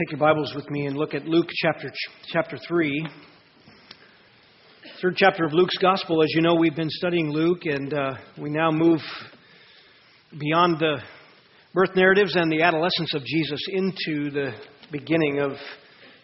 Take 0.00 0.12
your 0.12 0.20
Bibles 0.20 0.54
with 0.54 0.70
me 0.70 0.86
and 0.86 0.96
look 0.96 1.12
at 1.12 1.26
Luke 1.26 1.50
chapter, 1.56 1.92
chapter 2.32 2.56
3. 2.56 3.06
Third 5.02 5.14
chapter 5.14 5.44
of 5.44 5.52
Luke's 5.52 5.76
Gospel. 5.76 6.22
As 6.22 6.30
you 6.30 6.40
know, 6.40 6.54
we've 6.54 6.74
been 6.74 6.88
studying 6.88 7.30
Luke, 7.30 7.66
and 7.66 7.92
uh, 7.92 8.14
we 8.40 8.48
now 8.48 8.70
move 8.70 9.02
beyond 10.38 10.78
the 10.78 11.02
birth 11.74 11.94
narratives 11.96 12.34
and 12.34 12.50
the 12.50 12.62
adolescence 12.62 13.12
of 13.14 13.22
Jesus 13.26 13.60
into 13.74 14.30
the 14.30 14.54
beginning 14.90 15.40
of 15.40 15.52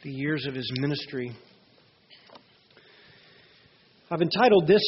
the 0.03 0.11
years 0.11 0.47
of 0.47 0.55
his 0.55 0.73
ministry. 0.79 1.37
I've 4.11 4.23
entitled 4.23 4.67
this 4.67 4.85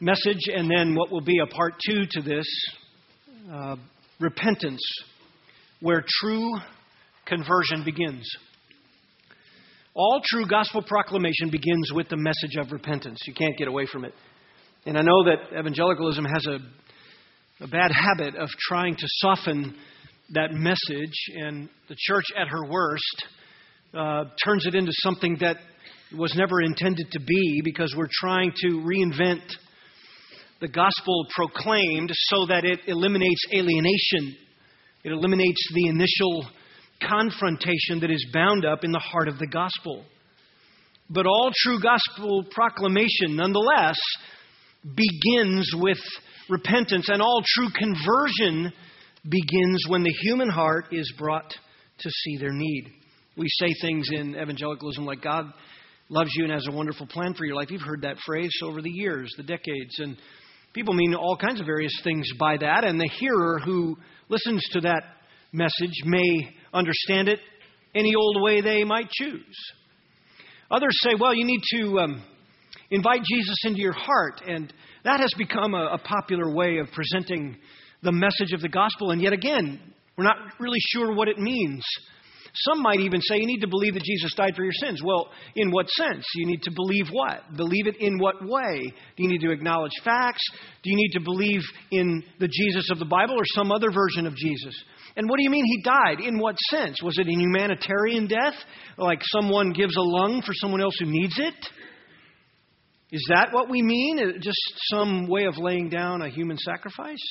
message, 0.00 0.40
and 0.46 0.70
then 0.74 0.94
what 0.94 1.12
will 1.12 1.20
be 1.20 1.40
a 1.40 1.46
part 1.46 1.74
two 1.86 2.04
to 2.12 2.22
this 2.22 2.46
uh, 3.52 3.76
Repentance, 4.20 4.80
where 5.80 6.02
true 6.22 6.50
conversion 7.26 7.84
begins. 7.84 8.28
All 9.94 10.22
true 10.24 10.46
gospel 10.46 10.82
proclamation 10.82 11.50
begins 11.50 11.92
with 11.92 12.08
the 12.08 12.16
message 12.16 12.56
of 12.58 12.72
repentance. 12.72 13.18
You 13.26 13.34
can't 13.34 13.56
get 13.58 13.68
away 13.68 13.86
from 13.86 14.04
it. 14.04 14.14
And 14.86 14.96
I 14.96 15.02
know 15.02 15.24
that 15.24 15.58
evangelicalism 15.58 16.24
has 16.24 16.46
a, 16.46 17.64
a 17.64 17.68
bad 17.68 17.90
habit 17.92 18.34
of 18.36 18.48
trying 18.68 18.96
to 18.96 19.06
soften 19.06 19.74
that 20.30 20.52
message, 20.52 21.14
and 21.36 21.68
the 21.88 21.96
church, 21.98 22.24
at 22.36 22.48
her 22.48 22.70
worst, 22.70 23.26
uh, 23.92 24.24
turns 24.42 24.66
it 24.66 24.74
into 24.74 24.92
something 24.94 25.36
that 25.40 25.58
was 26.16 26.34
never 26.36 26.62
intended 26.62 27.10
to 27.10 27.20
be 27.20 27.60
because 27.62 27.94
we're 27.96 28.08
trying 28.10 28.50
to 28.62 28.68
reinvent 28.68 29.42
the 30.60 30.68
gospel 30.68 31.26
proclaimed 31.34 32.10
so 32.12 32.46
that 32.46 32.64
it 32.64 32.80
eliminates 32.86 33.44
alienation. 33.52 34.36
It 35.04 35.12
eliminates 35.12 35.60
the 35.74 35.88
initial 35.88 36.46
confrontation 37.00 38.00
that 38.00 38.10
is 38.10 38.26
bound 38.32 38.64
up 38.64 38.84
in 38.84 38.92
the 38.92 38.98
heart 38.98 39.28
of 39.28 39.38
the 39.38 39.46
gospel. 39.46 40.04
But 41.10 41.26
all 41.26 41.50
true 41.62 41.80
gospel 41.80 42.44
proclamation, 42.50 43.36
nonetheless, 43.36 43.96
begins 44.82 45.70
with 45.74 45.98
repentance, 46.48 47.08
and 47.08 47.20
all 47.20 47.42
true 47.54 47.68
conversion 47.70 48.72
begins 49.28 49.84
when 49.88 50.02
the 50.02 50.14
human 50.22 50.48
heart 50.48 50.86
is 50.92 51.12
brought 51.18 51.50
to 51.50 52.10
see 52.10 52.36
their 52.38 52.52
need. 52.52 52.92
We 53.36 53.46
say 53.48 53.68
things 53.80 54.08
in 54.12 54.34
evangelicalism 54.34 55.04
like 55.04 55.22
God 55.22 55.46
loves 56.08 56.30
you 56.34 56.44
and 56.44 56.52
has 56.52 56.66
a 56.68 56.72
wonderful 56.72 57.06
plan 57.06 57.34
for 57.34 57.44
your 57.44 57.54
life. 57.56 57.70
You've 57.70 57.82
heard 57.82 58.02
that 58.02 58.18
phrase 58.26 58.52
over 58.62 58.82
the 58.82 58.90
years, 58.90 59.32
the 59.36 59.42
decades, 59.42 59.98
and 59.98 60.16
people 60.74 60.94
mean 60.94 61.14
all 61.14 61.36
kinds 61.36 61.60
of 61.60 61.66
various 61.66 61.98
things 62.02 62.28
by 62.38 62.56
that, 62.58 62.84
and 62.84 63.00
the 63.00 63.08
hearer 63.18 63.60
who 63.64 63.96
listens 64.28 64.62
to 64.72 64.80
that 64.80 65.02
message 65.52 66.02
may 66.04 66.54
understand 66.72 67.28
it 67.28 67.38
any 67.94 68.14
old 68.14 68.42
way 68.42 68.60
they 68.60 68.84
might 68.84 69.10
choose. 69.10 69.56
Others 70.70 70.96
say, 71.02 71.10
well, 71.18 71.34
you 71.34 71.44
need 71.44 71.60
to 71.74 71.98
um, 71.98 72.22
invite 72.90 73.22
Jesus 73.24 73.56
into 73.64 73.80
your 73.80 73.92
heart, 73.92 74.40
and 74.46 74.72
that 75.04 75.20
has 75.20 75.30
become 75.36 75.74
a, 75.74 75.90
a 75.94 75.98
popular 75.98 76.54
way 76.54 76.78
of 76.78 76.88
presenting 76.92 77.56
the 78.02 78.12
message 78.12 78.52
of 78.52 78.62
the 78.62 78.68
gospel, 78.68 79.10
and 79.10 79.20
yet 79.20 79.32
again, 79.32 79.78
we're 80.16 80.24
not 80.24 80.36
really 80.58 80.80
sure 80.92 81.14
what 81.14 81.28
it 81.28 81.38
means. 81.38 81.84
Some 82.54 82.82
might 82.82 83.00
even 83.00 83.20
say 83.22 83.36
you 83.38 83.46
need 83.46 83.62
to 83.62 83.68
believe 83.68 83.94
that 83.94 84.02
Jesus 84.02 84.34
died 84.34 84.54
for 84.54 84.62
your 84.62 84.74
sins. 84.74 85.02
Well, 85.02 85.30
in 85.56 85.70
what 85.70 85.88
sense? 85.88 86.24
You 86.34 86.46
need 86.46 86.62
to 86.62 86.70
believe 86.70 87.08
what? 87.10 87.56
Believe 87.56 87.86
it 87.86 87.96
in 87.98 88.18
what 88.18 88.46
way? 88.46 88.92
Do 89.16 89.22
you 89.22 89.28
need 89.28 89.40
to 89.40 89.50
acknowledge 89.50 89.92
facts? 90.04 90.42
Do 90.82 90.90
you 90.90 90.96
need 90.96 91.12
to 91.12 91.20
believe 91.20 91.62
in 91.90 92.22
the 92.40 92.48
Jesus 92.48 92.90
of 92.90 92.98
the 92.98 93.06
Bible 93.06 93.34
or 93.34 93.44
some 93.54 93.72
other 93.72 93.90
version 93.90 94.26
of 94.26 94.36
Jesus? 94.36 94.74
And 95.16 95.28
what 95.28 95.36
do 95.36 95.42
you 95.42 95.50
mean 95.50 95.64
he 95.64 95.82
died? 95.82 96.20
In 96.20 96.38
what 96.38 96.56
sense? 96.70 97.02
Was 97.02 97.18
it 97.18 97.28
a 97.28 97.30
humanitarian 97.30 98.26
death? 98.26 98.54
Like 98.96 99.20
someone 99.24 99.72
gives 99.72 99.96
a 99.96 100.00
lung 100.00 100.42
for 100.44 100.52
someone 100.54 100.80
else 100.80 100.96
who 100.98 101.06
needs 101.06 101.38
it? 101.38 101.54
Is 103.12 103.26
that 103.28 103.52
what 103.52 103.68
we 103.68 103.82
mean? 103.82 104.18
Uh, 104.18 104.38
just 104.40 104.58
some 104.90 105.28
way 105.28 105.44
of 105.44 105.58
laying 105.58 105.90
down 105.90 106.22
a 106.22 106.30
human 106.30 106.56
sacrifice? 106.56 107.22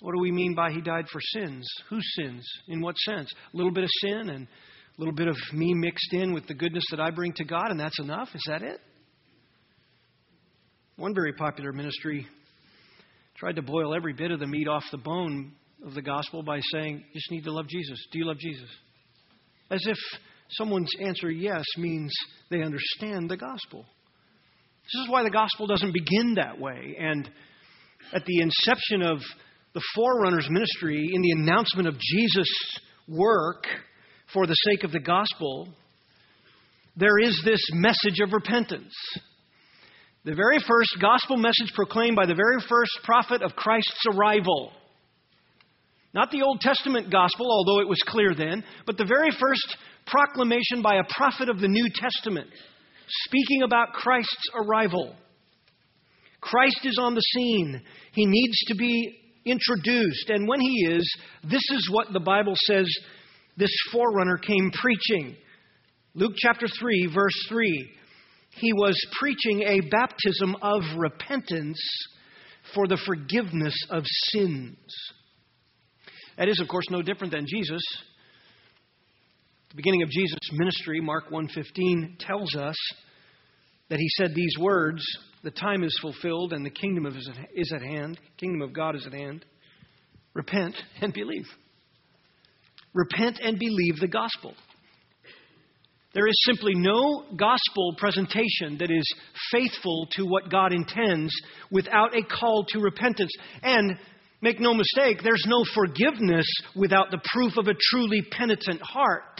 What 0.00 0.14
do 0.14 0.20
we 0.20 0.32
mean 0.32 0.54
by 0.54 0.72
he 0.72 0.80
died 0.80 1.06
for 1.12 1.20
sins? 1.20 1.68
Whose 1.90 2.06
sins? 2.16 2.46
In 2.68 2.80
what 2.80 2.96
sense? 2.96 3.30
A 3.52 3.56
little 3.56 3.72
bit 3.72 3.84
of 3.84 3.90
sin 4.00 4.30
and 4.30 4.46
a 4.46 5.00
little 5.00 5.14
bit 5.14 5.28
of 5.28 5.36
me 5.52 5.74
mixed 5.74 6.12
in 6.12 6.32
with 6.32 6.46
the 6.46 6.54
goodness 6.54 6.84
that 6.90 7.00
I 7.00 7.10
bring 7.10 7.34
to 7.34 7.44
God, 7.44 7.70
and 7.70 7.78
that's 7.78 8.00
enough? 8.00 8.28
Is 8.34 8.44
that 8.48 8.62
it? 8.62 8.80
One 10.96 11.14
very 11.14 11.34
popular 11.34 11.72
ministry 11.72 12.26
tried 13.36 13.56
to 13.56 13.62
boil 13.62 13.94
every 13.94 14.14
bit 14.14 14.30
of 14.30 14.40
the 14.40 14.46
meat 14.46 14.68
off 14.68 14.84
the 14.90 14.96
bone 14.96 15.52
of 15.84 15.94
the 15.94 16.02
gospel 16.02 16.42
by 16.42 16.60
saying, 16.72 17.04
you 17.12 17.14
just 17.14 17.30
need 17.30 17.44
to 17.44 17.52
love 17.52 17.68
Jesus. 17.68 17.98
Do 18.12 18.18
you 18.18 18.26
love 18.26 18.38
Jesus? 18.38 18.68
As 19.70 19.84
if 19.86 19.98
someone's 20.50 20.90
answer 21.00 21.30
yes 21.30 21.64
means 21.76 22.12
they 22.50 22.62
understand 22.62 23.28
the 23.28 23.36
gospel. 23.36 23.84
This 24.84 25.02
is 25.02 25.10
why 25.10 25.22
the 25.24 25.30
gospel 25.30 25.66
doesn't 25.66 25.92
begin 25.92 26.34
that 26.34 26.60
way. 26.60 26.96
And 26.98 27.28
at 28.12 28.24
the 28.24 28.40
inception 28.40 29.02
of 29.02 29.18
the 29.74 29.82
forerunner's 29.94 30.48
ministry, 30.48 31.10
in 31.12 31.22
the 31.22 31.32
announcement 31.32 31.88
of 31.88 31.98
Jesus' 31.98 32.80
work 33.08 33.64
for 34.32 34.46
the 34.46 34.54
sake 34.70 34.84
of 34.84 34.92
the 34.92 35.00
gospel, 35.00 35.68
there 36.96 37.18
is 37.18 37.42
this 37.44 37.60
message 37.72 38.20
of 38.22 38.32
repentance. 38.32 38.94
The 40.24 40.34
very 40.34 40.58
first 40.66 40.96
gospel 41.00 41.36
message 41.36 41.72
proclaimed 41.74 42.16
by 42.16 42.26
the 42.26 42.34
very 42.34 42.60
first 42.68 42.92
prophet 43.04 43.42
of 43.42 43.54
Christ's 43.54 44.04
arrival. 44.14 44.72
Not 46.16 46.30
the 46.30 46.40
Old 46.40 46.62
Testament 46.62 47.12
gospel, 47.12 47.46
although 47.50 47.80
it 47.80 47.88
was 47.88 48.02
clear 48.06 48.34
then, 48.34 48.64
but 48.86 48.96
the 48.96 49.04
very 49.04 49.30
first 49.38 49.76
proclamation 50.06 50.80
by 50.80 50.94
a 50.94 51.14
prophet 51.14 51.50
of 51.50 51.60
the 51.60 51.68
New 51.68 51.86
Testament, 51.94 52.48
speaking 53.26 53.62
about 53.62 53.92
Christ's 53.92 54.48
arrival. 54.54 55.14
Christ 56.40 56.80
is 56.84 56.98
on 56.98 57.14
the 57.14 57.20
scene. 57.20 57.82
He 58.12 58.24
needs 58.24 58.58
to 58.68 58.74
be 58.76 59.14
introduced. 59.44 60.30
And 60.30 60.48
when 60.48 60.58
he 60.58 60.86
is, 60.88 61.18
this 61.44 61.60
is 61.70 61.90
what 61.92 62.10
the 62.14 62.20
Bible 62.20 62.54
says 62.64 62.88
this 63.58 63.76
forerunner 63.92 64.38
came 64.38 64.70
preaching. 64.72 65.36
Luke 66.14 66.32
chapter 66.38 66.66
3, 66.66 67.10
verse 67.14 67.46
3. 67.50 67.90
He 68.52 68.72
was 68.72 68.98
preaching 69.20 69.64
a 69.64 69.86
baptism 69.90 70.56
of 70.62 70.80
repentance 70.96 71.78
for 72.74 72.88
the 72.88 73.00
forgiveness 73.04 73.76
of 73.90 74.04
sins. 74.06 74.78
That 76.36 76.48
is, 76.48 76.60
of 76.60 76.68
course, 76.68 76.84
no 76.90 77.02
different 77.02 77.32
than 77.32 77.46
Jesus. 77.46 77.82
The 79.70 79.76
beginning 79.76 80.02
of 80.02 80.10
Jesus' 80.10 80.38
ministry, 80.52 81.00
Mark 81.00 81.30
1:15, 81.30 82.16
tells 82.18 82.54
us 82.54 82.76
that 83.88 83.98
he 83.98 84.08
said 84.16 84.34
these 84.34 84.58
words, 84.58 85.04
"The 85.42 85.50
time 85.50 85.82
is 85.82 85.98
fulfilled 86.00 86.52
and 86.52 86.64
the 86.64 86.70
kingdom 86.70 87.06
of 87.06 87.16
is 87.16 87.72
at 87.72 87.82
hand. 87.82 88.18
Kingdom 88.36 88.62
of 88.62 88.72
God 88.72 88.96
is 88.96 89.06
at 89.06 89.12
hand. 89.12 89.44
Repent 90.34 90.74
and 91.00 91.12
believe. 91.12 91.46
Repent 92.92 93.38
and 93.40 93.58
believe 93.58 93.98
the 93.98 94.08
gospel." 94.08 94.54
There 96.12 96.26
is 96.26 96.44
simply 96.44 96.74
no 96.74 97.26
gospel 97.36 97.94
presentation 97.98 98.78
that 98.78 98.90
is 98.90 99.04
faithful 99.50 100.06
to 100.12 100.24
what 100.24 100.48
God 100.48 100.72
intends 100.72 101.30
without 101.70 102.16
a 102.16 102.22
call 102.22 102.64
to 102.70 102.80
repentance. 102.80 103.30
And 103.62 103.98
Make 104.42 104.60
no 104.60 104.74
mistake, 104.74 105.22
there's 105.22 105.44
no 105.46 105.64
forgiveness 105.74 106.46
without 106.74 107.10
the 107.10 107.20
proof 107.32 107.56
of 107.56 107.68
a 107.68 107.74
truly 107.90 108.22
penitent 108.22 108.82
heart. 108.82 109.38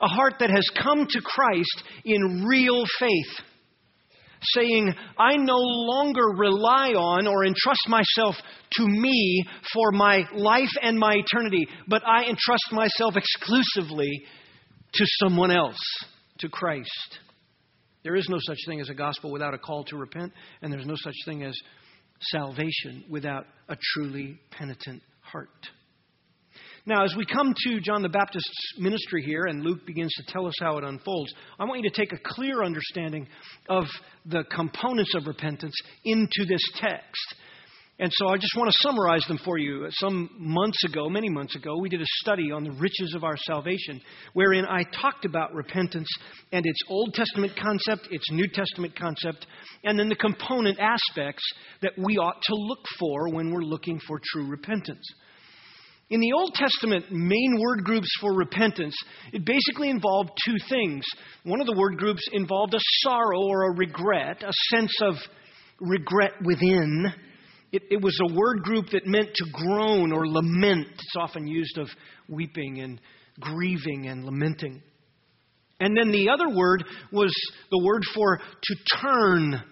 A 0.00 0.08
heart 0.08 0.34
that 0.40 0.50
has 0.50 0.64
come 0.80 1.06
to 1.08 1.20
Christ 1.20 1.82
in 2.04 2.44
real 2.48 2.84
faith, 2.98 3.44
saying, 4.42 4.94
I 5.18 5.36
no 5.36 5.58
longer 5.58 6.22
rely 6.36 6.90
on 6.90 7.26
or 7.26 7.44
entrust 7.44 7.88
myself 7.88 8.36
to 8.74 8.86
me 8.86 9.44
for 9.74 9.90
my 9.90 10.22
life 10.34 10.70
and 10.80 10.98
my 10.98 11.14
eternity, 11.14 11.66
but 11.88 12.02
I 12.06 12.24
entrust 12.24 12.70
myself 12.70 13.16
exclusively 13.16 14.22
to 14.94 15.04
someone 15.22 15.50
else, 15.50 15.76
to 16.38 16.48
Christ. 16.48 17.18
There 18.04 18.14
is 18.14 18.28
no 18.28 18.38
such 18.40 18.58
thing 18.66 18.80
as 18.80 18.88
a 18.88 18.94
gospel 18.94 19.32
without 19.32 19.54
a 19.54 19.58
call 19.58 19.84
to 19.84 19.96
repent, 19.96 20.32
and 20.62 20.72
there's 20.72 20.86
no 20.86 20.96
such 20.96 21.16
thing 21.24 21.42
as 21.42 21.54
salvation 22.20 23.04
without 23.08 23.46
a 23.68 23.76
truly 23.94 24.38
penitent 24.50 25.02
heart. 25.20 25.68
Now, 26.86 27.04
as 27.04 27.14
we 27.14 27.26
come 27.26 27.54
to 27.64 27.80
John 27.80 28.00
the 28.00 28.08
Baptist's 28.08 28.78
ministry 28.78 29.22
here, 29.22 29.44
and 29.44 29.62
Luke 29.62 29.84
begins 29.84 30.12
to 30.14 30.32
tell 30.32 30.46
us 30.46 30.54
how 30.58 30.78
it 30.78 30.84
unfolds, 30.84 31.34
I 31.58 31.66
want 31.66 31.82
you 31.82 31.90
to 31.90 31.94
take 31.94 32.12
a 32.14 32.22
clear 32.24 32.64
understanding 32.64 33.28
of 33.68 33.84
the 34.24 34.44
components 34.44 35.14
of 35.14 35.26
repentance 35.26 35.74
into 36.04 36.46
this 36.48 36.62
text. 36.76 37.34
And 38.00 38.12
so 38.14 38.28
I 38.28 38.36
just 38.36 38.54
want 38.56 38.70
to 38.70 38.78
summarize 38.80 39.24
them 39.26 39.40
for 39.44 39.58
you. 39.58 39.88
Some 39.90 40.30
months 40.38 40.84
ago, 40.84 41.08
many 41.08 41.28
months 41.28 41.56
ago, 41.56 41.76
we 41.78 41.88
did 41.88 42.00
a 42.00 42.06
study 42.20 42.52
on 42.52 42.62
the 42.62 42.70
riches 42.70 43.12
of 43.16 43.24
our 43.24 43.36
salvation, 43.36 44.00
wherein 44.34 44.64
I 44.64 44.84
talked 44.84 45.24
about 45.24 45.52
repentance 45.52 46.08
and 46.52 46.64
its 46.64 46.78
Old 46.88 47.12
Testament 47.12 47.54
concept, 47.60 48.06
its 48.12 48.30
New 48.30 48.46
Testament 48.46 48.94
concept, 48.94 49.48
and 49.82 49.98
then 49.98 50.08
the 50.08 50.14
component 50.14 50.78
aspects 50.78 51.42
that 51.82 51.92
we 51.98 52.18
ought 52.18 52.40
to 52.40 52.54
look 52.54 52.84
for 53.00 53.30
when 53.30 53.50
we're 53.50 53.62
looking 53.62 53.98
for 54.06 54.20
true 54.32 54.46
repentance. 54.46 55.04
In 56.10 56.20
the 56.20 56.32
Old 56.32 56.54
Testament 56.54 57.06
main 57.10 57.58
word 57.60 57.82
groups 57.82 58.08
for 58.20 58.32
repentance, 58.32 58.96
it 59.32 59.44
basically 59.44 59.90
involved 59.90 60.30
two 60.46 60.56
things. 60.68 61.04
One 61.42 61.60
of 61.60 61.66
the 61.66 61.76
word 61.76 61.98
groups 61.98 62.22
involved 62.32 62.74
a 62.74 62.80
sorrow 63.00 63.42
or 63.42 63.72
a 63.72 63.76
regret, 63.76 64.44
a 64.44 64.52
sense 64.70 64.94
of 65.02 65.16
regret 65.80 66.32
within. 66.44 67.12
It, 67.70 67.82
it, 67.90 68.02
was 68.02 68.18
a 68.22 68.34
word 68.34 68.62
group 68.62 68.86
that 68.92 69.06
meant 69.06 69.28
to 69.34 69.44
groan 69.52 70.12
or 70.12 70.26
lament. 70.26 70.88
It's 70.94 71.16
often 71.18 71.46
used 71.46 71.76
of 71.76 71.88
weeping 72.26 72.80
and 72.80 73.00
grieving 73.40 74.06
and 74.06 74.24
lamenting. 74.24 74.82
And 75.80 75.96
then 75.96 76.10
the 76.10 76.30
other 76.30 76.48
word 76.48 76.84
was 77.12 77.32
the 77.70 77.84
word 77.84 78.02
for 78.14 78.38
to 78.38 78.76
turn, 79.00 79.62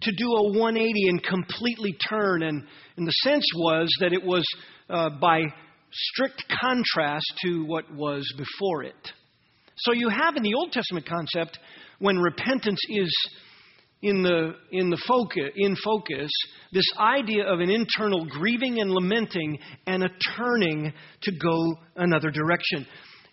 to 0.00 0.12
do 0.16 0.26
a 0.32 0.58
180 0.58 1.08
and 1.08 1.22
completely 1.22 1.94
turn. 2.08 2.42
And, 2.42 2.64
and 2.96 3.06
the 3.06 3.12
sense 3.22 3.44
was 3.54 3.88
that 4.00 4.12
it 4.12 4.24
was 4.24 4.44
uh, 4.88 5.10
by 5.20 5.42
strict 5.92 6.44
contrast 6.60 7.32
to 7.44 7.64
what 7.66 7.92
was 7.94 8.26
before 8.36 8.82
it. 8.84 9.12
So 9.76 9.92
you 9.92 10.08
have 10.08 10.36
in 10.36 10.42
the 10.42 10.54
Old 10.54 10.72
Testament 10.72 11.06
concept, 11.06 11.58
when 11.98 12.18
repentance 12.18 12.80
is 12.88 13.10
in 14.02 14.22
the, 14.22 14.54
in 14.72 14.90
the 14.90 15.00
focus, 15.06 15.50
in 15.54 15.76
focus, 15.76 16.30
this 16.72 16.84
idea 16.98 17.44
of 17.46 17.60
an 17.60 17.70
internal 17.70 18.26
grieving 18.26 18.80
and 18.80 18.90
lamenting 18.90 19.58
and 19.86 20.02
a 20.02 20.08
turning 20.36 20.92
to 21.22 21.32
go 21.32 21.74
another 21.96 22.30
direction. 22.30 22.86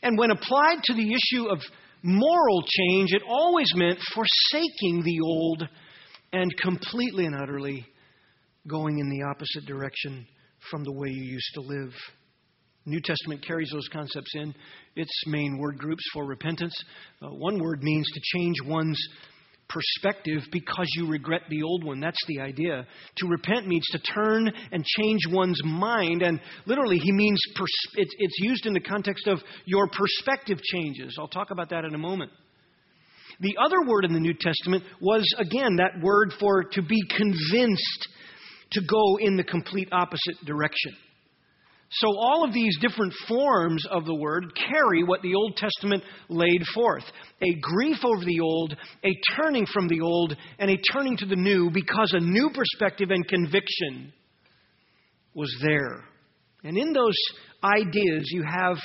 And 0.04 0.18
when 0.18 0.32
applied 0.32 0.84
to 0.84 0.94
the 0.94 1.12
issue 1.12 1.48
of 1.50 1.60
moral 2.04 2.62
change, 2.62 3.14
it 3.14 3.24
always 3.28 3.72
meant 3.76 4.00
forsaking 4.14 5.04
the 5.04 5.20
old 5.24 5.68
and 6.32 6.56
completely 6.58 7.26
and 7.26 7.36
utterly 7.36 7.86
going 8.68 9.00
in 9.00 9.10
the 9.10 9.24
opposite 9.24 9.66
direction 9.66 10.28
from 10.70 10.84
the 10.84 10.92
way 10.92 11.10
you 11.10 11.24
used 11.24 11.52
to 11.56 11.62
live. 11.62 11.92
New 12.86 13.02
Testament 13.02 13.46
carries 13.46 13.70
those 13.72 13.88
concepts 13.92 14.32
in 14.36 14.54
its 14.96 15.12
main 15.26 15.58
word 15.58 15.78
groups 15.78 16.04
for 16.14 16.26
repentance. 16.26 16.74
Uh, 17.22 17.30
one 17.30 17.60
word 17.62 17.84
means 17.84 18.08
to 18.14 18.38
change 18.38 18.56
one's 18.66 19.00
perspective 19.70 20.42
because 20.52 20.88
you 20.96 21.08
regret 21.08 21.44
the 21.50 21.64
old 21.64 21.84
one. 21.84 22.00
That's 22.00 22.20
the 22.28 22.42
idea. 22.42 22.86
To 23.18 23.28
repent 23.28 23.68
means 23.68 23.86
to 23.92 24.00
turn 24.00 24.52
and 24.72 24.84
change 24.84 25.22
one's 25.30 25.62
mind. 25.64 26.22
And 26.24 26.42
literally, 26.66 26.98
he 26.98 27.12
means 27.12 27.40
pers- 27.56 27.94
it's, 27.96 28.14
it's 28.18 28.40
used 28.40 28.66
in 28.66 28.74
the 28.74 28.80
context 28.80 29.28
of 29.28 29.40
your 29.66 29.88
perspective 29.88 30.60
changes. 30.62 31.16
I'll 31.20 31.28
talk 31.28 31.52
about 31.52 31.70
that 31.70 31.86
in 31.86 31.94
a 31.94 32.00
moment. 32.00 32.32
The 33.40 33.56
other 33.64 33.88
word 33.88 34.04
in 34.04 34.14
the 34.14 34.20
New 34.20 34.34
Testament 34.34 34.84
was, 35.00 35.24
again, 35.38 35.78
that 35.78 36.04
word 36.04 36.34
for 36.40 36.64
to 36.64 36.82
be 36.82 37.00
convinced 37.16 38.08
to 38.72 38.82
go 38.82 39.18
in 39.20 39.38
the 39.38 39.44
complete 39.44 39.88
opposite 39.92 40.44
direction. 40.46 40.94
So, 41.92 42.08
all 42.20 42.44
of 42.44 42.54
these 42.54 42.78
different 42.80 43.14
forms 43.28 43.84
of 43.90 44.06
the 44.06 44.14
word 44.14 44.54
carry 44.56 45.04
what 45.04 45.24
the 45.24 45.34
Old 45.34 45.56
Testament 45.58 46.04
laid 46.30 46.64
forth 46.74 47.04
a 47.42 47.60
grief 47.60 47.98
over 48.04 48.24
the 48.24 48.40
old, 48.42 48.76
a 49.04 49.20
turning 49.36 49.66
from 49.66 49.88
the 49.88 50.02
old, 50.02 50.36
and 50.60 50.70
a 50.70 50.78
turning 50.94 51.18
to 51.18 51.26
the 51.26 51.36
new 51.36 51.72
because 51.72 52.14
a 52.14 52.20
new 52.20 52.52
perspective 52.54 53.10
and 53.10 53.28
conviction 53.28 54.14
was 55.34 55.52
there. 55.64 56.04
And 56.64 56.78
in 56.78 56.94
those 56.94 57.16
ideas, 57.64 58.26
you 58.32 58.44
have 58.44 58.78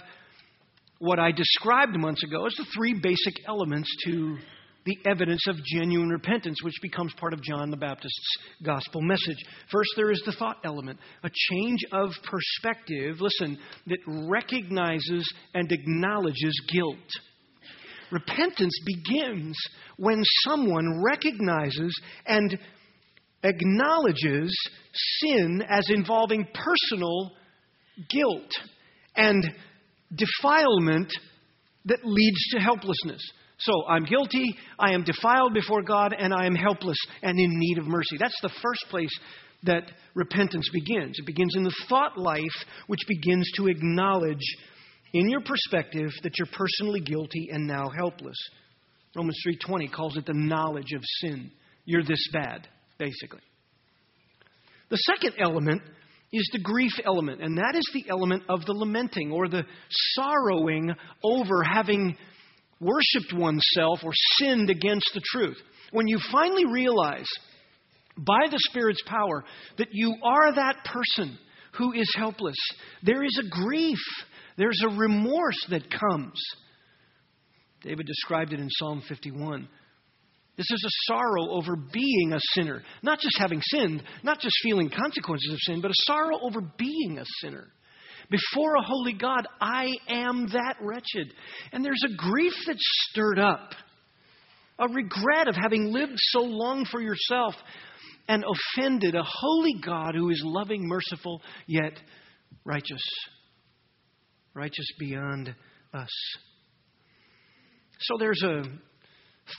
what 0.99 1.19
I 1.19 1.33
described 1.33 1.99
months 1.99 2.25
ago 2.25 2.47
as 2.47 2.55
the 2.55 2.67
three 2.75 2.95
basic 2.95 3.35
elements 3.47 3.91
to 4.07 4.39
the 4.85 4.99
evidence 5.07 5.47
of 5.49 5.57
genuine 5.65 6.11
repentance, 6.11 6.63
which 6.63 6.75
becomes 6.83 7.13
part 7.15 7.33
of 7.33 7.43
John 7.43 7.71
the 7.71 7.77
Baptist's 7.77 8.37
gospel 8.63 9.01
message. 9.01 9.39
First, 9.71 9.91
there 9.97 10.11
is 10.11 10.23
the 10.27 10.33
thought 10.33 10.59
element, 10.65 10.99
a 11.23 11.31
change 11.51 11.81
of 11.93 12.11
perspective, 12.23 13.21
listen, 13.21 13.59
that 13.87 13.99
recognizes 14.07 15.33
and 15.55 15.71
acknowledges 15.73 16.61
guilt. 16.71 16.97
Repentance 18.11 18.79
begins 18.85 19.57
when 19.97 20.23
someone 20.45 21.03
recognizes 21.03 21.99
and 22.27 22.59
acknowledges 23.43 24.55
sin 25.21 25.63
as 25.69 25.89
involving 25.89 26.47
personal 26.53 27.33
guilt 28.09 28.51
and 29.17 29.45
defilement 30.15 31.13
that 31.87 32.05
leads 32.05 32.49
to 32.51 32.61
helplessness. 32.61 33.23
So 33.59 33.87
I'm 33.89 34.05
guilty, 34.05 34.57
I 34.79 34.93
am 34.93 35.05
defiled 35.05 35.55
before 35.55 35.83
God, 35.83 36.15
and 36.19 36.35
I 36.35 36.47
am 36.47 36.55
helpless 36.55 36.99
and 37.23 37.39
in 37.39 37.51
need 37.53 37.79
of 37.79 37.87
mercy. 37.87 38.17
That's 38.19 38.39
the 38.43 38.53
first 38.63 38.85
place 38.91 39.13
that 39.63 39.91
repentance 40.15 40.69
begins. 40.73 41.19
It 41.19 41.27
begins 41.27 41.55
in 41.57 41.63
the 41.65 41.75
thought 41.89 42.19
life, 42.19 42.43
which 42.87 43.01
begins 43.09 43.51
to 43.57 43.69
acknowledge 43.69 44.45
in 45.13 45.29
your 45.29 45.41
perspective 45.41 46.11
that 46.23 46.33
you're 46.37 46.49
personally 46.53 47.01
guilty 47.01 47.49
and 47.53 47.67
now 47.67 47.89
helpless. 47.89 48.37
Romans 49.17 49.39
3:20 49.47 49.89
calls 49.89 50.17
it 50.17 50.27
the 50.27 50.35
knowledge 50.35 50.93
of 50.93 51.03
sin. 51.21 51.51
You're 51.85 52.03
this 52.03 52.29
bad, 52.33 52.67
basically. 52.99 53.43
The 54.89 54.97
second 54.97 55.35
element 55.39 55.83
is 56.33 56.49
the 56.53 56.59
grief 56.59 56.93
element, 57.05 57.41
and 57.41 57.57
that 57.57 57.75
is 57.77 57.89
the 57.95 58.11
element 58.11 58.43
of 58.49 58.65
the 58.67 58.73
lamenting 58.73 59.31
or 59.31 59.49
the 59.49 59.65
sorrowing 60.15 60.93
over 61.23 61.63
having 61.63 62.17
worshiped 62.85 63.33
oneself 63.33 64.01
or 64.05 64.13
sinned 64.37 64.71
against 64.71 65.11
the 65.15 65.23
truth. 65.25 65.57
When 65.91 66.07
you 66.07 66.19
finally 66.31 66.67
realize 66.67 67.29
by 68.17 68.47
the 68.51 68.59
Spirit's 68.59 69.03
power 69.07 69.45
that 69.79 69.89
you 69.93 70.15
are 70.23 70.55
that 70.55 70.85
person 70.85 71.39
who 71.79 71.93
is 71.93 72.13
helpless, 72.17 72.57
there 73.03 73.25
is 73.25 73.41
a 73.43 73.49
grief, 73.49 73.99
there's 74.57 74.83
a 74.85 74.97
remorse 74.97 75.67
that 75.71 75.91
comes. 75.91 76.41
David 77.83 78.07
described 78.07 78.53
it 78.53 78.61
in 78.61 78.69
Psalm 78.71 79.03
51. 79.09 79.69
This 80.57 80.71
is 80.71 80.85
a 80.85 81.13
sorrow 81.13 81.51
over 81.51 81.75
being 81.75 82.33
a 82.33 82.39
sinner, 82.55 82.83
not 83.03 83.19
just 83.19 83.37
having 83.39 83.61
sinned, 83.61 84.03
not 84.23 84.41
just 84.41 84.55
feeling 84.63 84.89
consequences 84.89 85.53
of 85.53 85.59
sin, 85.61 85.81
but 85.81 85.91
a 85.91 86.03
sorrow 86.07 86.39
over 86.43 86.61
being 86.61 87.19
a 87.19 87.25
sinner. 87.41 87.67
Before 88.31 88.77
a 88.77 88.83
holy 88.83 89.13
God, 89.13 89.47
I 89.61 89.91
am 90.09 90.49
that 90.53 90.77
wretched. 90.81 91.33
And 91.73 91.85
there's 91.85 92.03
a 92.05 92.17
grief 92.17 92.55
that's 92.67 93.09
stirred 93.11 93.39
up, 93.39 93.73
a 94.79 94.89
regret 94.89 95.49
of 95.49 95.57
having 95.57 95.93
lived 95.93 96.17
so 96.17 96.41
long 96.41 96.85
for 96.85 97.01
yourself 97.01 97.55
and 98.29 98.45
offended 98.45 99.15
a 99.15 99.25
holy 99.25 99.75
God 99.85 100.15
who 100.15 100.31
is 100.31 100.43
loving, 100.45 100.89
merciful, 100.89 101.43
yet 101.67 101.93
righteous. 102.65 103.03
Righteous 104.55 104.87
beyond 104.99 105.55
us. 105.93 106.11
So 108.01 108.17
there's 108.19 108.43
a 108.43 108.63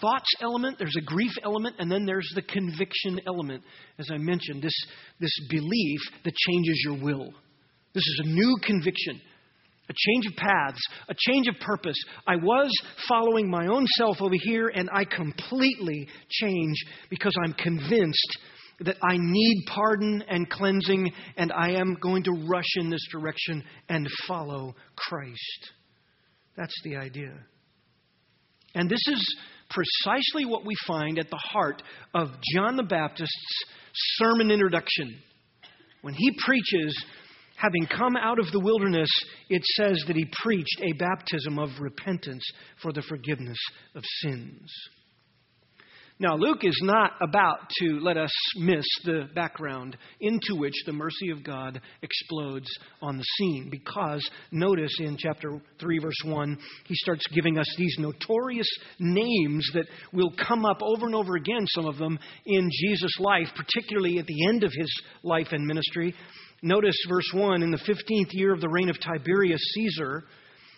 thoughts 0.02 0.32
element, 0.42 0.78
there's 0.80 0.96
a 0.98 1.06
grief 1.06 1.34
element, 1.44 1.76
and 1.80 1.92
then 1.92 2.06
there's 2.06 2.32
the 2.34 2.42
conviction 2.42 3.22
element. 3.28 3.64
As 4.00 4.10
I 4.12 4.18
mentioned, 4.18 4.62
this, 4.62 4.76
this 5.20 5.48
belief 5.50 6.00
that 6.24 6.34
changes 6.48 6.82
your 6.86 7.04
will. 7.04 7.30
This 7.96 8.04
is 8.04 8.22
a 8.26 8.28
new 8.28 8.58
conviction, 8.62 9.22
a 9.90 9.94
change 9.94 10.28
of 10.28 10.36
paths, 10.36 10.82
a 11.08 11.16
change 11.18 11.48
of 11.48 11.56
purpose. 11.62 11.96
I 12.28 12.36
was 12.36 12.70
following 13.08 13.50
my 13.50 13.68
own 13.68 13.88
self 13.98 14.22
over 14.22 14.36
here, 14.44 14.68
and 14.68 14.90
I 14.94 15.06
completely 15.06 16.10
change 16.30 16.76
because 17.10 17.34
I'm 17.42 17.54
convinced 17.54 18.38
that 18.82 18.98
I 19.02 19.16
need 19.18 19.64
pardon 19.68 20.22
and 20.28 20.50
cleansing, 20.50 21.10
and 21.38 21.54
I 21.54 21.72
am 21.72 21.96
going 22.02 22.24
to 22.24 22.46
rush 22.50 22.70
in 22.76 22.90
this 22.90 23.08
direction 23.10 23.64
and 23.88 24.06
follow 24.28 24.76
Christ. 24.98 25.72
That's 26.58 26.76
the 26.84 26.98
idea. 26.98 27.32
And 28.74 28.90
this 28.90 29.08
is 29.08 29.38
precisely 29.70 30.44
what 30.44 30.66
we 30.66 30.76
find 30.86 31.18
at 31.18 31.30
the 31.30 31.42
heart 31.42 31.82
of 32.14 32.28
John 32.54 32.76
the 32.76 32.84
Baptist's 32.84 33.64
sermon 34.18 34.52
introduction. 34.52 35.18
When 36.02 36.14
he 36.14 36.38
preaches 36.46 37.06
having 37.58 37.88
come 37.88 38.16
out 38.16 38.40
of 38.40 38.52
the 38.52 38.60
wilderness, 38.60 39.10
it 39.50 39.64
says 39.76 40.04
that 40.08 40.16
he 40.16 40.26
preached 40.44 40.82
a 40.82 40.94
baptism 40.94 41.58
of 41.58 41.70
repentance 41.80 42.46
for 42.82 42.92
the 42.92 43.02
forgiveness 43.02 43.60
of 43.96 44.04
sins. 44.22 44.72
Now, 46.18 46.38
Luke 46.38 46.64
is 46.64 46.80
not 46.82 47.12
about 47.20 47.70
to 47.80 48.00
let 48.00 48.16
us 48.16 48.32
miss 48.56 48.86
the 49.04 49.28
background 49.36 49.98
into 50.22 50.56
which 50.56 50.74
the 50.86 50.94
mercy 50.94 51.30
of 51.30 51.44
God 51.44 51.82
explodes 52.02 52.70
on 53.02 53.18
the 53.18 53.26
scene, 53.38 53.68
because 53.70 54.26
notice 54.50 54.96
in 55.00 55.18
chapter 55.18 55.60
3, 55.78 56.00
verse 56.00 56.22
1, 56.24 56.58
he 56.86 56.96
starts 56.96 57.26
giving 57.34 57.58
us 57.58 57.68
these 57.78 57.98
notorious 58.00 58.70
names 58.98 59.70
that 59.74 59.88
will 60.14 60.32
come 60.48 60.64
up 60.64 60.82
over 60.82 61.06
and 61.06 61.16
over 61.16 61.36
again, 61.36 61.68
some 61.68 61.86
of 61.86 61.98
them, 61.98 62.18
in 62.46 62.70
Jesus' 62.72 63.20
life, 63.20 63.50
particularly 63.54 64.18
at 64.18 64.26
the 64.26 64.48
end 64.48 64.64
of 64.64 64.72
his 64.74 65.02
life 65.22 65.48
and 65.52 65.66
ministry. 65.66 66.16
Notice 66.66 66.96
verse 67.08 67.30
1 67.32 67.62
in 67.62 67.70
the 67.70 67.78
15th 67.78 68.30
year 68.32 68.52
of 68.52 68.60
the 68.60 68.68
reign 68.68 68.90
of 68.90 69.00
Tiberius 69.00 69.62
Caesar, 69.76 70.24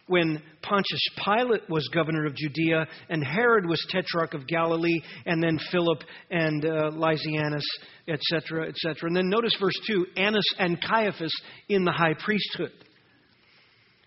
when 0.08 0.42
Pontius 0.62 1.02
Pilate 1.24 1.70
was 1.70 1.88
governor 1.94 2.26
of 2.26 2.36
Judea 2.36 2.86
and 3.08 3.24
Herod 3.24 3.66
was 3.66 3.82
tetrarch 3.90 4.34
of 4.34 4.46
Galilee, 4.48 5.00
and 5.26 5.42
then 5.42 5.58
Philip 5.72 6.04
and 6.30 6.66
uh, 6.66 6.92
Lysanias, 6.92 7.64
etc., 8.06 8.68
etc. 8.68 8.96
And 9.04 9.16
then 9.16 9.30
notice 9.30 9.56
verse 9.62 9.80
2 9.88 10.08
Annas 10.18 10.44
and 10.60 10.78
Caiaphas 10.82 11.32
in 11.70 11.86
the 11.86 11.94
high 11.94 12.16
priesthood. 12.20 12.74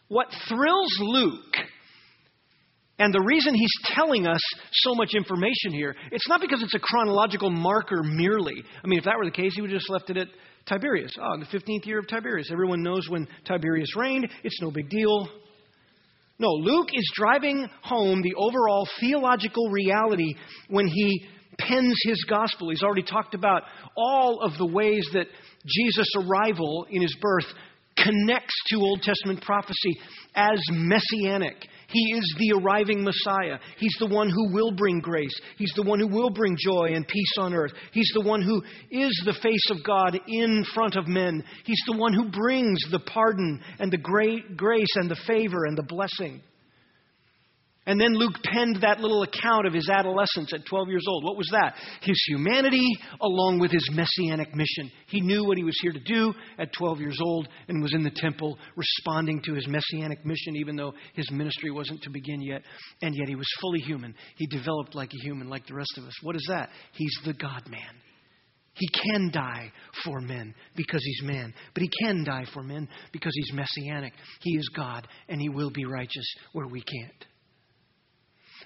what 0.08 0.26
thrills 0.50 0.98
Luke 1.00 1.56
and 2.98 3.14
the 3.14 3.24
reason 3.24 3.54
he's 3.54 3.72
telling 3.84 4.26
us 4.26 4.42
so 4.72 4.94
much 4.94 5.14
information 5.14 5.72
here, 5.72 5.96
it's 6.12 6.28
not 6.28 6.42
because 6.42 6.62
it's 6.62 6.74
a 6.74 6.78
chronological 6.78 7.48
marker 7.48 8.02
merely. 8.02 8.62
I 8.84 8.86
mean, 8.86 8.98
if 8.98 9.06
that 9.06 9.16
were 9.16 9.24
the 9.24 9.30
case, 9.30 9.54
he 9.54 9.62
would 9.62 9.70
have 9.70 9.80
just 9.80 9.88
left 9.88 10.10
it 10.10 10.18
at 10.18 10.28
Tiberius. 10.66 11.12
Oh, 11.20 11.34
in 11.34 11.40
the 11.40 11.46
15th 11.46 11.86
year 11.86 11.98
of 11.98 12.08
Tiberius. 12.08 12.50
Everyone 12.52 12.82
knows 12.82 13.08
when 13.08 13.26
Tiberius 13.44 13.96
reigned. 13.96 14.28
It's 14.44 14.60
no 14.60 14.70
big 14.70 14.88
deal. 14.88 15.28
No, 16.38 16.48
Luke 16.48 16.88
is 16.94 17.12
driving 17.14 17.68
home 17.82 18.22
the 18.22 18.34
overall 18.34 18.88
theological 18.98 19.68
reality 19.70 20.34
when 20.68 20.86
he 20.86 21.26
pens 21.58 21.98
his 22.04 22.24
gospel. 22.24 22.70
He's 22.70 22.82
already 22.82 23.02
talked 23.02 23.34
about 23.34 23.64
all 23.96 24.40
of 24.40 24.56
the 24.56 24.66
ways 24.66 25.06
that 25.12 25.26
Jesus' 25.66 26.08
arrival 26.16 26.86
in 26.90 27.02
his 27.02 27.14
birth 27.20 27.44
connects 27.96 28.54
to 28.68 28.76
Old 28.76 29.02
Testament 29.02 29.42
prophecy 29.42 30.00
as 30.34 30.58
messianic. 30.70 31.68
He 31.92 32.12
is 32.16 32.34
the 32.38 32.58
arriving 32.58 33.02
Messiah. 33.02 33.58
He's 33.78 33.96
the 33.98 34.06
one 34.06 34.30
who 34.30 34.52
will 34.52 34.72
bring 34.72 35.00
grace. 35.00 35.34
He's 35.56 35.72
the 35.74 35.82
one 35.82 35.98
who 35.98 36.08
will 36.08 36.30
bring 36.30 36.56
joy 36.58 36.94
and 36.94 37.06
peace 37.06 37.32
on 37.38 37.54
earth. 37.54 37.72
He's 37.92 38.10
the 38.14 38.26
one 38.26 38.42
who 38.42 38.62
is 38.90 39.22
the 39.24 39.38
face 39.42 39.70
of 39.70 39.84
God 39.84 40.18
in 40.28 40.64
front 40.74 40.96
of 40.96 41.08
men. 41.08 41.44
He's 41.64 41.82
the 41.86 41.96
one 41.96 42.12
who 42.12 42.30
brings 42.30 42.80
the 42.90 43.00
pardon 43.00 43.60
and 43.78 43.92
the 43.92 43.98
great 43.98 44.56
grace 44.56 44.94
and 44.94 45.10
the 45.10 45.20
favor 45.26 45.64
and 45.64 45.76
the 45.76 45.82
blessing. 45.82 46.42
And 47.86 47.98
then 47.98 48.12
Luke 48.12 48.34
penned 48.44 48.82
that 48.82 49.00
little 49.00 49.22
account 49.22 49.66
of 49.66 49.72
his 49.72 49.88
adolescence 49.88 50.52
at 50.52 50.66
12 50.66 50.88
years 50.88 51.04
old. 51.08 51.24
What 51.24 51.38
was 51.38 51.48
that? 51.52 51.74
His 52.02 52.22
humanity 52.28 52.86
along 53.22 53.58
with 53.58 53.70
his 53.70 53.88
messianic 53.90 54.54
mission. 54.54 54.92
He 55.08 55.22
knew 55.22 55.44
what 55.44 55.56
he 55.56 55.64
was 55.64 55.78
here 55.80 55.92
to 55.92 56.00
do 56.00 56.34
at 56.58 56.74
12 56.74 57.00
years 57.00 57.18
old 57.22 57.48
and 57.68 57.82
was 57.82 57.94
in 57.94 58.02
the 58.02 58.10
temple 58.10 58.58
responding 58.76 59.40
to 59.44 59.54
his 59.54 59.66
messianic 59.66 60.26
mission, 60.26 60.56
even 60.56 60.76
though 60.76 60.92
his 61.14 61.30
ministry 61.30 61.70
wasn't 61.70 62.02
to 62.02 62.10
begin 62.10 62.42
yet. 62.42 62.62
And 63.00 63.14
yet 63.16 63.28
he 63.28 63.34
was 63.34 63.48
fully 63.62 63.80
human. 63.80 64.14
He 64.36 64.46
developed 64.46 64.94
like 64.94 65.12
a 65.14 65.22
human, 65.24 65.48
like 65.48 65.66
the 65.66 65.74
rest 65.74 65.94
of 65.96 66.04
us. 66.04 66.14
What 66.22 66.36
is 66.36 66.46
that? 66.50 66.68
He's 66.92 67.16
the 67.24 67.32
God 67.32 67.62
man. 67.66 67.96
He 68.74 68.88
can 68.88 69.30
die 69.32 69.72
for 70.04 70.20
men 70.20 70.54
because 70.76 71.02
he's 71.02 71.22
man, 71.22 71.52
but 71.74 71.82
he 71.82 71.90
can 72.02 72.24
die 72.24 72.44
for 72.52 72.62
men 72.62 72.88
because 73.12 73.32
he's 73.34 73.52
messianic. 73.52 74.12
He 74.42 74.52
is 74.56 74.68
God, 74.74 75.08
and 75.28 75.40
he 75.40 75.48
will 75.48 75.70
be 75.70 75.86
righteous 75.86 76.34
where 76.52 76.66
we 76.66 76.82
can't. 76.82 77.24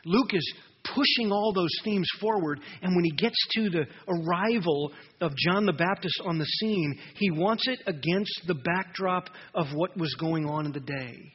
Luke 0.04 0.32
is 0.32 0.54
pushing 0.94 1.32
all 1.32 1.52
those 1.54 1.70
themes 1.82 2.08
forward, 2.20 2.60
and 2.82 2.94
when 2.94 3.04
he 3.04 3.10
gets 3.12 3.36
to 3.56 3.70
the 3.70 3.86
arrival 4.08 4.92
of 5.20 5.34
John 5.36 5.64
the 5.64 5.72
Baptist 5.72 6.20
on 6.24 6.38
the 6.38 6.44
scene, 6.44 6.98
he 7.16 7.30
wants 7.30 7.66
it 7.66 7.80
against 7.86 8.42
the 8.46 8.54
backdrop 8.54 9.30
of 9.54 9.66
what 9.72 9.96
was 9.96 10.14
going 10.14 10.46
on 10.46 10.66
in 10.66 10.72
the 10.72 10.80
day. 10.80 11.32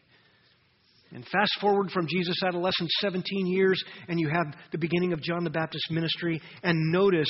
And 1.11 1.25
fast 1.27 1.59
forward 1.59 1.89
from 1.89 2.05
Jesus' 2.07 2.43
adolescence 2.45 2.91
17 2.99 3.47
years, 3.47 3.83
and 4.07 4.19
you 4.19 4.29
have 4.29 4.53
the 4.71 4.77
beginning 4.77 5.13
of 5.13 5.21
John 5.21 5.43
the 5.43 5.49
Baptist's 5.49 5.89
ministry, 5.89 6.39
and 6.61 6.91
notice 6.91 7.29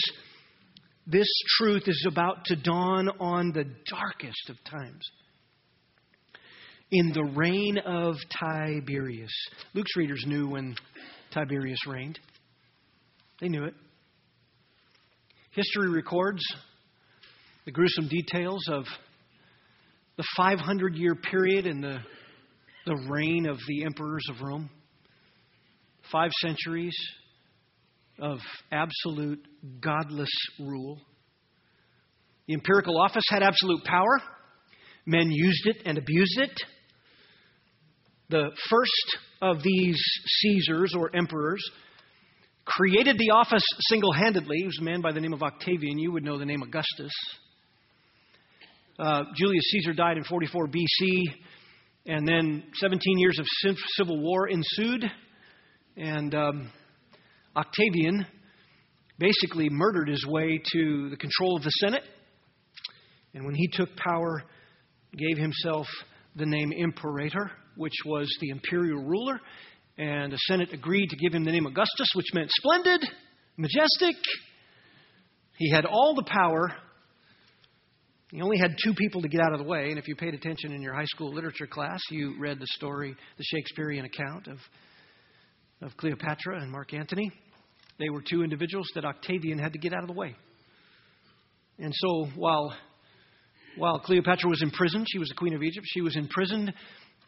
this 1.07 1.27
truth 1.57 1.83
is 1.87 2.05
about 2.07 2.45
to 2.45 2.55
dawn 2.57 3.09
on 3.19 3.51
the 3.53 3.63
darkest 3.89 4.49
of 4.49 4.57
times. 4.69 5.09
In 6.91 7.11
the 7.13 7.23
reign 7.23 7.77
of 7.85 8.15
Tiberius. 8.39 9.31
Luke's 9.73 9.95
readers 9.95 10.23
knew 10.27 10.49
when 10.49 10.75
Tiberius 11.31 11.85
reigned. 11.87 12.19
They 13.41 13.47
knew 13.47 13.65
it. 13.65 13.73
History 15.51 15.89
records 15.89 16.41
the 17.65 17.71
gruesome 17.71 18.07
details 18.07 18.61
of 18.69 18.85
the 20.17 20.23
500 20.35 20.95
year 20.95 21.15
period 21.15 21.65
in 21.65 21.81
the, 21.81 21.97
the 22.85 23.07
reign 23.09 23.47
of 23.47 23.57
the 23.67 23.83
emperors 23.85 24.25
of 24.29 24.41
Rome. 24.41 24.69
Five 26.11 26.31
centuries 26.41 26.95
of 28.19 28.39
absolute 28.71 29.45
godless 29.81 30.31
rule. 30.59 30.99
The 32.47 32.53
imperial 32.53 32.99
office 32.99 33.23
had 33.29 33.43
absolute 33.43 33.83
power. 33.83 34.21
Men 35.05 35.29
used 35.31 35.67
it 35.67 35.83
and 35.85 35.97
abused 35.97 36.39
it. 36.39 36.61
The 38.29 38.49
first 38.69 39.17
of 39.41 39.63
these 39.63 40.01
Caesars 40.41 40.93
or 40.95 41.15
emperors 41.15 41.63
created 42.65 43.17
the 43.17 43.31
office 43.31 43.63
single 43.89 44.11
handedly. 44.11 44.57
He 44.59 44.65
was 44.65 44.77
a 44.79 44.83
man 44.83 45.01
by 45.01 45.11
the 45.11 45.21
name 45.21 45.33
of 45.33 45.41
Octavian. 45.41 45.97
You 45.97 46.11
would 46.11 46.23
know 46.23 46.37
the 46.37 46.45
name 46.45 46.61
Augustus. 46.61 47.11
Uh, 48.99 49.23
Julius 49.35 49.63
Caesar 49.71 49.93
died 49.93 50.17
in 50.17 50.23
44 50.23 50.67
BC, 50.67 51.21
and 52.05 52.27
then 52.27 52.63
17 52.75 53.17
years 53.17 53.39
of 53.39 53.45
civil 53.95 54.21
war 54.21 54.49
ensued. 54.49 55.09
And 55.95 56.35
um, 56.35 56.71
Octavian 57.55 58.25
basically 59.17 59.69
murdered 59.69 60.09
his 60.09 60.25
way 60.27 60.61
to 60.73 61.09
the 61.09 61.17
control 61.17 61.57
of 61.57 61.63
the 61.63 61.71
Senate. 61.71 62.03
And 63.33 63.45
when 63.45 63.55
he 63.55 63.67
took 63.67 63.95
power, 63.95 64.43
gave 65.17 65.37
himself 65.37 65.87
the 66.35 66.45
name 66.45 66.71
Imperator 66.71 67.51
which 67.79 67.95
was 68.05 68.27
the 68.41 68.49
imperial 68.49 69.01
ruler, 69.01 69.39
and 69.97 70.33
the 70.33 70.37
Senate 70.37 70.73
agreed 70.73 71.07
to 71.07 71.15
give 71.15 71.33
him 71.33 71.45
the 71.45 71.51
name 71.51 71.65
Augustus, 71.65 72.09
which 72.13 72.25
meant 72.33 72.51
splendid, 72.51 73.01
majestic. 73.55 74.15
He 75.57 75.71
had 75.71 75.85
all 75.85 76.13
the 76.13 76.29
power. 76.29 76.73
He 78.31 78.41
only 78.41 78.57
had 78.57 78.75
two 78.83 78.93
people 78.93 79.21
to 79.21 79.29
get 79.29 79.39
out 79.39 79.53
of 79.53 79.59
the 79.59 79.65
way, 79.65 79.91
and 79.91 79.97
if 79.97 80.09
you 80.09 80.15
paid 80.17 80.33
attention 80.33 80.73
in 80.73 80.81
your 80.81 80.93
high 80.93 81.05
school 81.05 81.33
literature 81.33 81.67
class, 81.67 82.01
you 82.11 82.35
read 82.37 82.59
the 82.59 82.67
story, 82.67 83.15
the 83.37 83.43
Shakespearean 83.45 84.03
account 84.03 84.47
of, 84.47 84.57
of 85.81 85.95
Cleopatra 85.95 86.61
and 86.61 86.69
Mark 86.69 86.93
Antony. 86.93 87.31
They 87.97 88.09
were 88.09 88.21
two 88.21 88.43
individuals 88.43 88.89
that 88.95 89.05
Octavian 89.05 89.57
had 89.57 89.71
to 89.71 89.79
get 89.79 89.93
out 89.93 90.01
of 90.01 90.07
the 90.07 90.13
way. 90.13 90.35
And 91.79 91.93
so 91.95 92.25
while 92.35 92.73
while 93.77 93.99
Cleopatra 93.99 94.49
was 94.49 94.61
imprisoned, 94.61 95.07
she 95.09 95.19
was 95.19 95.29
the 95.29 95.35
queen 95.35 95.53
of 95.55 95.63
Egypt, 95.63 95.85
she 95.87 96.01
was 96.01 96.17
imprisoned 96.17 96.73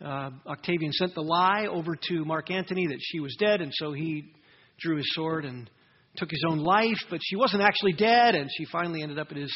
uh, 0.04 0.32
Octavian 0.48 0.92
sent 0.94 1.14
the 1.14 1.22
lie 1.22 1.68
over 1.70 1.96
to 2.10 2.26
Mark 2.26 2.50
Antony 2.50 2.88
that 2.88 3.00
she 3.00 3.20
was 3.20 3.36
dead, 3.40 3.62
and 3.62 3.72
so 3.74 3.94
he 3.94 4.34
drew 4.80 4.98
his 4.98 5.14
sword 5.14 5.46
and 5.46 5.70
took 6.16 6.30
his 6.30 6.44
own 6.50 6.60
life. 6.60 6.98
But 7.10 7.20
she 7.24 7.36
wasn't 7.36 7.64
actually 7.64 7.94
dead, 7.94 8.36
and 8.36 8.50
she 8.58 8.66
finally 8.66 9.04
ended 9.04 9.20
up 9.20 9.28
at 9.32 9.38
his 9.38 9.54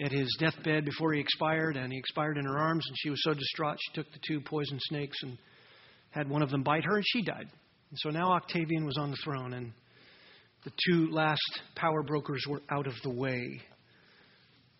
at 0.00 0.12
his 0.12 0.36
deathbed 0.38 0.84
before 0.84 1.12
he 1.12 1.20
expired, 1.20 1.76
and 1.76 1.92
he 1.92 1.98
expired 1.98 2.38
in 2.38 2.44
her 2.44 2.58
arms, 2.58 2.84
and 2.86 2.96
she 2.98 3.10
was 3.10 3.20
so 3.22 3.34
distraught 3.34 3.76
she 3.80 3.94
took 3.94 4.12
the 4.12 4.20
two 4.26 4.40
poison 4.40 4.78
snakes 4.82 5.16
and 5.22 5.36
had 6.10 6.28
one 6.28 6.42
of 6.42 6.50
them 6.50 6.62
bite 6.62 6.84
her, 6.84 6.96
and 6.96 7.04
she 7.06 7.22
died. 7.22 7.48
And 7.90 7.98
so 7.98 8.10
now 8.10 8.32
Octavian 8.32 8.84
was 8.84 8.96
on 8.96 9.10
the 9.10 9.16
throne, 9.24 9.54
and 9.54 9.72
the 10.64 10.70
two 10.86 11.10
last 11.10 11.40
power 11.74 12.02
brokers 12.02 12.44
were 12.48 12.62
out 12.70 12.86
of 12.86 12.94
the 13.02 13.10
way. 13.10 13.60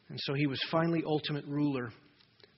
And 0.09 0.19
so 0.23 0.35
he 0.35 0.47
was 0.47 0.61
finally 0.71 1.03
ultimate 1.05 1.45
ruler 1.47 1.91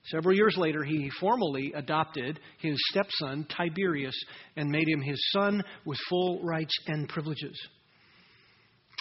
Several 0.05 0.35
years 0.35 0.57
later, 0.57 0.83
he 0.83 1.11
formally 1.21 1.73
adopted 1.75 2.41
his 2.59 2.77
stepson, 2.91 3.47
Tiberius, 3.55 4.19
and 4.57 4.71
made 4.71 4.89
him 4.89 5.03
his 5.03 5.23
son 5.33 5.63
with 5.85 5.99
full 6.09 6.43
rights 6.43 6.75
and 6.87 7.09
privileges. 7.09 7.61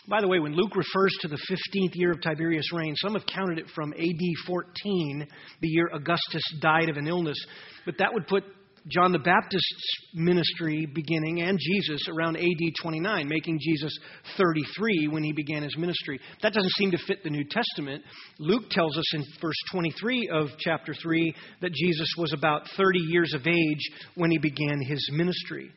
By 0.08 0.22
the 0.22 0.28
way, 0.28 0.40
when 0.40 0.56
Luke 0.56 0.76
refers 0.76 1.16
to 1.22 1.28
the 1.28 1.38
15th 1.38 1.92
year 1.94 2.12
of 2.12 2.22
Tiberius' 2.22 2.74
reign, 2.74 2.96
some 2.96 3.14
have 3.14 3.26
counted 3.28 3.60
it 3.60 3.70
from 3.76 3.94
AD 3.94 4.48
14, 4.48 5.28
the 5.62 5.68
year 5.68 5.90
Augustus 5.94 6.44
died 6.62 6.90
of 6.90 6.98
an 6.98 7.08
illness, 7.08 7.38
but 7.86 7.98
that 8.00 8.14
would 8.14 8.28
put 8.28 8.44
John 8.90 9.12
the 9.12 9.20
Baptist's 9.20 10.08
ministry 10.14 10.88
beginning 10.88 11.42
and 11.42 11.60
Jesus 11.60 12.02
around 12.10 12.38
AD 12.38 12.74
29, 12.82 13.28
making 13.28 13.60
Jesus 13.62 13.96
33 14.38 15.10
when 15.10 15.24
he 15.24 15.32
began 15.32 15.62
his 15.62 15.78
ministry. 15.78 16.20
That 16.42 16.54
doesn't 16.54 16.72
seem 16.72 16.92
to 16.92 16.98
fit 16.98 17.24
the 17.24 17.30
New 17.30 17.44
Testament. 17.44 18.04
Luke 18.40 18.70
tells 18.72 18.98
us 18.98 19.14
in 19.14 19.24
verse 19.40 19.56
23 19.72 20.30
of 20.34 20.48
chapter 20.60 20.94
3 20.94 21.36
that 21.62 21.74
Jesus 21.74 22.08
was 22.18 22.34
about 22.34 22.64
30 22.78 23.00
years 23.00 23.34
of 23.36 23.46
age 23.46 23.92
when 24.16 24.32
he 24.32 24.40
began 24.40 24.82
his 24.82 25.08
ministry. 25.14 25.72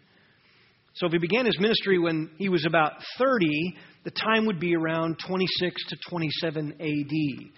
So 0.95 1.07
if 1.07 1.13
he 1.13 1.19
began 1.19 1.47
his 1.47 1.59
ministry 1.59 1.99
when 1.99 2.31
he 2.39 2.49
was 2.49 2.65
about 2.67 2.93
30, 3.19 3.77
the 4.05 4.11
time 4.11 4.47
would 4.47 4.61
be 4.61 4.75
around 4.75 5.19
26 5.27 5.87
to 5.89 5.97
27 6.09 6.73
AD. 6.81 7.53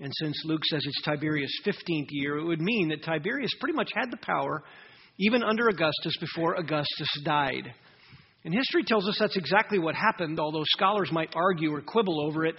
And 0.00 0.12
since 0.22 0.40
Luke 0.44 0.62
says 0.64 0.84
it's 0.84 1.02
Tiberius' 1.02 1.50
15th 1.66 2.06
year, 2.10 2.38
it 2.38 2.44
would 2.44 2.60
mean 2.60 2.88
that 2.88 3.02
Tiberius 3.02 3.50
pretty 3.58 3.74
much 3.74 3.90
had 3.94 4.10
the 4.10 4.18
power 4.18 4.62
even 5.18 5.42
under 5.42 5.68
Augustus 5.68 6.14
before 6.20 6.54
Augustus 6.54 7.08
died. 7.24 7.74
And 8.44 8.54
history 8.54 8.84
tells 8.84 9.08
us 9.08 9.16
that's 9.18 9.36
exactly 9.36 9.78
what 9.78 9.94
happened, 9.94 10.38
although 10.38 10.62
scholars 10.66 11.10
might 11.12 11.34
argue 11.34 11.74
or 11.74 11.82
quibble 11.82 12.24
over 12.26 12.46
it. 12.46 12.54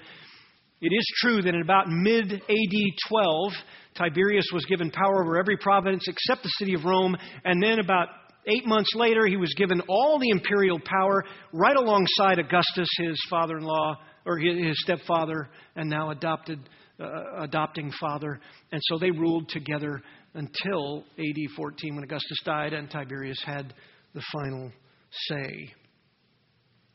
It 0.81 0.93
is 0.93 1.13
true 1.21 1.41
that 1.41 1.55
in 1.55 1.61
about 1.61 1.87
mid 1.87 2.31
AD 2.31 2.77
12, 3.07 3.53
Tiberius 3.95 4.45
was 4.53 4.65
given 4.65 4.91
power 4.91 5.23
over 5.23 5.37
every 5.37 5.57
province 5.57 6.05
except 6.07 6.43
the 6.43 6.49
city 6.57 6.73
of 6.73 6.85
Rome, 6.85 7.17
and 7.43 7.61
then 7.61 7.79
about 7.79 8.07
eight 8.47 8.65
months 8.65 8.91
later, 8.95 9.25
he 9.25 9.35
was 9.35 9.53
given 9.55 9.81
all 9.89 10.19
the 10.19 10.29
imperial 10.29 10.79
power 10.79 11.23
right 11.53 11.75
alongside 11.75 12.39
Augustus, 12.39 12.87
his 12.97 13.19
father 13.29 13.57
in 13.57 13.63
law, 13.63 13.97
or 14.25 14.37
his 14.37 14.79
stepfather, 14.81 15.49
and 15.75 15.89
now 15.89 16.11
adopted 16.11 16.59
uh, 16.99 17.43
adopting 17.43 17.91
father. 17.99 18.39
And 18.71 18.81
so 18.85 18.97
they 18.97 19.11
ruled 19.11 19.49
together 19.49 20.01
until 20.33 21.03
AD 21.17 21.51
14 21.55 21.95
when 21.95 22.03
Augustus 22.03 22.38
died 22.45 22.74
and 22.74 22.89
Tiberius 22.89 23.41
had 23.45 23.74
the 24.13 24.21
final 24.33 24.71
say. 25.12 25.74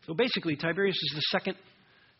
So 0.06 0.14
basically, 0.14 0.56
Tiberius 0.56 0.96
is 0.96 1.12
the 1.14 1.38
second 1.38 1.56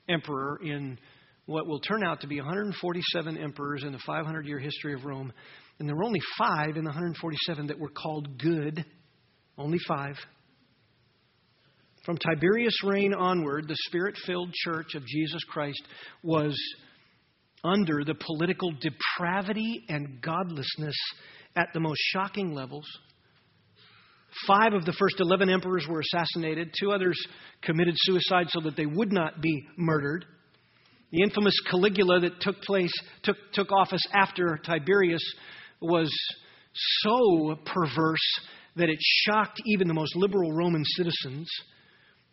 emperor 0.08 0.58
in 0.62 0.98
what 1.46 1.66
will 1.66 1.80
turn 1.80 2.04
out 2.04 2.20
to 2.22 2.26
be 2.26 2.40
147 2.40 3.36
emperors 3.36 3.84
in 3.84 3.92
the 3.92 3.98
500 4.06 4.46
year 4.46 4.58
history 4.58 4.94
of 4.94 5.04
Rome. 5.04 5.32
And 5.78 5.88
there 5.88 5.96
were 5.96 6.04
only 6.04 6.20
five 6.38 6.76
in 6.76 6.84
the 6.84 6.90
147 6.90 7.66
that 7.66 7.78
were 7.78 7.90
called 7.90 8.38
good. 8.38 8.84
Only 9.58 9.78
five. 9.86 10.16
From 12.04 12.18
Tiberius' 12.18 12.82
reign 12.84 13.14
onward, 13.14 13.66
the 13.66 13.76
spirit 13.86 14.16
filled 14.26 14.52
church 14.52 14.94
of 14.94 15.06
Jesus 15.06 15.42
Christ 15.48 15.82
was 16.22 16.54
under 17.64 18.04
the 18.04 18.14
political 18.14 18.72
depravity 18.72 19.84
and 19.88 20.20
godlessness 20.20 20.94
at 21.56 21.68
the 21.72 21.80
most 21.80 22.00
shocking 22.12 22.52
levels. 22.52 22.86
Five 24.46 24.74
of 24.74 24.84
the 24.84 24.92
first 24.92 25.20
11 25.20 25.48
emperors 25.48 25.86
were 25.88 26.00
assassinated. 26.00 26.74
Two 26.78 26.92
others 26.92 27.16
committed 27.62 27.94
suicide 27.96 28.46
so 28.50 28.60
that 28.60 28.76
they 28.76 28.86
would 28.86 29.12
not 29.12 29.40
be 29.40 29.66
murdered. 29.76 30.26
The 31.12 31.22
infamous 31.22 31.54
Caligula 31.70 32.20
that 32.20 32.40
took 32.40 32.60
place, 32.62 32.92
took, 33.22 33.36
took 33.52 33.70
office 33.70 34.02
after 34.12 34.58
Tiberius, 34.64 35.22
was 35.80 36.10
so 37.02 37.56
perverse 37.64 38.40
that 38.76 38.88
it 38.88 38.98
shocked 39.00 39.62
even 39.66 39.86
the 39.86 39.94
most 39.94 40.16
liberal 40.16 40.52
Roman 40.52 40.84
citizens. 40.84 41.48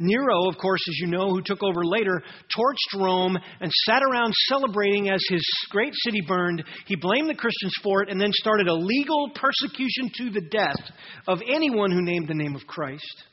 Nero, 0.02 0.50
of 0.50 0.58
course, 0.58 0.82
as 0.90 0.98
you 0.98 1.08
know, 1.08 1.30
who 1.30 1.42
took 1.42 1.64
over 1.64 1.86
later, 1.86 2.22
torched 2.58 3.00
Rome 3.00 3.38
and 3.60 3.72
sat 3.86 4.02
around 4.02 4.34
celebrating 4.50 5.10
as 5.10 5.22
his 5.30 5.44
great 5.70 5.94
city 6.04 6.22
burned. 6.28 6.64
He 6.88 6.96
blamed 6.96 7.30
the 7.30 7.36
Christians 7.36 7.74
for 7.84 8.02
it 8.02 8.10
and 8.10 8.20
then 8.20 8.32
started 8.34 8.68
a 8.68 8.74
legal 8.74 9.30
persecution 9.36 10.12
to 10.18 10.32
the 10.32 10.48
death 10.50 10.82
of 11.28 11.40
anyone 11.48 11.92
who 11.92 12.02
named 12.02 12.28
the 12.28 12.34
name 12.34 12.56
of 12.56 12.66
Christ. 12.68 13.24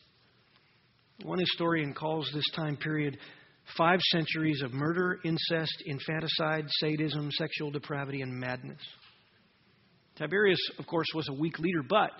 One 1.24 1.38
historian 1.38 1.94
calls 1.94 2.30
this 2.32 2.48
time 2.54 2.76
period 2.76 3.18
five 3.76 4.00
centuries 4.12 4.62
of 4.62 4.72
murder, 4.72 5.18
incest, 5.24 5.82
infanticide, 5.86 6.66
sadism, 6.80 7.30
sexual 7.32 7.70
depravity, 7.70 8.22
and 8.22 8.32
madness. 8.32 8.80
Tiberius, 10.16 10.60
of 10.78 10.86
course, 10.86 11.06
was 11.14 11.28
a 11.28 11.34
weak 11.34 11.58
leader, 11.58 11.82
but 11.88 12.10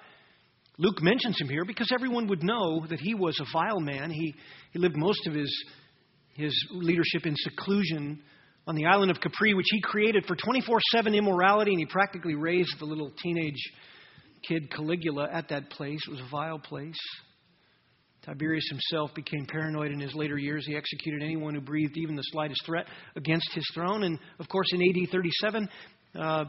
Luke 0.79 1.03
mentions 1.03 1.41
him 1.41 1.49
here 1.49 1.65
because 1.65 1.91
everyone 1.93 2.29
would 2.29 2.45
know 2.45 2.87
that 2.89 3.01
he 3.01 3.15
was 3.15 3.39
a 3.41 3.47
vile 3.53 3.81
man. 3.81 4.11
He, 4.11 4.33
he 4.73 4.79
lived 4.79 4.97
most 4.97 5.27
of 5.27 5.35
his, 5.35 5.53
his 6.35 6.55
leadership 6.71 7.27
in 7.27 7.35
seclusion 7.37 8.21
on 8.69 8.77
the 8.77 8.87
island 8.87 9.11
of 9.11 9.21
Capri, 9.21 9.55
which 9.55 9.67
he 9.71 9.81
created 9.81 10.25
for 10.27 10.37
24 10.37 10.79
7 10.93 11.15
immorality, 11.15 11.73
and 11.73 11.81
he 11.81 11.87
practically 11.87 12.37
raised 12.37 12.79
the 12.79 12.85
little 12.85 13.11
teenage 13.21 13.61
kid 14.47 14.71
Caligula 14.71 15.29
at 15.33 15.49
that 15.49 15.69
place. 15.71 15.99
It 16.07 16.11
was 16.13 16.21
a 16.21 16.31
vile 16.31 16.61
place. 16.61 16.99
Tiberius 18.25 18.69
himself 18.69 19.13
became 19.15 19.47
paranoid 19.47 19.91
in 19.91 19.99
his 19.99 20.15
later 20.15 20.39
years. 20.39 20.65
He 20.67 20.77
executed 20.77 21.23
anyone 21.23 21.55
who 21.55 21.61
breathed 21.61 21.97
even 21.97 22.15
the 22.15 22.23
slightest 22.23 22.65
threat 22.67 22.87
against 23.17 23.53
his 23.53 23.65
throne. 23.75 24.05
And 24.05 24.19
of 24.39 24.49
course, 24.49 24.67
in 24.73 24.83
AD 24.83 25.11
37, 25.11 25.69
uh, 26.21 26.45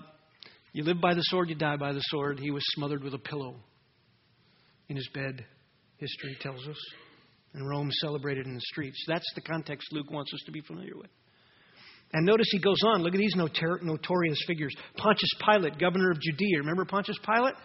you 0.74 0.84
live 0.84 1.02
by 1.02 1.14
the 1.16 1.22
sword, 1.22 1.50
you 1.50 1.56
die 1.56 1.78
by 1.78 1.94
the 1.94 2.02
sword. 2.02 2.40
He 2.40 2.52
was 2.52 2.64
smothered 2.76 3.04
with 3.04 3.14
a 3.14 3.20
pillow 3.20 3.56
in 4.90 4.96
his 4.96 5.08
bed, 5.14 5.46
history 5.98 6.38
tells 6.42 6.68
us. 6.68 6.78
And 7.54 7.68
Rome 7.68 7.90
celebrated 8.02 8.46
in 8.46 8.54
the 8.54 8.62
streets. 8.62 9.04
That's 9.08 9.26
the 9.36 9.42
context 9.42 9.88
Luke 9.92 10.12
wants 10.12 10.34
us 10.34 10.42
to 10.46 10.52
be 10.52 10.62
familiar 10.62 10.96
with. 10.96 11.10
And 12.14 12.26
notice 12.26 12.48
he 12.52 12.60
goes 12.60 12.78
on. 12.86 13.02
Look 13.02 13.14
at 13.14 13.20
these 13.20 13.36
notor- 13.36 13.82
notorious 13.82 14.44
figures. 14.48 14.74
Pontius 14.98 15.30
Pilate, 15.46 15.80
governor 15.80 16.12
of 16.12 16.20
Judea. 16.20 16.58
Remember 16.60 16.86
Pontius 16.86 17.18
Pilate? 17.26 17.56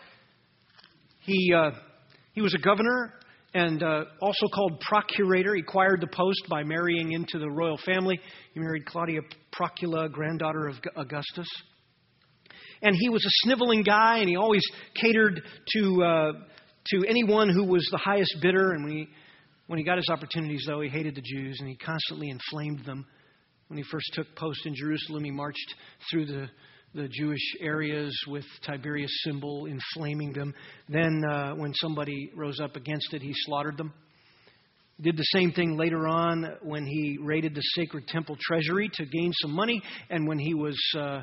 He, 1.20 1.52
uh, 1.54 1.70
he 2.32 2.42
was 2.42 2.54
a 2.54 2.58
governor 2.58 3.14
and 3.54 3.82
uh, 3.82 4.04
also 4.20 4.46
called 4.54 4.80
procurator. 4.80 5.54
He 5.54 5.62
acquired 5.62 6.00
the 6.00 6.08
post 6.08 6.42
by 6.50 6.62
marrying 6.62 7.12
into 7.12 7.38
the 7.38 7.48
royal 7.48 7.78
family. 7.86 8.18
He 8.52 8.60
married 8.60 8.84
Claudia 8.84 9.20
Procula, 9.52 10.10
granddaughter 10.10 10.66
of 10.66 10.76
Augustus. 10.96 11.48
And 12.82 12.94
he 12.98 13.08
was 13.08 13.24
a 13.24 13.30
sniveling 13.46 13.82
guy, 13.82 14.18
and 14.18 14.28
he 14.28 14.36
always 14.36 14.62
catered 15.00 15.40
to 15.74 16.02
uh, 16.02 16.32
to 16.88 17.06
anyone 17.08 17.48
who 17.48 17.64
was 17.64 17.86
the 17.90 17.98
highest 17.98 18.36
bidder. 18.40 18.72
And 18.72 18.84
when 18.84 18.92
he, 18.92 19.08
when 19.66 19.78
he 19.78 19.84
got 19.84 19.96
his 19.96 20.08
opportunities, 20.10 20.64
though, 20.66 20.80
he 20.80 20.88
hated 20.88 21.14
the 21.14 21.22
Jews 21.22 21.56
and 21.60 21.68
he 21.68 21.76
constantly 21.76 22.30
inflamed 22.30 22.84
them. 22.84 23.06
When 23.68 23.78
he 23.78 23.84
first 23.90 24.10
took 24.12 24.26
post 24.36 24.66
in 24.66 24.74
Jerusalem, 24.74 25.24
he 25.24 25.30
marched 25.30 25.74
through 26.10 26.26
the, 26.26 26.48
the 26.94 27.08
Jewish 27.08 27.40
areas 27.60 28.14
with 28.28 28.44
Tiberius' 28.66 29.22
symbol, 29.24 29.66
inflaming 29.66 30.32
them. 30.32 30.54
Then, 30.88 31.22
uh, 31.28 31.54
when 31.54 31.72
somebody 31.74 32.30
rose 32.36 32.60
up 32.60 32.76
against 32.76 33.14
it, 33.14 33.22
he 33.22 33.32
slaughtered 33.34 33.78
them. 33.78 33.92
He 34.98 35.02
did 35.02 35.16
the 35.16 35.24
same 35.32 35.50
thing 35.52 35.76
later 35.76 36.06
on 36.06 36.56
when 36.62 36.84
he 36.84 37.18
raided 37.20 37.54
the 37.54 37.62
sacred 37.74 38.06
temple 38.06 38.36
treasury 38.40 38.90
to 38.94 39.06
gain 39.06 39.32
some 39.40 39.52
money, 39.52 39.82
and 40.10 40.28
when 40.28 40.38
he 40.38 40.54
was 40.54 40.78
uh, 40.96 41.22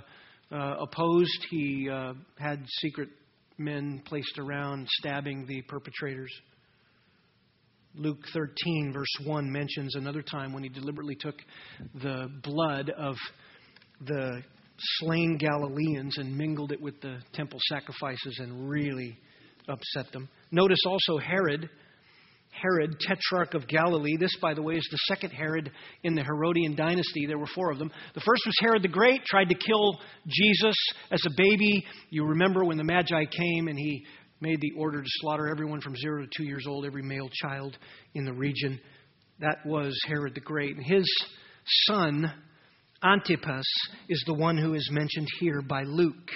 uh, 0.52 0.76
opposed, 0.80 1.45
he 1.50 1.89
uh, 1.89 2.13
had 2.38 2.65
secret 2.80 3.10
men 3.57 4.01
placed 4.05 4.37
around 4.39 4.87
stabbing 4.89 5.45
the 5.45 5.61
perpetrators. 5.63 6.31
Luke 7.95 8.23
13, 8.33 8.91
verse 8.93 9.25
1, 9.25 9.51
mentions 9.51 9.95
another 9.95 10.21
time 10.21 10.53
when 10.53 10.63
he 10.63 10.69
deliberately 10.69 11.15
took 11.15 11.35
the 11.95 12.29
blood 12.43 12.89
of 12.97 13.15
the 14.05 14.41
slain 14.99 15.37
Galileans 15.37 16.17
and 16.17 16.35
mingled 16.35 16.71
it 16.71 16.81
with 16.81 16.99
the 17.01 17.19
temple 17.33 17.59
sacrifices 17.69 18.39
and 18.39 18.69
really 18.69 19.17
upset 19.67 20.11
them. 20.11 20.29
Notice 20.51 20.79
also 20.87 21.17
Herod 21.17 21.69
Herod, 22.51 22.99
tetrarch 22.99 23.53
of 23.53 23.67
Galilee. 23.67 24.17
This, 24.19 24.35
by 24.41 24.53
the 24.53 24.61
way, 24.61 24.75
is 24.75 24.87
the 24.91 25.13
second 25.13 25.31
Herod 25.31 25.71
in 26.03 26.15
the 26.15 26.23
Herodian 26.23 26.75
dynasty. 26.75 27.25
There 27.25 27.39
were 27.39 27.47
four 27.47 27.71
of 27.71 27.79
them. 27.79 27.91
The 28.13 28.21
first 28.21 28.43
was 28.45 28.55
Herod 28.59 28.83
the 28.83 28.87
Great, 28.87 29.23
tried 29.25 29.49
to 29.49 29.55
kill 29.55 29.99
Jesus 30.27 30.75
as 31.11 31.21
a 31.25 31.31
baby. 31.35 31.85
You 32.09 32.25
remember 32.25 32.63
when 32.63 32.77
the 32.77 32.83
Magi 32.83 33.25
came 33.25 33.67
and 33.67 33.77
he 33.77 34.05
made 34.41 34.59
the 34.59 34.73
order 34.77 35.01
to 35.01 35.09
slaughter 35.21 35.47
everyone 35.47 35.81
from 35.81 35.95
zero 35.95 36.23
to 36.23 36.29
two 36.35 36.43
years 36.43 36.65
old, 36.67 36.85
every 36.85 37.03
male 37.03 37.29
child 37.41 37.77
in 38.13 38.25
the 38.25 38.33
region. 38.33 38.79
That 39.39 39.65
was 39.65 39.97
Herod 40.07 40.35
the 40.35 40.41
Great. 40.41 40.75
And 40.75 40.85
his 40.85 41.05
son, 41.87 42.31
Antipas, 43.03 43.65
is 44.09 44.23
the 44.27 44.33
one 44.33 44.57
who 44.57 44.73
is 44.73 44.89
mentioned 44.91 45.27
here 45.39 45.61
by 45.61 45.83
Luke. 45.83 46.29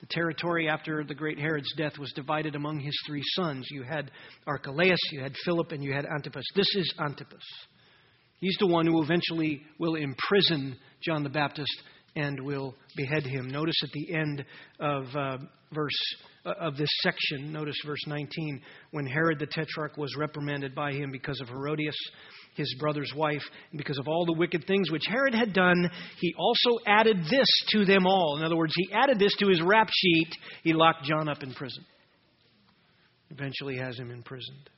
The 0.00 0.06
territory 0.10 0.68
after 0.68 1.02
the 1.02 1.14
great 1.14 1.38
Herod's 1.38 1.72
death 1.76 1.98
was 1.98 2.12
divided 2.12 2.54
among 2.54 2.78
his 2.78 2.96
three 3.06 3.22
sons. 3.34 3.66
You 3.70 3.82
had 3.82 4.10
Archelaus, 4.46 4.98
you 5.10 5.20
had 5.20 5.34
Philip, 5.44 5.72
and 5.72 5.82
you 5.82 5.92
had 5.92 6.06
Antipas. 6.06 6.44
This 6.54 6.74
is 6.76 6.94
Antipas. 7.00 7.42
He's 8.40 8.56
the 8.60 8.68
one 8.68 8.86
who 8.86 9.02
eventually 9.02 9.62
will 9.78 9.96
imprison 9.96 10.76
John 11.02 11.24
the 11.24 11.28
Baptist 11.28 11.82
and 12.14 12.40
will 12.44 12.76
behead 12.96 13.24
him. 13.24 13.48
Notice 13.48 13.80
at 13.82 13.90
the 13.90 14.14
end 14.14 14.44
of 14.78 15.04
uh, 15.16 15.38
verse 15.72 16.14
uh, 16.46 16.52
of 16.60 16.76
this 16.76 16.90
section, 17.02 17.52
notice 17.52 17.76
verse 17.84 18.06
19, 18.06 18.60
when 18.92 19.06
Herod 19.06 19.38
the 19.38 19.46
tetrarch 19.46 19.96
was 19.96 20.14
reprimanded 20.16 20.74
by 20.74 20.92
him 20.92 21.10
because 21.10 21.40
of 21.40 21.48
Herodias, 21.48 21.96
his 22.58 22.74
brother's 22.78 23.12
wife, 23.16 23.42
and 23.70 23.78
because 23.78 23.98
of 23.98 24.06
all 24.06 24.26
the 24.26 24.34
wicked 24.34 24.66
things 24.66 24.90
which 24.90 25.04
Herod 25.08 25.34
had 25.34 25.54
done, 25.54 25.90
he 26.18 26.34
also 26.36 26.84
added 26.86 27.16
this 27.30 27.48
to 27.70 27.86
them 27.86 28.06
all. 28.06 28.36
In 28.36 28.44
other 28.44 28.56
words, 28.56 28.74
he 28.76 28.92
added 28.92 29.18
this 29.18 29.34
to 29.36 29.48
his 29.48 29.62
rap 29.62 29.88
sheet. 29.90 30.28
He 30.64 30.74
locked 30.74 31.04
John 31.04 31.28
up 31.28 31.42
in 31.42 31.54
prison. 31.54 31.84
Eventually 33.30 33.78
has 33.78 33.98
him 33.98 34.10
imprisoned. 34.10 34.68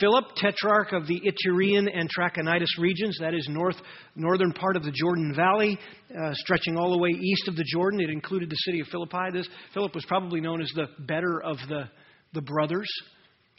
Philip, 0.00 0.24
tetrarch 0.36 0.92
of 0.92 1.06
the 1.06 1.20
Ituraean 1.20 1.86
and 1.92 2.08
Trachonitis 2.08 2.78
regions, 2.78 3.18
that 3.20 3.34
is 3.34 3.46
north, 3.50 3.76
northern 4.16 4.52
part 4.52 4.76
of 4.76 4.84
the 4.84 4.90
Jordan 4.90 5.34
Valley, 5.36 5.78
uh, 6.10 6.32
stretching 6.32 6.78
all 6.78 6.92
the 6.92 6.98
way 6.98 7.10
east 7.10 7.46
of 7.46 7.56
the 7.56 7.64
Jordan. 7.66 8.00
It 8.00 8.08
included 8.08 8.48
the 8.48 8.56
city 8.56 8.80
of 8.80 8.86
Philippi. 8.86 9.30
This, 9.32 9.48
Philip 9.74 9.94
was 9.94 10.04
probably 10.06 10.40
known 10.40 10.62
as 10.62 10.70
the 10.74 10.86
better 11.00 11.42
of 11.42 11.58
the, 11.68 11.90
the 12.32 12.40
brothers 12.40 12.88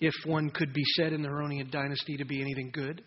if 0.04 0.14
one 0.26 0.50
could 0.50 0.74
be 0.74 0.84
said 0.96 1.14
in 1.14 1.22
the 1.22 1.30
Herodian 1.30 1.70
dynasty 1.70 2.18
to 2.18 2.26
be 2.26 2.42
anything 2.42 2.72
good. 2.74 3.02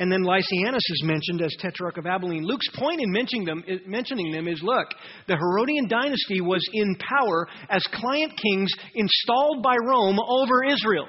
And 0.00 0.10
then 0.10 0.22
Lysanias 0.22 0.76
is 0.76 1.02
mentioned 1.04 1.40
as 1.40 1.54
Tetrarch 1.60 1.98
of 1.98 2.06
Abilene. 2.06 2.44
Luke's 2.44 2.68
point 2.74 3.00
in 3.00 3.12
mentioning 3.12 3.44
them, 3.44 3.62
mentioning 3.86 4.32
them 4.32 4.48
is 4.48 4.60
look, 4.62 4.88
the 5.28 5.36
Herodian 5.36 5.88
dynasty 5.88 6.40
was 6.40 6.64
in 6.72 6.96
power 6.96 7.48
as 7.68 7.82
client 7.92 8.32
kings 8.40 8.72
installed 8.94 9.62
by 9.62 9.76
Rome 9.84 10.18
over 10.18 10.64
Israel. 10.64 11.06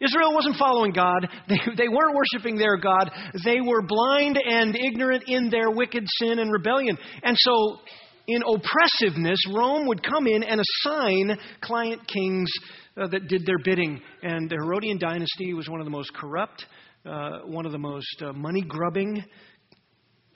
Israel 0.00 0.34
wasn't 0.34 0.56
following 0.56 0.92
God. 0.92 1.28
They, 1.48 1.58
they 1.76 1.88
weren't 1.88 2.16
worshiping 2.16 2.58
their 2.58 2.76
God. 2.76 3.10
They 3.44 3.60
were 3.60 3.82
blind 3.82 4.38
and 4.44 4.76
ignorant 4.76 5.24
in 5.26 5.48
their 5.48 5.70
wicked 5.70 6.04
sin 6.20 6.38
and 6.40 6.52
rebellion. 6.52 6.98
And 7.22 7.36
so, 7.38 7.78
in 8.26 8.42
oppressiveness, 8.42 9.38
Rome 9.54 9.86
would 9.86 10.02
come 10.02 10.26
in 10.26 10.42
and 10.42 10.60
assign 10.60 11.38
client 11.60 12.02
kings 12.08 12.50
uh, 12.96 13.06
that 13.08 13.28
did 13.28 13.46
their 13.46 13.58
bidding. 13.64 14.00
And 14.22 14.48
the 14.48 14.56
Herodian 14.56 14.98
dynasty 14.98 15.52
was 15.54 15.68
one 15.68 15.80
of 15.80 15.86
the 15.86 15.90
most 15.90 16.14
corrupt, 16.14 16.64
uh, 17.04 17.40
one 17.44 17.66
of 17.66 17.72
the 17.72 17.78
most 17.78 18.22
uh, 18.22 18.32
money 18.32 18.62
grubbing, 18.62 19.24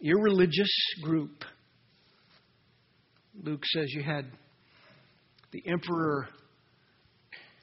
irreligious 0.03 0.73
group 1.03 1.45
Luke 3.43 3.63
says 3.65 3.87
you 3.95 4.03
had 4.03 4.27
the 5.53 5.63
emperor 5.67 6.29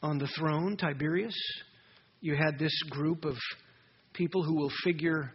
on 0.01 0.17
the 0.17 0.27
throne, 0.27 0.75
Tiberius. 0.75 1.35
You 2.21 2.35
had 2.35 2.57
this 2.57 2.73
group 2.89 3.25
of 3.25 3.35
people 4.13 4.43
who 4.43 4.55
will 4.55 4.71
figure 4.83 5.33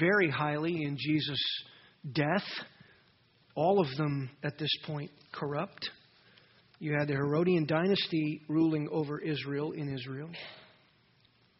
very 0.00 0.30
highly 0.30 0.82
in 0.82 0.96
Jesus' 0.98 1.64
death, 2.12 2.44
all 3.54 3.80
of 3.80 3.88
them 3.96 4.30
at 4.42 4.56
this 4.58 4.70
point 4.86 5.10
corrupt. 5.32 5.90
You 6.84 6.92
had 6.98 7.08
the 7.08 7.14
Herodian 7.14 7.64
dynasty 7.64 8.42
ruling 8.46 8.90
over 8.92 9.18
Israel 9.18 9.72
in 9.72 9.94
Israel. 9.94 10.28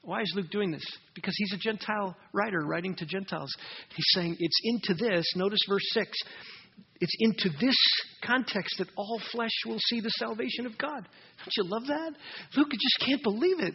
Why 0.03 0.21
is 0.21 0.31
Luke 0.37 0.51
doing 0.51 0.71
this? 0.71 0.85
Because 1.15 1.33
he's 1.39 1.55
a 1.55 1.57
Gentile 1.57 2.15
writer 2.35 2.61
writing 2.61 2.95
to 2.97 3.07
Gentiles. 3.07 3.51
He's 3.97 4.05
saying 4.11 4.37
it's 4.39 4.61
into 4.65 4.93
this, 5.03 5.25
notice 5.35 5.61
verse 5.67 5.87
6, 5.93 6.11
it's 7.01 7.15
into 7.21 7.49
this 7.59 7.75
context 8.23 8.77
that 8.77 8.89
all 8.99 9.19
flesh 9.33 9.49
will 9.65 9.79
see 9.87 10.01
the 10.01 10.11
salvation 10.11 10.67
of 10.67 10.77
God. 10.77 11.09
Don't 11.39 11.57
you 11.57 11.65
love 11.71 11.87
that? 11.87 12.13
Luke 12.55 12.69
just 12.73 13.09
can't 13.09 13.23
believe 13.23 13.61
it. 13.61 13.73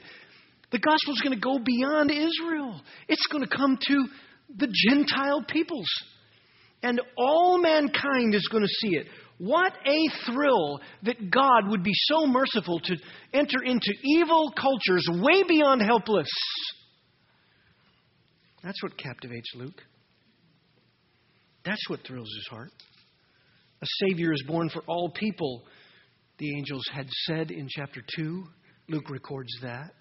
The 0.70 0.78
gospel 0.78 1.16
is 1.16 1.22
going 1.22 1.34
to 1.34 1.42
go 1.42 1.58
beyond 1.58 2.12
Israel, 2.12 2.80
it's 3.08 3.26
going 3.32 3.44
to 3.44 3.58
come 3.58 3.80
to 3.88 4.06
the 4.56 4.72
Gentile 4.88 5.44
peoples. 5.52 5.90
And 6.84 7.02
all 7.18 7.58
mankind 7.58 8.36
is 8.36 8.48
going 8.52 8.64
to 8.64 8.70
see 8.70 8.96
it. 8.98 9.08
What 9.40 9.72
a 9.86 10.10
thrill 10.26 10.82
that 11.04 11.32
God 11.32 11.70
would 11.70 11.82
be 11.82 11.94
so 11.94 12.28
merciful 12.28 12.80
to 12.82 12.96
enter 13.34 13.64
into 13.64 13.94
evil 14.04 14.52
cultures 14.52 15.08
way 15.10 15.44
beyond 15.48 15.82
helpless. 15.82 16.28
That's 18.62 18.84
what 18.84 18.98
captivates 18.98 19.50
Luke. 19.56 19.82
That's 21.64 21.90
what 21.90 22.02
thrills 22.06 22.30
his 22.36 22.48
heart. 22.50 22.72
A 23.82 23.86
Savior 24.06 24.34
is 24.34 24.44
born 24.46 24.70
for 24.70 24.82
all 24.88 25.10
people, 25.10 25.64
the 26.38 26.58
angels 26.58 26.84
had 26.94 27.08
said 27.10 27.50
in 27.50 27.68
chapter 27.70 28.02
2. 28.18 28.44
Luke 28.90 29.10
records 29.10 29.52
that. 29.62 29.94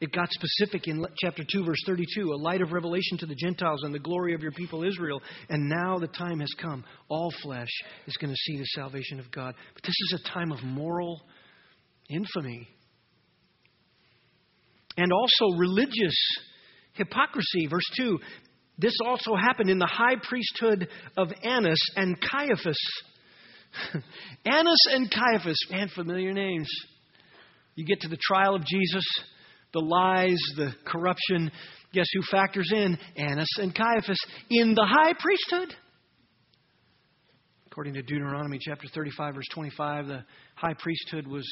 It 0.00 0.12
got 0.12 0.28
specific 0.32 0.88
in 0.88 1.04
chapter 1.22 1.42
2, 1.44 1.64
verse 1.64 1.82
32 1.86 2.32
a 2.32 2.36
light 2.36 2.62
of 2.62 2.72
revelation 2.72 3.18
to 3.18 3.26
the 3.26 3.34
Gentiles 3.34 3.82
and 3.82 3.94
the 3.94 3.98
glory 3.98 4.34
of 4.34 4.40
your 4.40 4.52
people 4.52 4.82
Israel. 4.82 5.20
And 5.48 5.68
now 5.68 5.98
the 5.98 6.08
time 6.08 6.40
has 6.40 6.52
come. 6.60 6.84
All 7.08 7.32
flesh 7.42 7.68
is 8.06 8.16
going 8.16 8.30
to 8.30 8.36
see 8.36 8.58
the 8.58 8.64
salvation 8.64 9.20
of 9.20 9.30
God. 9.30 9.54
But 9.74 9.82
this 9.82 9.90
is 9.90 10.20
a 10.24 10.28
time 10.30 10.52
of 10.52 10.62
moral 10.62 11.20
infamy 12.08 12.68
and 14.96 15.12
also 15.12 15.56
religious 15.56 16.16
hypocrisy. 16.94 17.66
Verse 17.68 17.88
2 17.98 18.18
this 18.80 18.96
also 19.04 19.36
happened 19.36 19.68
in 19.68 19.78
the 19.78 19.86
high 19.86 20.16
priesthood 20.22 20.88
of 21.14 21.28
Annas 21.44 21.78
and 21.96 22.18
Caiaphas. 22.18 22.78
Annas 24.46 24.86
and 24.90 25.10
Caiaphas, 25.10 25.58
man, 25.70 25.88
familiar 25.94 26.32
names. 26.32 26.68
You 27.74 27.84
get 27.84 28.00
to 28.00 28.08
the 28.08 28.16
trial 28.16 28.54
of 28.54 28.64
Jesus, 28.64 29.04
the 29.72 29.80
lies, 29.80 30.38
the 30.56 30.72
corruption. 30.84 31.50
Guess 31.92 32.06
who 32.14 32.22
factors 32.30 32.70
in? 32.72 32.98
Annas 33.16 33.48
and 33.58 33.74
Caiaphas 33.74 34.20
in 34.50 34.74
the 34.74 34.86
high 34.86 35.12
priesthood. 35.18 35.74
According 37.66 37.94
to 37.94 38.02
Deuteronomy 38.02 38.58
chapter 38.60 38.88
35, 38.92 39.34
verse 39.36 39.46
25, 39.52 40.06
the 40.06 40.24
high 40.56 40.74
priesthood 40.74 41.26
was 41.26 41.46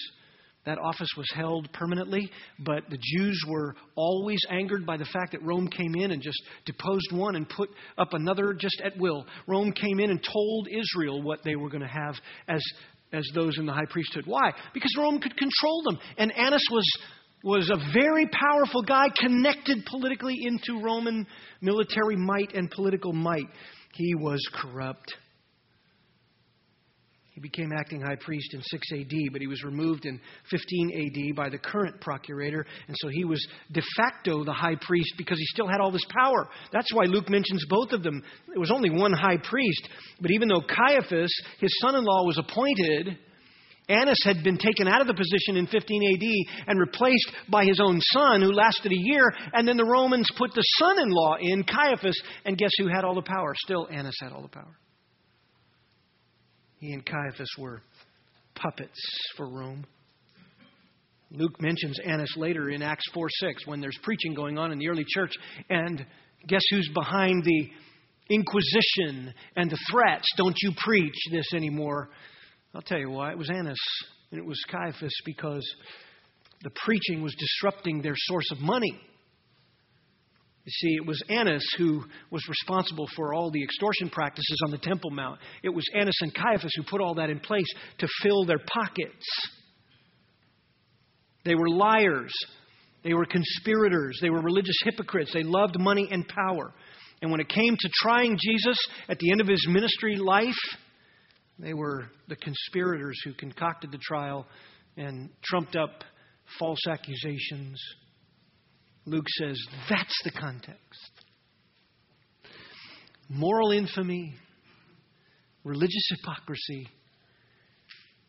that 0.67 0.79
office 0.79 1.09
was 1.17 1.31
held 1.35 1.73
permanently, 1.73 2.31
but 2.59 2.83
the 2.91 2.99
Jews 3.01 3.43
were 3.49 3.75
always 3.95 4.41
angered 4.51 4.85
by 4.85 4.99
the 4.99 5.07
fact 5.07 5.33
that 5.33 5.43
Rome 5.43 5.69
came 5.69 5.95
in 5.95 6.11
and 6.11 6.21
just 6.21 6.43
deposed 6.67 7.11
one 7.13 7.37
and 7.37 7.49
put 7.49 7.71
up 7.97 8.13
another 8.13 8.53
just 8.53 8.83
at 8.85 8.99
will. 8.99 9.25
Rome 9.47 9.73
came 9.73 9.99
in 9.99 10.11
and 10.11 10.23
told 10.23 10.69
Israel 10.69 11.23
what 11.23 11.43
they 11.43 11.57
were 11.57 11.71
going 11.71 11.83
to 11.83 11.89
have 11.89 12.17
as, 12.49 12.63
as 13.13 13.27
those 13.35 13.57
in 13.57 13.65
the 13.65 13.73
high 13.73 13.87
priesthood. 13.89 14.25
Why? 14.27 14.53
Because 14.75 14.95
Rome 14.99 15.21
could 15.21 15.37
control 15.39 15.83
them. 15.85 15.99
And 16.19 16.37
Annas 16.37 16.67
was, 16.71 16.85
was 17.45 17.71
a 17.71 17.93
very 17.93 18.27
powerful 18.27 18.83
guy 18.83 19.07
connected 19.17 19.85
politically 19.87 20.37
into 20.43 20.83
Roman 20.83 21.27
military 21.61 22.17
might 22.17 22.55
and 22.55 22.71
political 22.71 23.13
might. 23.13 23.49
He 23.95 24.15
was 24.15 24.41
corrupt. 24.53 25.15
He 27.39 27.41
became 27.41 27.71
acting 27.73 28.01
high 28.01 28.17
priest 28.17 28.53
in 28.53 28.61
6 28.61 28.87
AD, 28.93 29.13
but 29.31 29.41
he 29.41 29.47
was 29.47 29.63
removed 29.63 30.07
in 30.07 30.21
15 30.51 30.91
AD 30.91 31.37
by 31.37 31.49
the 31.49 31.59
current 31.59 32.01
procurator, 32.01 32.67
and 32.89 32.97
so 32.99 33.07
he 33.07 33.25
was 33.25 33.47
de 33.71 33.81
facto 33.97 34.43
the 34.43 34.53
high 34.53 34.75
priest 34.81 35.15
because 35.17 35.39
he 35.39 35.45
still 35.47 35.69
had 35.69 35.81
all 35.81 35.93
this 35.93 36.05
power. 36.11 36.49
That's 36.73 36.93
why 36.93 37.05
Luke 37.05 37.31
mentions 37.31 37.65
both 37.69 37.93
of 37.93 38.03
them. 38.03 38.25
There 38.49 38.59
was 38.59 38.73
only 38.73 38.91
one 38.91 39.13
high 39.13 39.37
priest, 39.37 39.89
but 40.21 40.33
even 40.33 40.49
though 40.49 40.63
Caiaphas, 40.63 41.31
his 41.61 41.71
son 41.81 41.95
in 41.95 42.03
law, 42.03 42.25
was 42.25 42.39
appointed, 42.39 43.17
Annas 43.89 44.19
had 44.25 44.45
been 44.45 44.59
taken 44.59 44.87
out 44.87 45.01
of 45.01 45.07
the 45.07 45.15
position 45.15 45.57
in 45.57 45.67
15 45.67 46.03
AD 46.15 46.67
and 46.67 46.79
replaced 46.79 47.33
by 47.49 47.65
his 47.65 47.81
own 47.81 48.01
son, 48.01 48.43
who 48.43 48.53
lasted 48.53 48.93
a 48.93 48.99
year, 48.99 49.33
and 49.55 49.67
then 49.67 49.79
the 49.79 49.85
Romans 49.85 50.29
put 50.37 50.53
the 50.53 50.65
son 50.79 51.01
in 51.01 51.09
law 51.09 51.37
in, 51.41 51.65
Caiaphas, 51.65 52.21
and 52.45 52.59
guess 52.59 52.71
who 52.79 52.89
had 52.89 53.05
all 53.05 53.15
the 53.15 53.23
power? 53.23 53.55
Still, 53.57 53.89
Annas 53.91 54.19
had 54.21 54.33
all 54.33 54.43
the 54.43 54.49
power. 54.49 54.77
He 56.79 56.93
and 56.93 57.05
Caiaphas 57.05 57.51
were 57.59 57.83
puppets 58.55 59.01
for 59.37 59.49
Rome. 59.49 59.87
Luke 61.31 61.61
mentions 61.61 61.99
Annas 62.01 62.35
later 62.37 62.71
in 62.71 62.83
Acts 62.83 63.05
4 63.13 63.29
6 63.31 63.67
when 63.67 63.81
there's 63.81 63.99
preaching 64.03 64.35
going 64.35 64.59
on 64.59 64.73
in 64.73 64.79
the 64.79 64.89
early 64.89 65.05
church. 65.07 65.33
And 65.69 66.05
guess 66.47 66.63
who's 66.71 66.89
behind 66.95 67.45
the 67.45 67.71
inquisition 68.31 69.35
and 69.57 69.71
the 69.71 69.79
threats? 69.91 70.27
Don't 70.37 70.57
you 70.63 70.73
preach 70.77 71.17
this 71.31 71.53
anymore? 71.55 72.11
I'll 72.75 72.83
tell 72.83 72.99
you 72.99 73.11
why. 73.11 73.31
It 73.33 73.39
was 73.39 73.51
Annas 73.51 73.79
and 74.31 74.39
it 74.39 74.47
was 74.47 74.63
Caiaphas 74.71 75.15
because 75.25 75.67
the 76.63 76.71
preaching 76.85 77.23
was 77.23 77.35
disrupting 77.35 78.03
their 78.03 78.15
source 78.17 78.51
of 78.53 78.61
money. 78.61 79.01
You 80.65 80.73
see, 80.73 80.97
it 80.97 81.07
was 81.07 81.23
Annas 81.31 81.65
who 81.79 82.05
was 82.31 82.47
responsible 82.47 83.09
for 83.17 83.33
all 83.33 83.51
the 83.51 83.63
extortion 83.63 84.11
practices 84.11 84.59
on 84.67 84.71
the 84.71 84.77
Temple 84.77 85.11
Mount. 85.11 85.41
It 85.63 85.71
was 85.71 85.85
Annas 85.95 86.19
and 86.21 86.35
Caiaphas 86.35 86.73
who 86.77 86.83
put 86.83 87.01
all 87.01 87.15
that 87.15 87.31
in 87.31 87.41
place 87.41 87.73
to 87.99 88.09
fill 88.23 88.45
their 88.45 88.59
pockets. 88.59 89.25
They 91.47 91.55
were 91.55 91.71
liars. 91.71 92.35
They 93.03 93.15
were 93.15 93.25
conspirators. 93.25 94.19
They 94.21 94.29
were 94.29 94.43
religious 94.43 94.77
hypocrites. 94.85 95.33
They 95.33 95.43
loved 95.43 95.81
money 95.81 96.07
and 96.11 96.29
power. 96.29 96.75
And 97.23 97.31
when 97.31 97.41
it 97.41 97.49
came 97.49 97.75
to 97.75 97.89
trying 98.03 98.37
Jesus 98.39 98.77
at 99.09 99.19
the 99.19 99.33
end 99.33 99.41
of 99.41 99.49
his 99.49 99.67
ministry 99.71 100.17
life, 100.17 100.55
they 101.59 101.75
were 101.75 102.07
the 102.29 102.37
conspirators 102.37 103.21
who 103.25 103.35
concocted 103.35 103.93
the 103.93 103.99
trial 103.99 104.47
and 104.97 105.31
trumped 105.43 105.77
up 105.77 106.05
false 106.59 106.87
accusations 106.89 107.81
Luke 109.09 109.27
says 109.39 109.59
that's 109.89 110.21
the 110.23 110.31
context. 110.31 111.11
Moral 113.31 113.73
infamy, 113.73 114.35
religious 115.65 116.11
hypocrisy, 116.11 116.87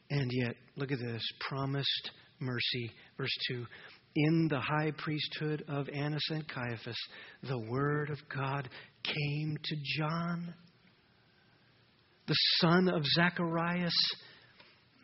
and 0.09 0.31
yet, 0.33 0.55
look 0.77 0.93
at 0.93 0.99
this 0.99 1.21
promised 1.49 2.11
mercy. 2.39 2.91
Verse 3.17 3.35
2 3.49 3.65
In 4.15 4.47
the 4.49 4.61
high 4.61 4.91
priesthood 4.97 5.65
of 5.67 5.89
Annas 5.89 6.25
and 6.29 6.47
Caiaphas, 6.47 6.97
the 7.43 7.59
word 7.59 8.09
of 8.09 8.17
God 8.33 8.69
came 9.03 9.57
to 9.61 9.75
John, 9.97 10.53
the 12.29 12.35
son 12.59 12.87
of 12.87 13.03
Zacharias 13.15 13.95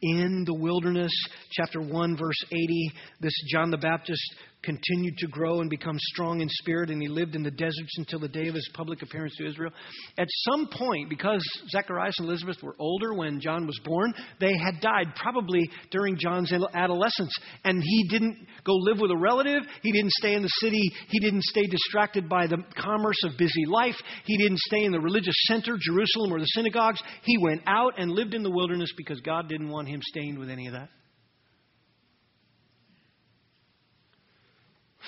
in 0.03 0.43
the 0.45 0.53
wilderness. 0.53 1.11
Chapter 1.49 1.81
1, 1.81 2.17
verse 2.17 2.45
80. 2.51 2.91
This 3.19 3.33
John 3.51 3.71
the 3.71 3.77
Baptist 3.77 4.21
continued 4.65 5.17
to 5.19 5.28
grow 5.28 5.62
and 5.62 5.69
become 5.69 5.97
strong 5.99 6.41
in 6.41 6.49
spirit, 6.49 6.89
and 6.89 7.01
he 7.01 7.08
lived 7.08 7.36
in 7.36 7.43
the 7.43 7.51
deserts 7.51 7.97
until 7.97 8.19
the 8.19 8.28
day 8.28 8.47
of 8.47 8.56
his 8.56 8.69
public 8.73 9.01
appearance 9.01 9.36
to 9.38 9.47
Israel. 9.47 9.71
At 10.17 10.28
some 10.49 10.67
point, 10.67 11.10
because 11.10 11.43
Zacharias 11.69 12.15
and 12.19 12.28
Elizabeth 12.28 12.58
were 12.63 12.75
older 12.80 13.13
when 13.13 13.39
John 13.39 13.65
was 13.67 13.80
born, 13.84 14.13
they 14.39 14.58
had 14.58 14.82
died, 14.82 15.15
probably 15.15 15.69
during 15.91 16.17
John's 16.17 16.51
adolescence. 16.51 17.34
And 17.63 17.82
he 17.82 18.08
didn't 18.10 18.38
go 18.65 18.73
live 18.73 18.99
with 18.99 19.12
a 19.12 19.17
relative, 19.17 19.63
he 19.84 19.91
didn't 19.91 20.12
stay 20.12 20.34
in 20.34 20.41
the 20.41 20.49
city, 20.60 20.91
he 21.10 21.19
didn't 21.19 21.43
stay 21.43 21.67
distracted 21.67 22.28
by 22.28 22.47
the 22.47 22.58
commerce 22.75 23.23
of 23.23 23.38
busy 23.38 23.65
life, 23.67 23.95
he 24.25 24.38
didn't 24.38 24.60
stay 24.60 24.84
in 24.84 24.91
the 24.91 24.99
religious 24.99 25.36
center, 25.47 25.78
Jerusalem, 25.80 26.34
or 26.34 26.39
the 26.39 26.45
synagogues. 26.45 27.01
He 27.23 27.38
went 27.38 27.62
out 27.67 27.93
and 27.97 28.12
lived 28.12 28.34
in 28.34 28.43
the 28.43 28.51
wilderness 28.51 28.91
because 28.97 29.21
God 29.21 29.47
didn't 29.47 29.69
want 29.69 29.88
him 29.88 30.01
stained 30.01 30.39
with 30.39 30.49
any 30.49 30.67
of 30.67 30.73
that. 30.73 30.89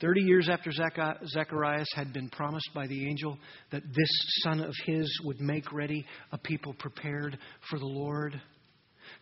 Thirty 0.00 0.22
years 0.22 0.48
after 0.48 0.70
Zacharias 0.72 1.88
had 1.94 2.14
been 2.14 2.30
promised 2.30 2.70
by 2.74 2.86
the 2.86 3.06
angel 3.06 3.36
that 3.70 3.82
this 3.82 4.10
son 4.42 4.60
of 4.60 4.74
his 4.86 5.06
would 5.24 5.40
make 5.40 5.70
ready 5.72 6.06
a 6.32 6.38
people 6.38 6.72
prepared 6.78 7.36
for 7.68 7.78
the 7.78 7.86
Lord. 7.86 8.40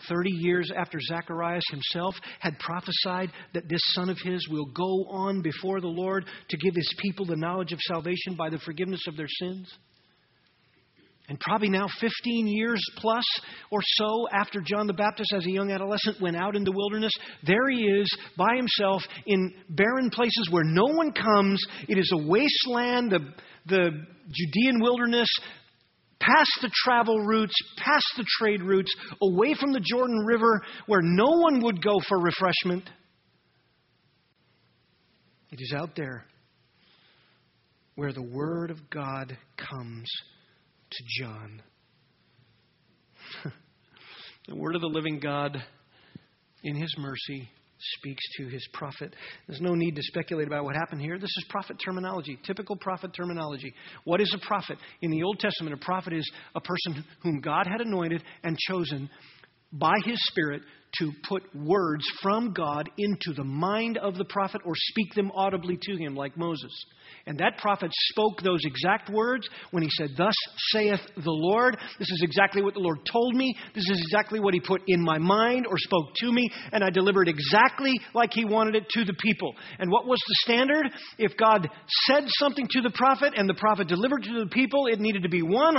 Thirty 0.09 0.31
years 0.31 0.71
after 0.77 1.01
Zacharias 1.01 1.65
himself 1.71 2.15
had 2.39 2.59
prophesied 2.61 3.33
that 3.55 3.69
this 3.69 3.81
son 3.95 4.09
of 4.09 4.19
his 4.23 4.47
will 4.49 4.67
go 4.67 5.07
on 5.11 5.43
before 5.43 5.81
the 5.81 5.89
Lord 5.89 6.25
to 6.49 6.57
give 6.57 6.75
his 6.77 6.95
people 6.99 7.27
the 7.27 7.37
knowledge 7.37 7.73
of 7.73 7.81
salvation 7.81 8.37
by 8.37 8.49
the 8.49 8.59
forgiveness 8.61 9.05
of 9.09 9.17
their 9.17 9.27
sins. 9.41 9.73
And 11.29 11.39
probably 11.39 11.69
now 11.69 11.87
15 12.01 12.47
years 12.47 12.83
plus 12.97 13.25
or 13.71 13.81
so 13.83 14.29
after 14.33 14.61
John 14.61 14.87
the 14.87 14.95
Baptist, 14.95 15.31
as 15.35 15.45
a 15.45 15.51
young 15.51 15.71
adolescent, 15.71 16.21
went 16.23 16.37
out 16.37 16.57
in 16.57 16.65
the 16.65 16.73
wilderness, 16.73 17.13
there 17.47 17.69
he 17.69 17.83
is 17.83 18.09
by 18.37 18.57
himself 18.57 19.03
in 19.27 19.53
barren 19.69 20.09
places 20.09 20.49
where 20.51 20.65
no 20.65 20.87
one 20.87 21.13
comes. 21.13 21.63
It 21.87 21.99
is 21.99 22.11
a 22.15 22.27
wasteland, 22.27 23.11
the, 23.11 23.21
the 23.67 23.91
Judean 24.31 24.81
wilderness, 24.81 25.29
past 26.19 26.51
the 26.63 26.71
travel 26.85 27.21
routes, 27.21 27.55
past 27.77 28.07
the 28.17 28.25
trade 28.39 28.63
routes, 28.63 28.95
away 29.23 29.55
from 29.61 29.73
the 29.73 29.85
Jordan 29.85 30.25
River, 30.27 30.63
where 30.87 31.03
no 31.03 31.29
one 31.43 31.63
would 31.65 31.85
go 31.85 32.01
for 32.09 32.19
refreshment. 32.19 32.89
It 35.51 35.61
is 35.61 35.75
out 35.77 35.95
there 35.95 36.25
where 37.97 38.13
the 38.13 38.23
Word 38.23 38.71
of 38.71 38.89
God 38.89 39.37
comes 39.57 40.09
to 40.91 41.05
John. 41.21 41.63
the 44.49 44.57
Word 44.57 44.75
of 44.75 44.81
the 44.81 44.89
living 44.89 45.21
God, 45.21 45.57
in 46.63 46.77
His 46.77 46.95
mercy, 46.99 47.49
speaks 47.97 48.23
to 48.37 48.49
his 48.49 48.67
prophet. 48.73 49.15
There's 49.47 49.61
no 49.61 49.75
need 49.75 49.95
to 49.97 50.03
speculate 50.03 50.47
about 50.47 50.65
what 50.65 50.75
happened 50.75 51.01
here. 51.01 51.19
This 51.19 51.31
is 51.37 51.47
prophet 51.49 51.77
terminology, 51.85 52.39
typical 52.45 52.77
prophet 52.77 53.13
terminology. 53.15 53.73
What 54.05 54.21
is 54.21 54.35
a 54.35 54.47
prophet? 54.47 54.79
In 55.01 55.11
the 55.11 55.23
Old 55.23 55.39
Testament, 55.39 55.75
a 55.75 55.85
prophet 55.85 56.13
is 56.13 56.29
a 56.55 56.61
person 56.61 57.05
whom 57.23 57.41
God 57.41 57.67
had 57.67 57.81
anointed 57.81 58.23
and 58.43 58.59
chosen 58.59 59.09
by 59.73 59.95
his 60.05 60.19
Spirit 60.27 60.63
to 61.01 61.13
put 61.29 61.43
words 61.55 62.05
from 62.23 62.53
God 62.53 62.89
into 62.99 63.33
the 63.35 63.45
mind 63.45 63.99
of 63.99 64.17
the 64.17 64.25
prophet 64.25 64.63
or 64.65 64.73
speak 64.75 65.15
them 65.15 65.31
audibly 65.35 65.79
to 65.83 65.97
him, 65.97 66.15
like 66.15 66.37
Moses. 66.37 66.73
And 67.27 67.39
that 67.39 67.59
prophet 67.59 67.91
spoke 68.11 68.41
those 68.43 68.61
exact 68.65 69.11
words 69.11 69.47
when 69.71 69.83
he 69.83 69.89
said, 69.93 70.11
Thus 70.17 70.35
saith 70.71 71.01
the 71.17 71.31
Lord. 71.31 71.77
This 71.99 72.11
is 72.11 72.23
exactly 72.23 72.63
what 72.63 72.75
the 72.75 72.81
Lord 72.81 72.99
told 73.11 73.35
me. 73.35 73.55
This 73.75 73.85
is 73.91 74.01
exactly 74.01 74.41
what 74.41 74.55
he 74.55 74.61
put 74.61 74.83
in 74.87 75.03
my 75.03 75.19
mind 75.19 75.67
or 75.67 75.77
spoke 75.77 76.15
to 76.17 76.33
me. 76.33 76.49
And 76.73 76.83
I 76.83 76.91
delivered 76.91 77.29
exactly 77.29 78.01
like 78.15 78.33
he 78.33 78.45
wanted 78.45 78.77
it 78.77 78.89
to 78.91 79.05
the 79.05 79.15
people. 79.23 79.55
And 79.79 79.91
what 79.91 80.07
was 80.07 80.19
the 80.27 80.53
standard? 80.53 80.87
If 81.19 81.37
God 81.37 81.69
said 82.07 82.25
something 82.39 82.67
to 82.71 82.81
the 82.81 82.91
prophet 82.91 83.35
and 83.37 83.49
the 83.49 83.55
prophet 83.55 83.89
delivered 83.89 84.23
to 84.23 84.41
the 84.41 84.51
people, 84.51 84.87
it 84.87 85.01
needed 85.01 85.23
to 85.23 85.29
be 85.29 85.43
100% 85.43 85.75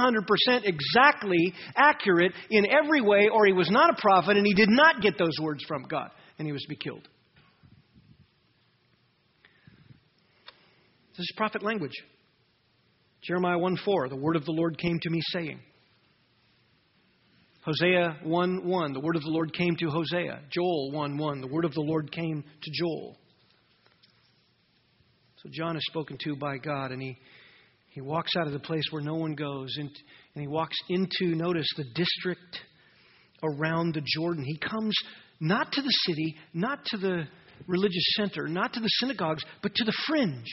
exactly 0.63 1.53
accurate 1.75 2.33
in 2.51 2.65
every 2.69 3.01
way, 3.01 3.27
or 3.31 3.45
he 3.45 3.53
was 3.53 3.71
not 3.71 3.89
a 3.89 4.01
prophet 4.01 4.37
and 4.37 4.45
he 4.45 4.53
did 4.53 4.69
not 4.69 4.98
get 5.01 5.17
those 5.17 5.38
words 5.41 5.63
from 5.67 5.83
God 5.83 6.12
and 6.38 6.47
he 6.47 6.51
was 6.51 6.62
to 6.62 6.69
be 6.69 6.75
killed. 6.75 7.07
This 11.12 11.25
is 11.25 11.33
prophet 11.35 11.63
language. 11.63 11.95
Jeremiah 13.23 13.57
1 13.57 13.77
4, 13.83 14.09
the 14.09 14.15
word 14.15 14.35
of 14.35 14.45
the 14.45 14.51
Lord 14.51 14.77
came 14.77 14.99
to 15.01 15.09
me 15.09 15.19
saying. 15.33 15.59
Hosea 17.65 18.19
1 18.23 18.65
1, 18.65 18.93
the 18.93 18.99
word 19.01 19.17
of 19.17 19.21
the 19.23 19.29
Lord 19.29 19.53
came 19.53 19.75
to 19.75 19.89
Hosea. 19.89 20.39
Joel 20.49 20.91
1 20.91 21.17
1, 21.17 21.41
the 21.41 21.47
word 21.47 21.65
of 21.65 21.73
the 21.73 21.81
Lord 21.81 22.12
came 22.12 22.41
to 22.41 22.71
Joel. 22.71 23.17
So 25.43 25.49
John 25.51 25.75
is 25.75 25.83
spoken 25.89 26.17
to 26.23 26.35
by 26.35 26.57
God, 26.57 26.91
and 26.91 27.01
he, 27.01 27.17
he 27.89 28.01
walks 28.01 28.31
out 28.38 28.47
of 28.47 28.53
the 28.53 28.59
place 28.59 28.83
where 28.91 29.01
no 29.01 29.15
one 29.15 29.35
goes, 29.35 29.69
and, 29.77 29.89
and 30.35 30.41
he 30.41 30.47
walks 30.47 30.75
into, 30.89 31.35
notice, 31.35 31.67
the 31.77 31.85
district 31.95 32.59
around 33.43 33.93
the 33.93 34.04
Jordan. 34.06 34.43
He 34.45 34.58
comes 34.58 34.95
not 35.39 35.71
to 35.73 35.82
the 35.82 35.93
city, 36.06 36.36
not 36.54 36.84
to 36.86 36.97
the 36.97 37.23
religious 37.67 38.06
center, 38.15 38.47
not 38.47 38.73
to 38.73 38.80
the 38.80 38.89
synagogues, 38.99 39.43
but 39.62 39.73
to 39.75 39.84
the 39.84 39.93
fringe. 40.08 40.47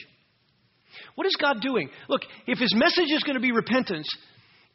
What 1.14 1.26
is 1.26 1.36
God 1.40 1.60
doing? 1.60 1.90
Look, 2.08 2.22
if 2.46 2.58
his 2.58 2.74
message 2.74 3.10
is 3.10 3.22
going 3.22 3.34
to 3.34 3.40
be 3.40 3.52
repentance, 3.52 4.08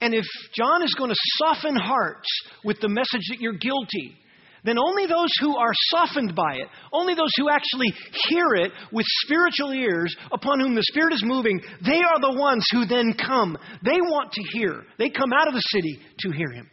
and 0.02 0.14
if 0.14 0.26
John 0.56 0.84
is 0.84 0.94
going 0.98 1.10
to 1.10 1.16
soften 1.38 1.76
hearts 1.76 2.28
with 2.64 2.80
the 2.80 2.90
message 2.90 3.28
that 3.30 3.40
you're 3.40 3.54
guilty, 3.54 4.16
then 4.64 4.78
only 4.78 5.08
those 5.08 5.30
who 5.40 5.58
are 5.58 5.72
softened 5.90 6.36
by 6.36 6.56
it, 6.56 6.68
only 6.94 7.16
those 7.16 7.32
who 7.38 7.50
actually 7.50 7.94
hear 8.30 8.46
it 8.56 8.72
with 8.92 9.06
spiritual 9.24 9.74
ears, 9.74 10.16
upon 10.32 10.60
whom 10.60 10.76
the 10.76 10.84
Spirit 10.84 11.14
is 11.14 11.24
moving, 11.26 11.60
they 11.84 11.98
are 11.98 12.20
the 12.20 12.38
ones 12.40 12.68
who 12.72 12.86
then 12.86 13.14
come. 13.14 13.58
They 13.84 14.00
want 14.02 14.32
to 14.34 14.44
hear. 14.54 14.84
They 15.00 15.10
come 15.10 15.34
out 15.34 15.48
of 15.48 15.54
the 15.54 15.64
city 15.72 16.00
to 16.20 16.32
hear 16.32 16.52
him. 16.52 16.70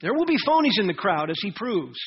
There 0.00 0.14
will 0.14 0.26
be 0.26 0.36
phonies 0.46 0.78
in 0.78 0.86
the 0.86 0.94
crowd, 0.94 1.30
as 1.30 1.38
he 1.40 1.50
proves. 1.50 1.98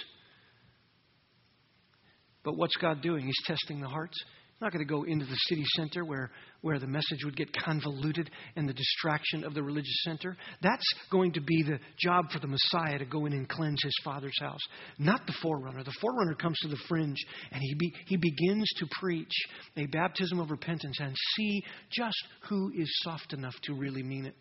But 2.43 2.57
what's 2.57 2.75
God 2.77 3.01
doing? 3.01 3.25
He's 3.25 3.45
testing 3.45 3.81
the 3.81 3.87
hearts. 3.87 4.17
I'm 4.61 4.67
not 4.67 4.73
going 4.73 4.85
to 4.85 4.93
go 4.93 5.03
into 5.03 5.25
the 5.25 5.35
city 5.47 5.63
center 5.75 6.05
where, 6.05 6.29
where 6.61 6.77
the 6.77 6.85
message 6.85 7.25
would 7.25 7.35
get 7.35 7.49
convoluted 7.63 8.29
and 8.55 8.69
the 8.69 8.73
distraction 8.73 9.43
of 9.43 9.55
the 9.55 9.63
religious 9.63 10.03
center. 10.03 10.37
That's 10.61 10.85
going 11.11 11.33
to 11.33 11.41
be 11.41 11.63
the 11.63 11.79
job 11.99 12.29
for 12.31 12.37
the 12.37 12.47
Messiah 12.47 12.99
to 12.99 13.05
go 13.05 13.25
in 13.25 13.33
and 13.33 13.49
cleanse 13.49 13.81
his 13.83 13.95
Father's 14.03 14.39
house, 14.39 14.59
not 14.99 15.25
the 15.25 15.33
forerunner. 15.41 15.83
The 15.83 15.95
forerunner 15.99 16.35
comes 16.35 16.59
to 16.59 16.67
the 16.67 16.77
fringe 16.87 17.17
and 17.51 17.59
he, 17.59 17.73
be, 17.73 17.93
he 18.05 18.17
begins 18.17 18.69
to 18.77 18.85
preach 18.99 19.33
a 19.77 19.87
baptism 19.87 20.39
of 20.39 20.51
repentance 20.51 20.99
and 20.99 21.15
see 21.35 21.63
just 21.91 22.23
who 22.47 22.71
is 22.77 22.87
soft 23.03 23.33
enough 23.33 23.55
to 23.63 23.73
really 23.73 24.03
mean 24.03 24.25
it. 24.25 24.35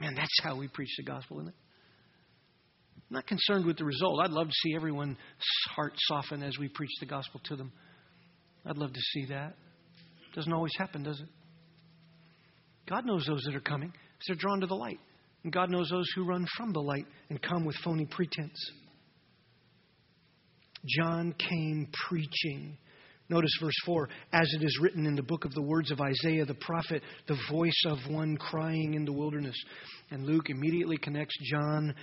Man, 0.00 0.14
that's 0.14 0.28
how 0.42 0.56
we 0.56 0.68
preach 0.68 0.94
the 0.96 1.04
gospel, 1.04 1.38
isn't 1.38 1.48
it? 1.48 1.54
I'm 3.10 3.14
not 3.16 3.26
concerned 3.26 3.64
with 3.64 3.78
the 3.78 3.84
result. 3.84 4.20
I'd 4.22 4.30
love 4.30 4.48
to 4.48 4.54
see 4.62 4.74
everyone's 4.74 5.16
heart 5.74 5.92
soften 6.08 6.42
as 6.42 6.58
we 6.58 6.68
preach 6.68 6.90
the 7.00 7.06
gospel 7.06 7.40
to 7.44 7.56
them. 7.56 7.72
I'd 8.66 8.76
love 8.76 8.92
to 8.92 9.00
see 9.12 9.26
that. 9.26 9.54
Doesn't 10.34 10.52
always 10.52 10.72
happen, 10.76 11.02
does 11.02 11.18
it? 11.20 11.28
God 12.88 13.06
knows 13.06 13.24
those 13.26 13.42
that 13.44 13.54
are 13.54 13.60
coming 13.60 13.88
because 13.88 14.26
they're 14.26 14.36
drawn 14.36 14.60
to 14.60 14.66
the 14.66 14.74
light. 14.74 14.98
And 15.44 15.52
God 15.52 15.70
knows 15.70 15.88
those 15.88 16.08
who 16.14 16.24
run 16.24 16.46
from 16.56 16.72
the 16.72 16.80
light 16.80 17.06
and 17.30 17.40
come 17.40 17.64
with 17.64 17.76
phony 17.84 18.06
pretense. 18.06 18.58
John 20.86 21.34
came 21.38 21.88
preaching. 22.08 22.78
Notice 23.30 23.50
verse 23.60 23.74
4 23.84 24.08
as 24.32 24.48
it 24.54 24.64
is 24.64 24.78
written 24.80 25.06
in 25.06 25.14
the 25.14 25.22
book 25.22 25.44
of 25.44 25.52
the 25.52 25.62
words 25.62 25.90
of 25.90 26.00
Isaiah 26.00 26.46
the 26.46 26.54
prophet, 26.54 27.02
the 27.26 27.38
voice 27.50 27.82
of 27.86 27.98
one 28.08 28.36
crying 28.36 28.94
in 28.94 29.04
the 29.04 29.12
wilderness. 29.12 29.56
And 30.10 30.24
Luke 30.24 30.48
immediately 30.48 30.96
connects 30.96 31.36
John 31.50 31.94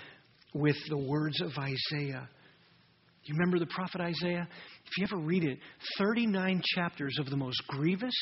with 0.54 0.78
the 0.90 0.98
words 0.98 1.42
of 1.42 1.52
Isaiah. 1.58 2.30
You 3.24 3.34
remember 3.34 3.58
the 3.58 3.66
prophet 3.66 4.02
Isaiah? 4.02 4.48
If 4.86 4.98
you 4.98 5.08
ever 5.12 5.18
read 5.18 5.44
it, 5.44 5.58
39 5.98 6.62
chapters 6.76 7.18
of 7.20 7.28
the 7.32 7.38
most 7.38 7.60
grievous, 7.68 8.14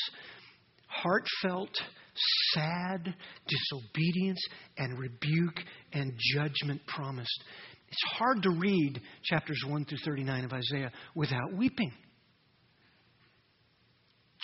heartfelt, 0.88 1.74
sad 2.54 3.14
disobedience 3.46 4.40
and 4.78 4.98
rebuke 4.98 5.60
and 5.92 6.12
judgment 6.34 6.80
promised. 6.86 7.44
It's 7.88 8.02
hard 8.16 8.42
to 8.44 8.50
read 8.50 9.00
chapters 9.24 9.62
1 9.66 9.84
through 9.84 9.98
39 10.06 10.44
of 10.46 10.52
Isaiah 10.54 10.90
without 11.14 11.54
weeping. 11.54 11.92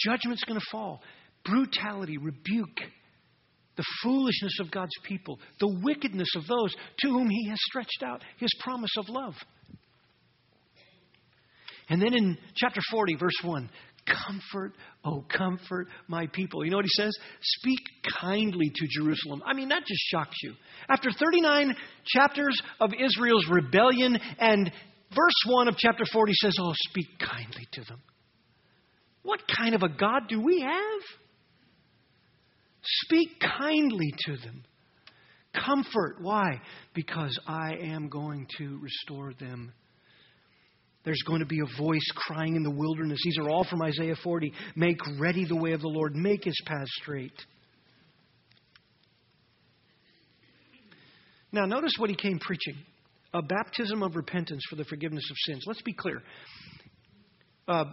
Judgment's 0.05 0.45
going 0.45 0.59
to 0.59 0.67
fall. 0.71 1.01
Brutality, 1.45 2.19
rebuke, 2.19 2.81
the 3.77 3.85
foolishness 4.03 4.59
of 4.61 4.71
God's 4.71 4.93
people, 5.05 5.39
the 5.59 5.81
wickedness 5.83 6.29
of 6.37 6.47
those 6.47 6.75
to 7.01 7.09
whom 7.09 7.31
He 7.31 7.49
has 7.49 7.59
stretched 7.69 8.03
out 8.05 8.23
His 8.39 8.51
promise 8.61 8.91
of 8.99 9.09
love. 9.09 9.35
And 11.89 12.01
then 12.01 12.15
in 12.15 12.39
chapter 12.55 12.81
40, 12.91 13.17
verse 13.17 13.39
1, 13.43 13.69
comfort, 14.07 14.73
oh, 15.05 15.25
comfort 15.29 15.89
my 16.09 16.27
people. 16.29 16.65
You 16.65 16.71
know 16.71 16.77
what 16.77 16.87
he 16.87 17.03
says? 17.03 17.13
Speak 17.43 17.81
kindly 18.21 18.71
to 18.73 18.87
Jerusalem. 18.89 19.43
I 19.45 19.55
mean, 19.55 19.69
that 19.69 19.81
just 19.87 20.01
shocks 20.11 20.37
you. 20.43 20.55
After 20.89 21.11
39 21.11 21.75
chapters 22.07 22.57
of 22.81 22.91
Israel's 22.93 23.47
rebellion, 23.51 24.19
and 24.39 24.71
verse 25.11 25.43
1 25.47 25.69
of 25.69 25.77
chapter 25.77 26.05
40 26.13 26.33
says, 26.35 26.57
oh, 26.61 26.73
speak 26.89 27.07
kindly 27.19 27.67
to 27.73 27.83
them. 27.85 28.01
What 29.23 29.41
kind 29.59 29.75
of 29.75 29.83
a 29.83 29.89
God 29.89 30.29
do 30.29 30.41
we 30.41 30.61
have? 30.61 31.03
Speak 32.83 33.29
kindly 33.41 34.15
to 34.27 34.37
them. 34.39 34.65
Comfort. 35.53 36.17
Why? 36.21 36.61
Because 36.95 37.39
I 37.47 37.75
am 37.75 38.09
going 38.09 38.47
to 38.59 38.79
restore 38.81 39.35
them 39.35 39.73
there's 41.05 41.23
going 41.27 41.41
to 41.41 41.47
be 41.47 41.61
a 41.61 41.83
voice 41.83 42.07
crying 42.15 42.57
in 42.57 42.63
the 42.63 42.71
wilderness. 42.71 43.19
These 43.25 43.39
are 43.39 43.49
all 43.49 43.65
from 43.65 43.83
Isaiah 43.83 44.17
40. 44.23 44.53
Make 44.77 44.99
ready 45.19 45.47
the 45.47 45.57
way 45.57 45.73
of 45.73 45.81
the 45.81 45.89
Lord, 45.89 46.15
make 46.15 46.45
his 46.45 46.61
path 46.67 46.87
straight. 47.01 47.33
Now, 51.53 51.65
notice 51.65 51.95
what 51.97 52.11
he 52.11 52.17
came 52.17 52.39
preaching 52.39 52.77
a 53.33 53.43
baptism 53.43 54.03
of 54.03 54.17
repentance 54.17 54.63
for 54.69 54.75
the 54.75 54.85
forgiveness 54.85 55.25
of 55.31 55.37
sins. 55.47 55.63
Let's 55.67 55.83
be 55.83 55.93
clear. 55.93 56.21
Uh, 57.69 57.85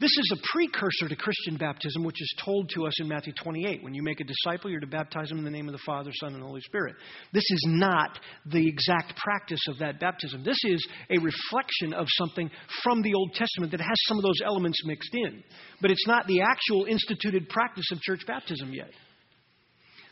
This 0.00 0.16
is 0.16 0.32
a 0.32 0.40
precursor 0.50 1.08
to 1.10 1.16
Christian 1.16 1.58
baptism, 1.58 2.04
which 2.04 2.22
is 2.22 2.34
told 2.42 2.70
to 2.70 2.86
us 2.86 2.98
in 3.02 3.06
Matthew 3.06 3.34
28. 3.34 3.84
When 3.84 3.92
you 3.92 4.02
make 4.02 4.20
a 4.20 4.24
disciple, 4.24 4.70
you're 4.70 4.80
to 4.80 4.86
baptize 4.86 5.30
him 5.30 5.36
in 5.36 5.44
the 5.44 5.50
name 5.50 5.68
of 5.68 5.72
the 5.72 5.82
Father, 5.84 6.10
Son, 6.14 6.32
and 6.32 6.42
Holy 6.42 6.62
Spirit. 6.62 6.96
This 7.34 7.44
is 7.50 7.66
not 7.68 8.18
the 8.46 8.66
exact 8.66 9.14
practice 9.18 9.60
of 9.68 9.76
that 9.80 10.00
baptism. 10.00 10.42
This 10.42 10.56
is 10.64 10.88
a 11.10 11.18
reflection 11.18 11.92
of 11.92 12.06
something 12.12 12.50
from 12.82 13.02
the 13.02 13.12
Old 13.12 13.34
Testament 13.34 13.72
that 13.72 13.80
has 13.80 14.06
some 14.06 14.16
of 14.16 14.22
those 14.22 14.40
elements 14.42 14.78
mixed 14.86 15.14
in. 15.14 15.44
But 15.82 15.90
it's 15.90 16.06
not 16.06 16.26
the 16.26 16.40
actual 16.40 16.86
instituted 16.86 17.50
practice 17.50 17.92
of 17.92 18.00
church 18.00 18.22
baptism 18.26 18.72
yet. 18.72 18.92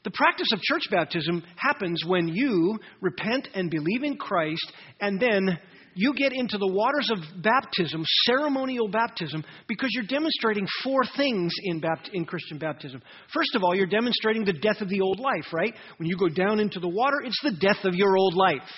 The 0.05 0.11
practice 0.11 0.48
of 0.53 0.61
church 0.61 0.85
baptism 0.90 1.42
happens 1.57 2.05
when 2.07 2.29
you 2.29 2.79
repent 3.01 3.48
and 3.55 3.70
believe 3.70 4.03
in 4.03 4.18
Christ 4.18 4.70
and 5.01 5.18
then 5.18 5.59
you 5.94 6.14
get 6.14 6.33
into 6.33 6.59
the 6.59 6.66
waters 6.66 7.11
of 7.11 7.42
baptism, 7.42 8.03
ceremonial 8.24 8.88
baptism, 8.88 9.44
because 9.66 9.90
you're 9.92 10.07
demonstrating 10.07 10.66
four 10.83 11.01
things 11.16 11.53
in, 11.64 11.83
in 12.12 12.24
Christian 12.24 12.59
baptism. 12.59 13.03
First 13.33 13.55
of 13.55 13.62
all, 13.62 13.74
you're 13.74 13.87
demonstrating 13.87 14.44
the 14.44 14.53
death 14.53 14.81
of 14.81 14.88
the 14.88 15.01
old 15.01 15.18
life, 15.18 15.53
right? 15.53 15.74
When 15.98 16.09
you 16.09 16.16
go 16.16 16.29
down 16.29 16.61
into 16.61 16.81
the 16.81 16.88
water, 16.88 17.16
it's 17.24 17.40
the 17.42 17.57
death 17.61 17.85
of 17.85 17.94
your 17.94 18.16
old 18.16 18.35
life. 18.35 18.68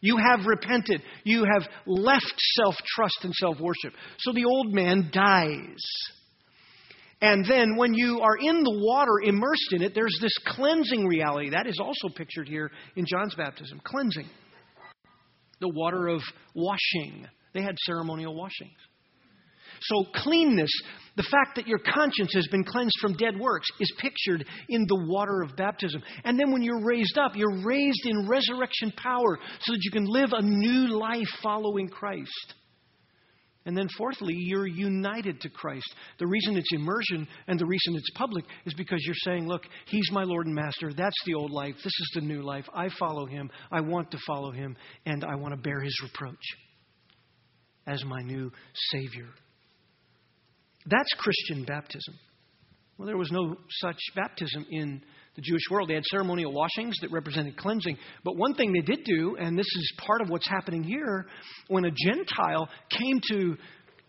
You 0.00 0.16
have 0.16 0.46
repented. 0.46 1.02
You 1.24 1.44
have 1.52 1.68
left 1.86 2.34
self 2.54 2.76
trust 2.94 3.18
and 3.22 3.34
self 3.34 3.58
worship. 3.60 3.98
So 4.20 4.32
the 4.32 4.44
old 4.44 4.72
man 4.72 5.10
dies. 5.12 5.82
And 7.20 7.44
then 7.44 7.76
when 7.76 7.94
you 7.94 8.20
are 8.20 8.36
in 8.36 8.62
the 8.62 8.80
water, 8.80 9.20
immersed 9.24 9.72
in 9.72 9.82
it, 9.82 9.92
there's 9.92 10.16
this 10.20 10.36
cleansing 10.46 11.04
reality. 11.04 11.50
That 11.50 11.66
is 11.66 11.80
also 11.80 12.14
pictured 12.14 12.46
here 12.46 12.70
in 12.94 13.06
John's 13.06 13.34
baptism 13.34 13.80
cleansing 13.82 14.28
the 15.60 15.68
water 15.68 16.08
of 16.08 16.22
washing. 16.54 17.26
They 17.54 17.62
had 17.62 17.76
ceremonial 17.84 18.34
washings. 18.34 18.76
So, 19.80 20.04
cleanness, 20.22 20.70
the 21.16 21.22
fact 21.30 21.56
that 21.56 21.68
your 21.68 21.78
conscience 21.78 22.32
has 22.34 22.46
been 22.48 22.64
cleansed 22.64 22.96
from 23.00 23.16
dead 23.16 23.38
works, 23.38 23.68
is 23.80 23.92
pictured 23.98 24.44
in 24.68 24.86
the 24.88 25.06
water 25.08 25.42
of 25.42 25.56
baptism. 25.56 26.02
And 26.24 26.38
then 26.38 26.52
when 26.52 26.62
you're 26.62 26.84
raised 26.84 27.16
up, 27.18 27.36
you're 27.36 27.64
raised 27.64 28.06
in 28.06 28.28
resurrection 28.28 28.92
power 28.96 29.38
so 29.60 29.72
that 29.72 29.80
you 29.82 29.90
can 29.90 30.04
live 30.04 30.30
a 30.32 30.42
new 30.42 30.98
life 30.98 31.28
following 31.42 31.88
Christ. 31.88 32.54
And 33.68 33.76
then, 33.76 33.86
fourthly, 33.98 34.32
you're 34.34 34.66
united 34.66 35.42
to 35.42 35.50
Christ. 35.50 35.94
The 36.18 36.26
reason 36.26 36.56
it's 36.56 36.72
immersion 36.72 37.28
and 37.48 37.60
the 37.60 37.66
reason 37.66 37.96
it's 37.96 38.10
public 38.14 38.46
is 38.64 38.72
because 38.72 38.98
you're 39.04 39.14
saying, 39.14 39.46
Look, 39.46 39.60
He's 39.84 40.10
my 40.10 40.24
Lord 40.24 40.46
and 40.46 40.54
Master. 40.54 40.90
That's 40.96 41.22
the 41.26 41.34
old 41.34 41.50
life. 41.50 41.74
This 41.76 41.84
is 41.84 42.10
the 42.14 42.22
new 42.22 42.40
life. 42.40 42.64
I 42.72 42.88
follow 42.98 43.26
Him. 43.26 43.50
I 43.70 43.82
want 43.82 44.10
to 44.12 44.18
follow 44.26 44.52
Him. 44.52 44.74
And 45.04 45.22
I 45.22 45.34
want 45.34 45.52
to 45.52 45.60
bear 45.60 45.82
His 45.82 45.94
reproach 46.02 46.40
as 47.86 48.02
my 48.06 48.22
new 48.22 48.50
Savior. 48.90 49.28
That's 50.86 51.12
Christian 51.18 51.66
baptism. 51.66 52.14
Well, 52.96 53.04
there 53.04 53.18
was 53.18 53.30
no 53.30 53.54
such 53.82 53.98
baptism 54.16 54.64
in 54.70 55.02
the 55.38 55.42
Jewish 55.42 55.62
world. 55.70 55.88
They 55.88 55.94
had 55.94 56.02
ceremonial 56.10 56.52
washings 56.52 56.96
that 57.00 57.12
represented 57.12 57.56
cleansing. 57.56 57.96
But 58.24 58.36
one 58.36 58.54
thing 58.54 58.72
they 58.72 58.80
did 58.80 59.04
do, 59.04 59.36
and 59.38 59.56
this 59.56 59.66
is 59.66 59.92
part 60.04 60.20
of 60.20 60.28
what's 60.28 60.48
happening 60.48 60.82
here, 60.82 61.26
when 61.68 61.84
a 61.84 61.92
Gentile 61.92 62.68
came 62.90 63.20
to 63.30 63.56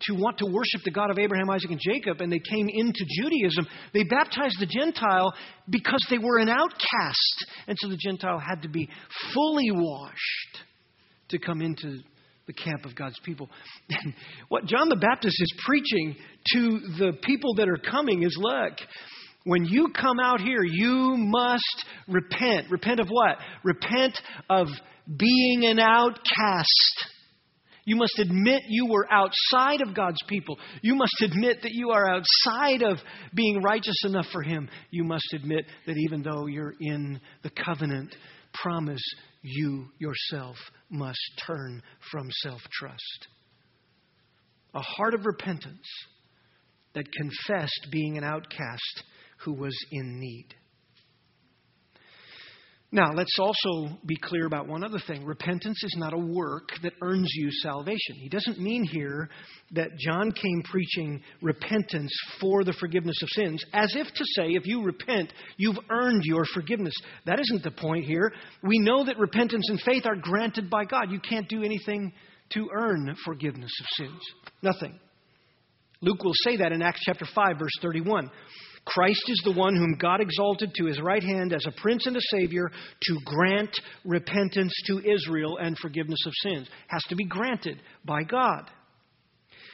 to 0.04 0.14
want 0.14 0.38
to 0.38 0.46
worship 0.46 0.82
the 0.86 0.92
God 0.92 1.12
of 1.12 1.20
Abraham, 1.20 1.50
Isaac, 1.50 1.72
and 1.72 1.80
Jacob, 1.80 2.22
and 2.22 2.32
they 2.32 2.40
came 2.40 2.70
into 2.70 3.06
Judaism, 3.22 3.68
they 3.94 4.04
baptized 4.04 4.56
the 4.58 4.66
Gentile 4.66 5.34
because 5.70 6.00
they 6.10 6.18
were 6.18 6.38
an 6.40 6.48
outcast. 6.48 7.46
And 7.68 7.78
so 7.78 7.90
the 7.90 7.98
Gentile 7.98 8.40
had 8.40 8.62
to 8.62 8.70
be 8.70 8.90
fully 9.34 9.70
washed 9.72 10.64
to 11.32 11.38
come 11.38 11.62
into 11.62 11.98
the 12.48 12.54
camp 12.54 12.86
of 12.86 12.96
God's 12.96 13.20
people. 13.26 13.50
what 14.48 14.66
John 14.68 14.88
the 14.88 14.96
Baptist 14.96 15.36
is 15.38 15.54
preaching 15.66 16.16
to 16.54 16.80
the 16.98 17.18
people 17.22 17.56
that 17.56 17.68
are 17.68 17.78
coming 17.78 18.24
is 18.24 18.38
look, 18.40 18.78
when 19.46 19.66
you 19.66 19.88
come 19.90 20.20
out 20.20 20.42
here, 20.42 20.64
you 20.64 21.16
must 21.18 21.86
repent. 22.08 22.70
Repent 22.70 23.00
of 23.00 23.08
what? 23.10 23.38
Repent 23.64 24.20
of 24.50 24.68
being 25.18 25.66
an 25.66 25.80
outcast. 25.80 27.06
You 27.86 27.96
must 27.96 28.20
admit 28.20 28.64
you 28.68 28.88
were 28.88 29.08
outside 29.12 29.82
of 29.82 29.96
God's 29.96 30.22
people. 30.28 30.60
You 30.82 30.96
must 30.96 31.22
admit 31.22 31.64
that 31.64 31.72
you 31.72 31.90
are 31.90 32.08
outside 32.08 32.84
of 32.84 32.98
being 33.34 33.64
righteous 33.64 34.04
enough 34.06 34.28
for 34.32 34.44
Him. 34.44 34.70
You 34.92 35.04
must 35.04 35.34
admit 35.34 35.66
that 35.88 35.98
even 35.98 36.22
though 36.22 36.46
you're 36.46 36.76
in 36.80 37.20
the 37.42 37.50
covenant 37.50 38.16
promise, 38.54 39.02
you 39.42 39.88
yourself 39.98 40.58
must 40.90 41.20
turn 41.48 41.82
from 42.12 42.30
self 42.44 42.62
trust. 42.72 43.28
A 44.76 44.82
heart 44.82 45.16
of 45.16 45.26
repentance 45.26 45.88
that 46.94 47.12
confessed 47.12 47.88
being 47.92 48.18
an 48.18 48.24
outcast 48.24 49.04
who 49.44 49.54
was 49.54 49.76
in 49.92 50.20
need. 50.20 50.56
Now, 52.92 53.14
let's 53.14 53.38
also 53.38 54.00
be 54.04 54.16
clear 54.16 54.48
about 54.48 54.68
one 54.68 54.84
other 54.84 54.98
thing. 55.06 55.24
Repentance 55.24 55.84
is 55.84 55.96
not 56.00 56.12
a 56.12 56.18
work 56.18 56.70
that 56.82 56.94
earns 57.04 57.30
you 57.36 57.52
salvation. 57.62 58.16
He 58.16 58.30
doesn't 58.30 58.60
mean 58.60 58.84
here 58.84 59.30
that 59.74 59.96
John 60.00 60.32
came 60.32 60.64
preaching 60.64 61.22
repentance 61.44 62.12
for 62.42 62.64
the 62.64 62.74
forgiveness 62.74 63.22
of 63.22 63.30
sins, 63.30 63.64
as 63.74 63.94
if 63.96 64.08
to 64.08 64.24
say, 64.36 64.54
if 64.54 64.66
you 64.66 64.82
repent, 64.82 65.32
you've 65.58 65.78
earned 65.92 66.24
your 66.24 66.46
forgiveness. 66.52 66.96
That 67.28 67.40
isn't 67.40 67.62
the 67.62 67.70
point 67.70 68.06
here. 68.06 68.34
We 68.64 68.80
know 68.80 69.06
that 69.06 69.20
repentance 69.20 69.70
and 69.70 69.80
faith 69.82 70.08
are 70.08 70.16
granted 70.16 70.72
by 70.72 70.86
God. 70.86 71.12
You 71.12 71.20
can't 71.20 71.48
do 71.48 71.62
anything 71.62 72.12
to 72.54 72.70
earn 72.74 73.16
forgiveness 73.24 73.72
of 73.82 73.86
sins. 73.98 74.22
Nothing. 74.64 75.00
Luke 76.02 76.24
will 76.24 76.34
say 76.44 76.58
that 76.58 76.72
in 76.72 76.82
Acts 76.82 77.02
chapter 77.06 77.26
5, 77.36 77.60
verse 77.60 77.72
31. 77.84 78.32
Christ 78.86 79.24
is 79.28 79.42
the 79.44 79.54
one 79.54 79.76
whom 79.76 79.98
God 80.00 80.22
exalted 80.22 80.74
to 80.76 80.86
his 80.86 81.00
right 81.02 81.24
hand 81.24 81.54
as 81.54 81.66
a 81.66 81.82
prince 81.82 82.06
and 82.06 82.16
a 82.16 82.22
savior 82.32 82.72
to 83.04 83.18
grant 83.26 83.72
repentance 84.06 84.74
to 84.88 85.00
Israel 85.00 85.58
and 85.58 85.78
forgiveness 85.78 86.20
of 86.26 86.34
sins. 86.44 86.68
Has 86.88 87.04
to 87.10 87.16
be 87.16 87.26
granted 87.26 87.82
by 88.06 88.24
God. 88.24 88.70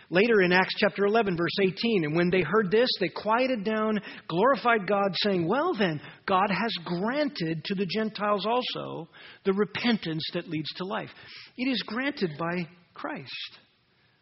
Later 0.10 0.42
in 0.42 0.52
Acts 0.52 0.76
chapter 0.78 1.06
11, 1.06 1.36
verse 1.36 1.58
18, 1.64 2.04
and 2.04 2.16
when 2.16 2.30
they 2.30 2.42
heard 2.42 2.70
this, 2.70 2.90
they 3.00 3.10
quieted 3.10 3.64
down, 3.64 4.00
glorified 4.28 4.88
God, 4.88 5.12
saying, 5.16 5.48
Well, 5.48 5.74
then, 5.74 6.00
God 6.28 6.50
has 6.50 6.72
granted 6.84 7.64
to 7.66 7.76
the 7.76 7.88
Gentiles 7.88 8.46
also 8.46 9.10
the 9.46 9.54
repentance 9.54 10.24
that 10.34 10.48
leads 10.48 10.72
to 10.76 10.86
life. 10.86 11.10
It 11.58 11.68
is 11.68 11.82
granted 11.88 12.32
by 12.38 12.68
Christ. 12.94 13.60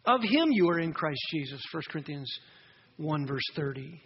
Of 0.06 0.22
him 0.22 0.50
you 0.52 0.70
are 0.70 0.80
in 0.80 0.94
Christ 0.94 1.22
Jesus, 1.32 1.62
1 1.74 1.84
Corinthians 1.90 2.32
1, 2.98 3.28
verse 3.28 3.44
30. 3.56 4.02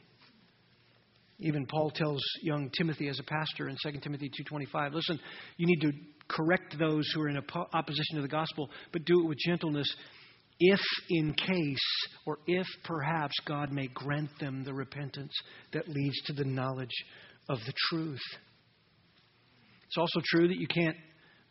Even 1.39 1.67
Paul 1.67 1.91
tells 1.91 2.21
young 2.41 2.69
Timothy 2.71 3.10
as 3.10 3.19
a 3.19 3.23
pastor 3.23 3.69
in 3.69 3.78
2 3.84 4.00
Timothy 4.02 4.30
2:25, 4.30 4.93
listen, 4.93 5.19
you 5.58 5.67
need 5.67 5.82
to 5.82 5.91
correct 6.28 6.78
those 6.80 7.08
who 7.13 7.21
are 7.21 7.30
in 7.30 7.38
opposition 7.38 8.15
to 8.15 8.21
the 8.21 8.28
gospel, 8.28 8.69
but 8.91 9.06
do 9.06 9.21
it 9.21 9.28
with 9.28 9.38
gentleness 9.38 9.88
if 10.60 10.82
in 11.10 11.34
case 11.34 12.08
or 12.26 12.39
if 12.47 12.65
perhaps 12.84 13.36
God 13.45 13.71
may 13.71 13.88
grant 13.88 14.32
them 14.39 14.63
the 14.63 14.73
repentance 14.73 15.34
that 15.73 15.88
leads 15.88 16.19
to 16.23 16.34
the 16.34 16.43
knowledge 16.43 16.95
of 17.47 17.60
the 17.65 17.73
truth. 17.89 18.19
It's 19.86 19.97
also 19.97 20.19
true 20.26 20.47
that 20.47 20.58
you 20.58 20.67
can't 20.67 20.97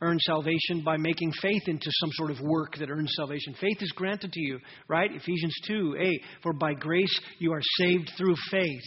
earn 0.02 0.18
salvation 0.20 0.82
by 0.84 0.96
making 0.96 1.32
faith 1.40 1.62
into 1.68 1.90
some 2.00 2.10
sort 2.12 2.30
of 2.30 2.40
work 2.40 2.76
that 2.78 2.90
earns 2.90 3.12
salvation. 3.16 3.54
Faith 3.60 3.78
is 3.80 3.92
granted 3.92 4.32
to 4.32 4.40
you, 4.40 4.58
right? 4.88 5.10
Ephesians 5.14 5.54
2 5.68 5.96
8, 5.98 6.20
for 6.42 6.52
by 6.52 6.74
grace 6.74 7.20
you 7.38 7.52
are 7.52 7.62
saved 7.78 8.10
through 8.18 8.34
faith. 8.50 8.84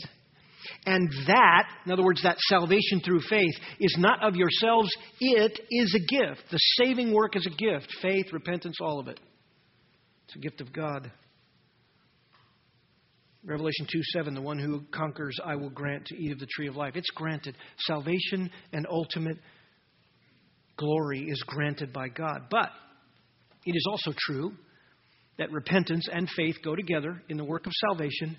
And 0.86 1.10
that, 1.28 1.70
in 1.86 1.92
other 1.92 2.04
words, 2.04 2.24
that 2.24 2.38
salvation 2.48 3.02
through 3.04 3.22
faith, 3.30 3.54
is 3.80 3.96
not 3.98 4.24
of 4.24 4.36
yourselves, 4.36 4.90
it 5.20 5.60
is 5.70 5.96
a 5.96 6.00
gift. 6.00 6.44
The 6.52 6.60
saving 6.78 7.14
work 7.14 7.36
is 7.36 7.46
a 7.46 7.50
gift 7.50 7.94
faith, 8.02 8.28
repentance, 8.32 8.78
all 8.82 9.00
of 9.00 9.08
it. 9.08 9.20
It's 10.26 10.36
a 10.36 10.40
gift 10.40 10.62
of 10.62 10.72
God. 10.74 11.12
Revelation 13.44 13.88
2 13.92 14.00
7, 14.14 14.34
the 14.36 14.42
one 14.42 14.60
who 14.60 14.84
conquers, 14.92 15.38
I 15.44 15.56
will 15.56 15.70
grant 15.70 16.06
to 16.08 16.16
eat 16.16 16.32
of 16.32 16.40
the 16.40 16.48
tree 16.48 16.68
of 16.68 16.76
life. 16.76 16.96
It's 16.96 17.10
granted. 17.12 17.56
Salvation 17.80 18.52
and 18.74 18.86
ultimate 18.90 19.38
glory 20.76 21.26
is 21.28 21.42
granted 21.48 21.94
by 21.94 22.10
God. 22.10 22.48
But 22.52 22.70
it 23.66 23.76
is 23.76 23.86
also 23.90 24.14
true 24.18 24.52
that 25.38 25.52
repentance 25.52 26.08
and 26.12 26.30
faith 26.36 26.58
go 26.64 26.76
together 26.76 27.22
in 27.30 27.38
the 27.38 27.46
work 27.46 27.66
of 27.66 27.72
salvation 27.88 28.38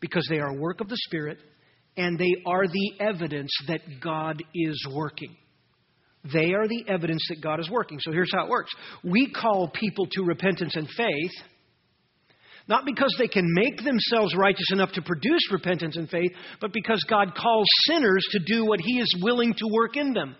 because 0.00 0.26
they 0.28 0.38
are 0.38 0.54
work 0.54 0.80
of 0.80 0.88
the 0.88 0.96
Spirit 0.96 1.38
and 1.96 2.18
they 2.18 2.42
are 2.46 2.66
the 2.66 2.92
evidence 3.00 3.50
that 3.66 3.80
God 4.00 4.42
is 4.54 4.86
working. 4.94 5.36
They 6.32 6.52
are 6.52 6.68
the 6.68 6.84
evidence 6.88 7.24
that 7.28 7.40
God 7.40 7.60
is 7.60 7.70
working. 7.70 7.98
So 8.00 8.12
here's 8.12 8.32
how 8.32 8.44
it 8.44 8.50
works 8.50 8.72
we 9.04 9.32
call 9.32 9.68
people 9.68 10.06
to 10.12 10.22
repentance 10.22 10.76
and 10.76 10.88
faith. 10.88 11.32
Not 12.68 12.84
because 12.84 13.14
they 13.18 13.28
can 13.28 13.46
make 13.54 13.82
themselves 13.82 14.36
righteous 14.36 14.70
enough 14.72 14.92
to 14.92 15.02
produce 15.02 15.40
repentance 15.50 15.96
and 15.96 16.08
faith, 16.08 16.32
but 16.60 16.72
because 16.72 17.02
God 17.08 17.34
calls 17.34 17.66
sinners 17.86 18.22
to 18.32 18.40
do 18.40 18.66
what 18.66 18.80
He 18.80 19.00
is 19.00 19.20
willing 19.22 19.54
to 19.54 19.64
work 19.72 19.96
in 19.96 20.12
them. 20.12 20.36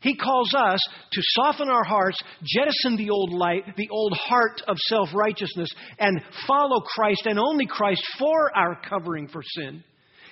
He 0.00 0.16
calls 0.16 0.54
us 0.54 0.80
to 1.12 1.22
soften 1.34 1.68
our 1.68 1.84
hearts, 1.84 2.16
jettison 2.42 2.96
the 2.96 3.10
old 3.10 3.32
light, 3.32 3.76
the 3.76 3.88
old 3.90 4.14
heart 4.14 4.62
of 4.66 4.76
self-righteousness, 4.78 5.68
and 5.98 6.22
follow 6.46 6.80
Christ 6.80 7.26
and 7.26 7.38
only 7.38 7.66
Christ 7.66 8.02
for 8.18 8.56
our 8.56 8.80
covering 8.88 9.28
for 9.28 9.42
sin. 9.42 9.84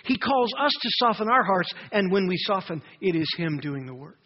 He 0.05 0.17
calls 0.17 0.51
us 0.59 0.73
to 0.81 0.89
soften 0.99 1.29
our 1.29 1.45
hearts, 1.45 1.71
and 1.93 2.11
when 2.11 2.27
we 2.27 2.37
soften, 2.39 2.83
it 3.03 3.15
is 3.15 3.29
Him 3.37 3.59
doing 3.59 3.85
the 3.85 3.95
work. 3.95 4.17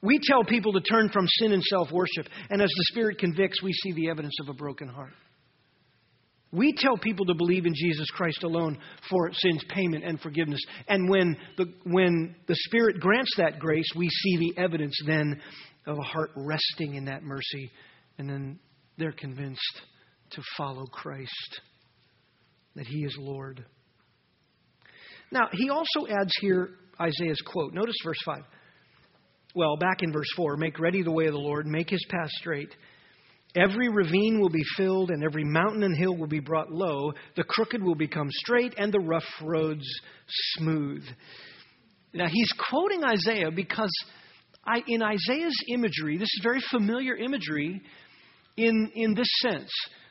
We 0.00 0.18
tell 0.22 0.44
people 0.44 0.72
to 0.72 0.80
turn 0.80 1.10
from 1.10 1.26
sin 1.26 1.52
and 1.52 1.62
self 1.62 1.90
worship, 1.92 2.26
and 2.48 2.62
as 2.62 2.70
the 2.70 2.84
Spirit 2.92 3.18
convicts, 3.18 3.62
we 3.62 3.72
see 3.72 3.92
the 3.92 4.08
evidence 4.08 4.36
of 4.40 4.48
a 4.48 4.54
broken 4.54 4.88
heart. 4.88 5.12
We 6.50 6.72
tell 6.76 6.96
people 6.96 7.26
to 7.26 7.34
believe 7.34 7.66
in 7.66 7.74
Jesus 7.74 8.06
Christ 8.10 8.42
alone 8.42 8.78
for 9.10 9.30
sin's 9.32 9.62
payment 9.68 10.04
and 10.04 10.18
forgiveness. 10.20 10.60
And 10.88 11.08
when 11.08 11.36
the, 11.58 11.66
when 11.84 12.34
the 12.46 12.56
Spirit 12.66 13.00
grants 13.00 13.32
that 13.36 13.58
grace, 13.58 13.88
we 13.94 14.08
see 14.08 14.36
the 14.38 14.62
evidence 14.62 14.98
then 15.06 15.40
of 15.86 15.98
a 15.98 16.02
heart 16.02 16.30
resting 16.36 16.94
in 16.94 17.06
that 17.06 17.22
mercy, 17.22 17.70
and 18.18 18.28
then 18.28 18.58
they're 18.96 19.12
convinced 19.12 19.82
to 20.30 20.42
follow 20.56 20.84
Christ, 20.86 21.60
that 22.76 22.86
He 22.86 23.04
is 23.04 23.16
Lord. 23.18 23.64
Now, 25.30 25.48
he 25.52 25.70
also 25.70 26.06
adds 26.08 26.32
here 26.40 26.70
Isaiah's 27.00 27.40
quote. 27.42 27.74
Notice 27.74 27.96
verse 28.04 28.18
5. 28.24 28.42
Well, 29.54 29.76
back 29.76 30.02
in 30.02 30.12
verse 30.12 30.28
4 30.36 30.56
make 30.56 30.78
ready 30.78 31.02
the 31.02 31.10
way 31.10 31.26
of 31.26 31.32
the 31.32 31.38
Lord, 31.38 31.66
make 31.66 31.90
his 31.90 32.04
path 32.08 32.30
straight. 32.30 32.74
Every 33.56 33.88
ravine 33.88 34.40
will 34.40 34.50
be 34.50 34.64
filled, 34.76 35.10
and 35.10 35.24
every 35.24 35.44
mountain 35.44 35.82
and 35.82 35.96
hill 35.96 36.16
will 36.16 36.26
be 36.26 36.40
brought 36.40 36.70
low. 36.70 37.12
The 37.34 37.44
crooked 37.44 37.82
will 37.82 37.94
become 37.94 38.28
straight, 38.30 38.74
and 38.76 38.92
the 38.92 39.00
rough 39.00 39.24
roads 39.42 39.86
smooth. 40.56 41.04
Now, 42.12 42.26
he's 42.30 42.52
quoting 42.70 43.04
Isaiah 43.04 43.50
because 43.50 43.92
I, 44.64 44.82
in 44.86 45.02
Isaiah's 45.02 45.56
imagery, 45.68 46.18
this 46.18 46.28
is 46.28 46.40
very 46.42 46.60
familiar 46.70 47.16
imagery 47.16 47.80
in, 48.56 48.90
in 48.94 49.14
this 49.14 49.28
sense. 49.40 49.70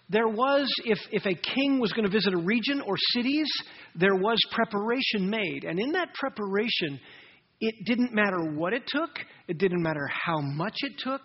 There 0.09 0.27
was, 0.27 0.71
if, 0.85 0.97
if 1.11 1.25
a 1.25 1.35
king 1.35 1.79
was 1.79 1.91
going 1.93 2.05
to 2.05 2.11
visit 2.11 2.33
a 2.33 2.37
region 2.37 2.81
or 2.81 2.95
cities, 3.11 3.47
there 3.93 4.15
was 4.15 4.39
preparation 4.51 5.29
made. 5.29 5.63
And 5.63 5.79
in 5.79 5.91
that 5.91 6.13
preparation, 6.13 6.99
it 7.59 7.75
didn't 7.85 8.13
matter 8.13 8.51
what 8.55 8.73
it 8.73 8.83
took, 8.87 9.09
it 9.47 9.57
didn't 9.57 9.83
matter 9.83 10.07
how 10.07 10.39
much 10.39 10.75
it 10.77 10.93
took 10.97 11.21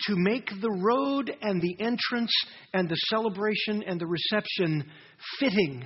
to 0.00 0.14
make 0.16 0.48
the 0.60 0.70
road 0.70 1.34
and 1.40 1.60
the 1.60 1.76
entrance 1.80 2.32
and 2.72 2.88
the 2.88 2.96
celebration 3.08 3.82
and 3.86 4.00
the 4.00 4.06
reception 4.06 4.84
fitting. 5.38 5.84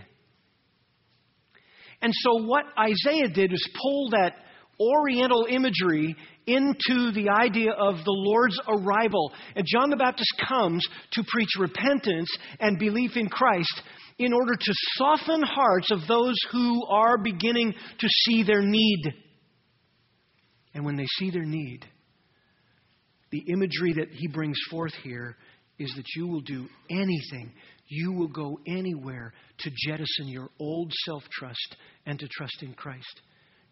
And 2.03 2.13
so, 2.15 2.45
what 2.45 2.65
Isaiah 2.79 3.29
did 3.29 3.53
is 3.53 3.69
pull 3.81 4.11
that 4.11 4.35
Oriental 4.81 5.47
imagery 5.51 6.17
into 6.47 7.13
the 7.13 7.29
idea 7.29 7.71
of 7.73 7.97
the 7.97 8.05
Lord's 8.07 8.59
arrival. 8.67 9.31
And 9.55 9.67
John 9.67 9.91
the 9.91 9.97
Baptist 9.97 10.33
comes 10.49 10.87
to 11.13 11.25
preach 11.29 11.51
repentance 11.59 12.31
and 12.59 12.79
belief 12.79 13.17
in 13.17 13.29
Christ 13.29 13.83
in 14.19 14.33
order 14.33 14.55
to 14.55 14.75
soften 14.97 15.43
hearts 15.43 15.91
of 15.91 16.01
those 16.09 16.35
who 16.51 16.87
are 16.87 17.19
beginning 17.19 17.73
to 17.73 18.09
see 18.25 18.43
their 18.43 18.63
need. 18.63 19.03
And 20.73 20.85
when 20.85 20.97
they 20.97 21.07
see 21.19 21.31
their 21.31 21.45
need, 21.45 21.85
the 23.31 23.45
imagery 23.49 23.93
that 23.95 24.09
he 24.11 24.29
brings 24.29 24.59
forth 24.71 24.93
here 25.03 25.37
is 25.79 25.93
that 25.97 26.07
you 26.15 26.27
will 26.27 26.43
do 26.43 26.69
anything, 26.91 27.53
you 27.89 28.13
will 28.13 28.29
go 28.29 28.61
anywhere 28.67 29.33
to 29.59 29.71
jettison 29.87 30.29
your 30.29 30.49
old 30.59 30.93
self 31.05 31.23
trust 31.33 31.77
and 32.07 32.19
to 32.19 32.29
trust 32.29 32.63
in 32.63 32.75
Christ. 32.75 33.21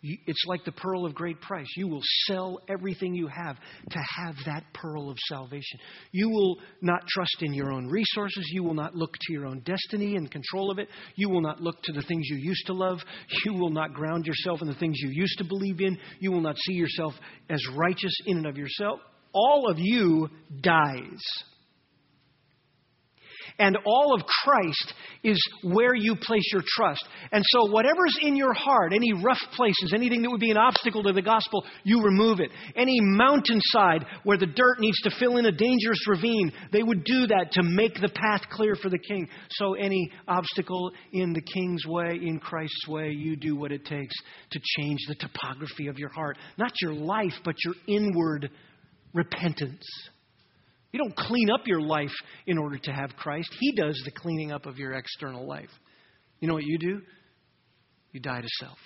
It's 0.00 0.44
like 0.46 0.64
the 0.64 0.72
pearl 0.72 1.04
of 1.04 1.14
great 1.14 1.40
price. 1.40 1.66
You 1.76 1.88
will 1.88 2.02
sell 2.26 2.60
everything 2.68 3.16
you 3.16 3.26
have 3.26 3.56
to 3.90 3.98
have 4.16 4.36
that 4.46 4.62
pearl 4.72 5.10
of 5.10 5.16
salvation. 5.28 5.80
You 6.12 6.28
will 6.28 6.58
not 6.80 7.04
trust 7.08 7.38
in 7.40 7.52
your 7.52 7.72
own 7.72 7.88
resources. 7.88 8.48
You 8.52 8.62
will 8.62 8.74
not 8.74 8.94
look 8.94 9.14
to 9.14 9.32
your 9.32 9.46
own 9.46 9.60
destiny 9.64 10.14
and 10.14 10.30
control 10.30 10.70
of 10.70 10.78
it. 10.78 10.88
You 11.16 11.28
will 11.28 11.40
not 11.40 11.60
look 11.60 11.82
to 11.82 11.92
the 11.92 12.02
things 12.02 12.28
you 12.28 12.36
used 12.36 12.66
to 12.66 12.74
love. 12.74 13.00
You 13.44 13.54
will 13.54 13.70
not 13.70 13.92
ground 13.92 14.24
yourself 14.24 14.62
in 14.62 14.68
the 14.68 14.74
things 14.74 15.00
you 15.00 15.10
used 15.10 15.38
to 15.38 15.44
believe 15.44 15.80
in. 15.80 15.98
You 16.20 16.30
will 16.30 16.42
not 16.42 16.56
see 16.58 16.74
yourself 16.74 17.14
as 17.50 17.60
righteous 17.74 18.14
in 18.26 18.36
and 18.36 18.46
of 18.46 18.56
yourself. 18.56 19.00
All 19.32 19.70
of 19.70 19.78
you 19.78 20.28
dies 20.60 21.22
and 23.58 23.76
all 23.84 24.14
of 24.14 24.22
Christ 24.44 24.94
is 25.24 25.38
where 25.62 25.94
you 25.94 26.14
place 26.14 26.48
your 26.52 26.62
trust. 26.64 27.04
And 27.32 27.42
so, 27.48 27.70
whatever's 27.70 28.16
in 28.22 28.36
your 28.36 28.54
heart, 28.54 28.92
any 28.92 29.12
rough 29.12 29.40
places, 29.56 29.92
anything 29.94 30.22
that 30.22 30.30
would 30.30 30.40
be 30.40 30.50
an 30.50 30.56
obstacle 30.56 31.02
to 31.02 31.12
the 31.12 31.22
gospel, 31.22 31.64
you 31.82 32.02
remove 32.02 32.40
it. 32.40 32.50
Any 32.76 33.00
mountainside 33.00 34.06
where 34.22 34.38
the 34.38 34.46
dirt 34.46 34.78
needs 34.78 35.00
to 35.02 35.10
fill 35.18 35.38
in 35.38 35.46
a 35.46 35.52
dangerous 35.52 36.06
ravine, 36.06 36.52
they 36.72 36.82
would 36.82 37.04
do 37.04 37.26
that 37.26 37.52
to 37.52 37.62
make 37.62 37.94
the 37.94 38.10
path 38.14 38.42
clear 38.50 38.76
for 38.76 38.90
the 38.90 38.98
king. 38.98 39.28
So, 39.50 39.74
any 39.74 40.10
obstacle 40.28 40.92
in 41.12 41.32
the 41.32 41.42
king's 41.42 41.84
way, 41.86 42.18
in 42.22 42.38
Christ's 42.38 42.86
way, 42.86 43.10
you 43.10 43.34
do 43.34 43.56
what 43.56 43.72
it 43.72 43.84
takes 43.84 44.14
to 44.50 44.60
change 44.78 45.00
the 45.08 45.16
topography 45.16 45.88
of 45.88 45.98
your 45.98 46.10
heart. 46.10 46.38
Not 46.58 46.72
your 46.80 46.94
life, 46.94 47.34
but 47.44 47.56
your 47.64 47.74
inward 47.88 48.50
repentance. 49.14 49.84
You 50.92 50.98
don't 50.98 51.16
clean 51.16 51.50
up 51.50 51.66
your 51.66 51.80
life 51.80 52.14
in 52.46 52.58
order 52.58 52.78
to 52.78 52.92
have 52.92 53.10
Christ. 53.16 53.50
He 53.60 53.72
does 53.72 54.00
the 54.04 54.10
cleaning 54.10 54.52
up 54.52 54.66
of 54.66 54.78
your 54.78 54.92
external 54.92 55.46
life. 55.46 55.70
You 56.40 56.48
know 56.48 56.54
what 56.54 56.64
you 56.64 56.78
do? 56.78 57.00
You 58.12 58.20
die 58.20 58.40
to 58.40 58.48
self. 58.60 58.78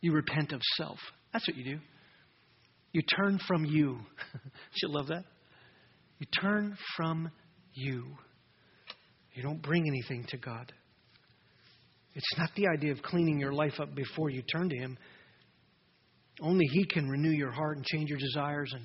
You 0.00 0.12
repent 0.12 0.52
of 0.52 0.60
self. 0.76 0.98
That's 1.32 1.48
what 1.48 1.56
you 1.56 1.64
do. 1.64 1.80
You 2.92 3.02
turn 3.16 3.38
from 3.46 3.64
you. 3.64 3.98
you 4.82 4.88
love 4.88 5.08
that? 5.08 5.24
You 6.18 6.26
turn 6.40 6.76
from 6.96 7.30
you. 7.74 8.04
You 9.34 9.42
don't 9.42 9.62
bring 9.62 9.84
anything 9.86 10.26
to 10.30 10.36
God. 10.36 10.72
It's 12.14 12.38
not 12.38 12.50
the 12.56 12.66
idea 12.68 12.92
of 12.92 13.02
cleaning 13.02 13.38
your 13.38 13.52
life 13.52 13.78
up 13.80 13.94
before 13.94 14.30
you 14.30 14.42
turn 14.42 14.68
to 14.68 14.76
Him. 14.76 14.98
Only 16.40 16.64
He 16.66 16.84
can 16.84 17.08
renew 17.08 17.30
your 17.30 17.50
heart 17.50 17.76
and 17.76 17.86
change 17.86 18.10
your 18.10 18.18
desires 18.18 18.72
and 18.74 18.84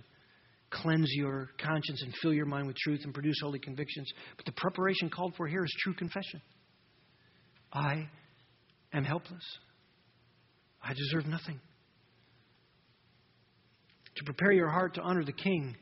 cleanse 0.69 1.11
your 1.13 1.49
conscience 1.63 2.01
and 2.01 2.13
fill 2.21 2.33
your 2.33 2.45
mind 2.45 2.67
with 2.67 2.75
truth 2.77 3.01
and 3.03 3.13
produce 3.13 3.35
holy 3.41 3.59
convictions. 3.59 4.11
But 4.37 4.45
the 4.45 4.53
preparation 4.53 5.09
called 5.09 5.35
for 5.35 5.47
here 5.47 5.63
is 5.63 5.75
true 5.83 5.93
confession. 5.93 6.41
I 7.71 8.07
am 8.93 9.03
helpless. 9.03 9.43
I 10.81 10.93
deserve 10.93 11.27
nothing. 11.27 11.59
To 14.15 14.23
prepare 14.25 14.51
your 14.51 14.69
heart 14.69 14.95
to 14.95 15.01
honor 15.01 15.23
the 15.23 15.33
King 15.33 15.75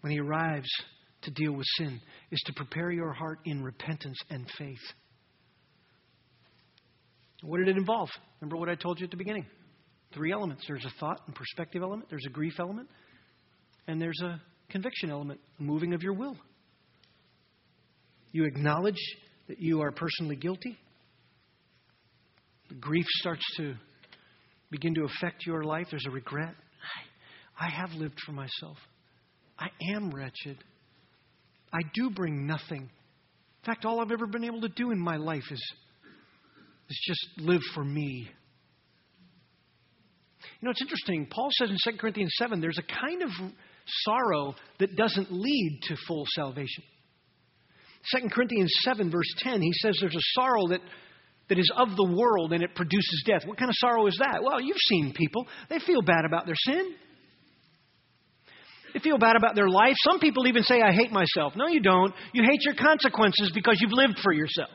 when 0.00 0.12
he 0.12 0.20
arrives 0.20 0.68
to 1.22 1.30
deal 1.30 1.52
with 1.52 1.66
sin 1.78 2.00
is 2.30 2.40
to 2.46 2.52
prepare 2.52 2.90
your 2.90 3.12
heart 3.12 3.40
in 3.44 3.62
repentance 3.62 4.18
and 4.30 4.46
faith. 4.58 4.78
What 7.42 7.58
did 7.58 7.68
it 7.68 7.76
involve? 7.76 8.08
Remember 8.40 8.56
what 8.56 8.68
I 8.68 8.74
told 8.74 8.98
you 8.98 9.04
at 9.04 9.10
the 9.10 9.16
beginning? 9.16 9.46
Three 10.16 10.32
elements 10.32 10.64
there's 10.66 10.84
a 10.86 10.92
thought 10.98 11.20
and 11.26 11.34
perspective 11.34 11.82
element, 11.82 12.08
there's 12.08 12.24
a 12.26 12.30
grief 12.30 12.54
element, 12.58 12.88
and 13.86 14.00
there's 14.00 14.20
a 14.24 14.40
conviction 14.70 15.10
element, 15.10 15.40
moving 15.58 15.92
of 15.92 16.02
your 16.02 16.14
will. 16.14 16.36
You 18.32 18.46
acknowledge 18.46 19.00
that 19.48 19.60
you 19.60 19.82
are 19.82 19.92
personally 19.92 20.36
guilty. 20.36 20.78
The 22.70 22.76
grief 22.76 23.04
starts 23.20 23.44
to 23.58 23.74
begin 24.70 24.94
to 24.94 25.04
affect 25.04 25.44
your 25.46 25.64
life. 25.64 25.88
There's 25.90 26.06
a 26.06 26.10
regret. 26.10 26.54
I, 27.58 27.66
I 27.66 27.68
have 27.68 27.92
lived 27.92 28.18
for 28.24 28.32
myself. 28.32 28.78
I 29.58 29.68
am 29.94 30.10
wretched. 30.10 30.56
I 31.72 31.80
do 31.94 32.10
bring 32.10 32.46
nothing. 32.46 32.82
In 32.82 33.64
fact, 33.66 33.84
all 33.84 34.00
I've 34.00 34.10
ever 34.10 34.26
been 34.26 34.44
able 34.44 34.62
to 34.62 34.68
do 34.68 34.92
in 34.92 34.98
my 34.98 35.16
life 35.16 35.44
is, 35.50 35.72
is 36.88 37.04
just 37.06 37.46
live 37.46 37.62
for 37.74 37.84
me. 37.84 38.28
You 40.60 40.66
know, 40.66 40.70
it's 40.70 40.82
interesting. 40.82 41.26
Paul 41.30 41.48
says 41.58 41.70
in 41.70 41.92
2 41.92 41.98
Corinthians 41.98 42.32
7 42.38 42.60
there's 42.60 42.78
a 42.78 42.82
kind 42.82 43.22
of 43.22 43.30
sorrow 44.04 44.54
that 44.78 44.96
doesn't 44.96 45.30
lead 45.30 45.80
to 45.88 45.96
full 46.06 46.24
salvation. 46.34 46.84
2 48.14 48.28
Corinthians 48.30 48.72
7, 48.82 49.10
verse 49.10 49.32
10, 49.38 49.60
he 49.60 49.72
says 49.72 49.96
there's 50.00 50.14
a 50.14 50.40
sorrow 50.40 50.68
that, 50.68 50.80
that 51.48 51.58
is 51.58 51.70
of 51.76 51.88
the 51.96 52.14
world 52.16 52.52
and 52.52 52.62
it 52.62 52.74
produces 52.74 53.24
death. 53.26 53.42
What 53.46 53.58
kind 53.58 53.68
of 53.68 53.74
sorrow 53.78 54.06
is 54.06 54.16
that? 54.20 54.42
Well, 54.42 54.60
you've 54.60 54.76
seen 54.88 55.12
people. 55.14 55.46
They 55.68 55.80
feel 55.80 56.02
bad 56.02 56.24
about 56.24 56.46
their 56.46 56.54
sin. 56.56 56.94
They 58.94 59.00
feel 59.00 59.18
bad 59.18 59.36
about 59.36 59.54
their 59.54 59.68
life. 59.68 59.94
Some 60.04 60.20
people 60.20 60.46
even 60.46 60.62
say, 60.62 60.80
I 60.80 60.92
hate 60.92 61.12
myself. 61.12 61.54
No, 61.56 61.66
you 61.66 61.80
don't. 61.80 62.14
You 62.32 62.44
hate 62.44 62.62
your 62.62 62.74
consequences 62.74 63.50
because 63.54 63.78
you've 63.80 63.92
lived 63.92 64.20
for 64.22 64.32
yourself. 64.32 64.70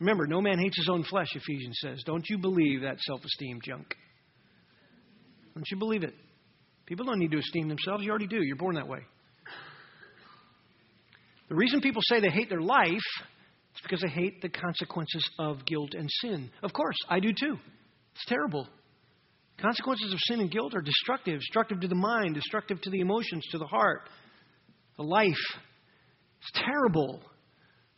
Remember, 0.00 0.26
no 0.26 0.40
man 0.40 0.58
hates 0.58 0.78
his 0.78 0.88
own 0.90 1.04
flesh, 1.04 1.28
Ephesians 1.34 1.78
says. 1.80 2.02
Don't 2.06 2.28
you 2.28 2.38
believe 2.38 2.82
that 2.82 2.98
self 3.00 3.22
esteem 3.24 3.60
junk? 3.62 3.94
Don't 5.54 5.66
you 5.70 5.76
believe 5.76 6.02
it? 6.02 6.14
People 6.86 7.04
don't 7.04 7.18
need 7.18 7.30
to 7.30 7.38
esteem 7.38 7.68
themselves. 7.68 8.02
You 8.02 8.10
already 8.10 8.26
do. 8.26 8.42
You're 8.42 8.56
born 8.56 8.76
that 8.76 8.88
way. 8.88 9.00
The 11.50 11.54
reason 11.54 11.80
people 11.80 12.02
say 12.04 12.20
they 12.20 12.30
hate 12.30 12.48
their 12.48 12.60
life 12.60 12.94
is 12.94 13.82
because 13.82 14.00
they 14.00 14.08
hate 14.08 14.40
the 14.40 14.48
consequences 14.48 15.28
of 15.38 15.66
guilt 15.66 15.94
and 15.94 16.08
sin. 16.22 16.50
Of 16.62 16.72
course, 16.72 16.96
I 17.08 17.20
do 17.20 17.28
too. 17.28 17.58
It's 18.14 18.24
terrible. 18.26 18.66
Consequences 19.60 20.12
of 20.12 20.18
sin 20.22 20.40
and 20.40 20.50
guilt 20.50 20.74
are 20.74 20.80
destructive, 20.80 21.40
destructive 21.40 21.80
to 21.80 21.88
the 21.88 21.94
mind, 21.94 22.34
destructive 22.34 22.80
to 22.80 22.90
the 22.90 23.00
emotions, 23.00 23.44
to 23.50 23.58
the 23.58 23.66
heart, 23.66 24.08
the 24.96 25.02
life. 25.02 25.28
It's 26.40 26.64
terrible. 26.64 27.20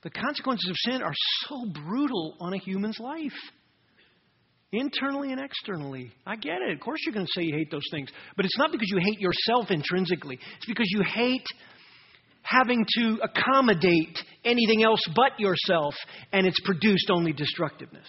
The 0.03 0.11
consequences 0.11 0.69
of 0.69 0.77
sin 0.91 1.03
are 1.03 1.15
so 1.47 1.65
brutal 1.85 2.37
on 2.41 2.55
a 2.55 2.59
human's 2.59 2.99
life, 2.99 3.33
internally 4.73 5.31
and 5.31 5.41
externally. 5.41 6.11
I 6.27 6.37
get 6.37 6.59
it. 6.61 6.73
Of 6.73 6.81
course, 6.81 7.01
you're 7.05 7.15
going 7.15 7.27
to 7.27 7.33
say 7.41 7.45
you 7.45 7.55
hate 7.57 7.71
those 7.71 7.87
things. 7.93 8.11
But 8.37 8.45
it's 8.45 8.59
not 8.59 8.73
because 8.73 8.89
you 8.91 8.99
hate 8.99 9.21
yourself 9.21 9.71
intrinsically, 9.71 10.39
it's 10.57 10.67
because 10.67 10.89
you 10.91 11.03
hate 11.03 11.47
having 12.43 12.85
to 12.99 13.19
accommodate 13.23 14.19
anything 14.45 14.83
else 14.83 15.01
but 15.15 15.39
yourself, 15.39 15.95
and 16.33 16.47
it's 16.47 16.59
produced 16.65 17.09
only 17.11 17.33
destructiveness. 17.33 18.07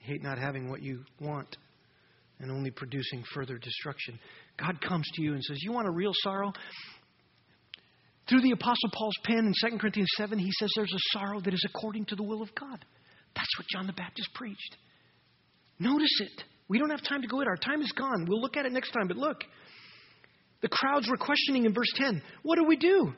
You 0.00 0.14
hate 0.14 0.22
not 0.22 0.38
having 0.38 0.70
what 0.70 0.82
you 0.82 1.04
want 1.20 1.54
and 2.40 2.50
only 2.50 2.70
producing 2.70 3.22
further 3.34 3.58
destruction. 3.58 4.18
God 4.58 4.80
comes 4.80 5.06
to 5.14 5.22
you 5.22 5.34
and 5.34 5.42
says, 5.42 5.58
You 5.60 5.72
want 5.72 5.88
a 5.88 5.90
real 5.90 6.12
sorrow? 6.22 6.52
Through 8.28 8.42
the 8.42 8.52
Apostle 8.52 8.90
Paul's 8.92 9.16
pen 9.24 9.38
in 9.38 9.70
2 9.70 9.78
Corinthians 9.78 10.10
7, 10.16 10.38
he 10.38 10.50
says 10.58 10.70
there's 10.76 10.92
a 10.92 11.18
sorrow 11.18 11.40
that 11.40 11.54
is 11.54 11.64
according 11.74 12.04
to 12.06 12.16
the 12.16 12.22
will 12.22 12.42
of 12.42 12.54
God. 12.54 12.84
That's 13.34 13.58
what 13.58 13.66
John 13.72 13.86
the 13.86 13.92
Baptist 13.92 14.28
preached. 14.34 14.76
Notice 15.78 16.20
it. 16.20 16.44
We 16.68 16.78
don't 16.78 16.90
have 16.90 17.02
time 17.02 17.22
to 17.22 17.28
go 17.28 17.40
it. 17.40 17.48
Our 17.48 17.56
time 17.56 17.80
is 17.80 17.92
gone. 17.92 18.26
We'll 18.28 18.40
look 18.40 18.56
at 18.56 18.66
it 18.66 18.72
next 18.72 18.90
time. 18.90 19.08
But 19.08 19.16
look, 19.16 19.38
the 20.60 20.68
crowds 20.68 21.08
were 21.08 21.16
questioning 21.16 21.64
in 21.64 21.72
verse 21.72 21.90
10 21.94 22.20
What 22.42 22.56
do 22.56 22.64
we 22.64 22.76
do? 22.76 23.12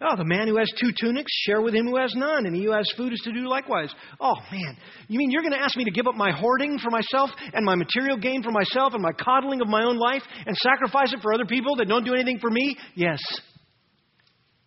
Oh, 0.00 0.16
the 0.16 0.24
man 0.24 0.48
who 0.48 0.56
has 0.58 0.68
two 0.80 0.90
tunics, 1.00 1.32
share 1.46 1.62
with 1.62 1.72
him 1.72 1.86
who 1.86 1.96
has 1.96 2.12
none, 2.16 2.46
and 2.46 2.54
he 2.54 2.64
who 2.64 2.72
has 2.72 2.84
food 2.96 3.12
is 3.12 3.20
to 3.20 3.32
do 3.32 3.48
likewise. 3.48 3.94
Oh, 4.20 4.34
man. 4.50 4.76
You 5.06 5.18
mean 5.18 5.30
you're 5.30 5.42
going 5.42 5.54
to 5.54 5.62
ask 5.62 5.76
me 5.76 5.84
to 5.84 5.90
give 5.92 6.08
up 6.08 6.16
my 6.16 6.32
hoarding 6.32 6.78
for 6.78 6.90
myself 6.90 7.30
and 7.52 7.64
my 7.64 7.76
material 7.76 8.18
gain 8.18 8.42
for 8.42 8.50
myself 8.50 8.92
and 8.92 9.02
my 9.02 9.12
coddling 9.12 9.60
of 9.60 9.68
my 9.68 9.84
own 9.84 9.96
life 9.96 10.22
and 10.46 10.56
sacrifice 10.56 11.12
it 11.12 11.20
for 11.22 11.32
other 11.32 11.46
people 11.46 11.76
that 11.76 11.86
don't 11.86 12.04
do 12.04 12.12
anything 12.12 12.38
for 12.40 12.50
me? 12.50 12.76
Yes. 12.96 13.20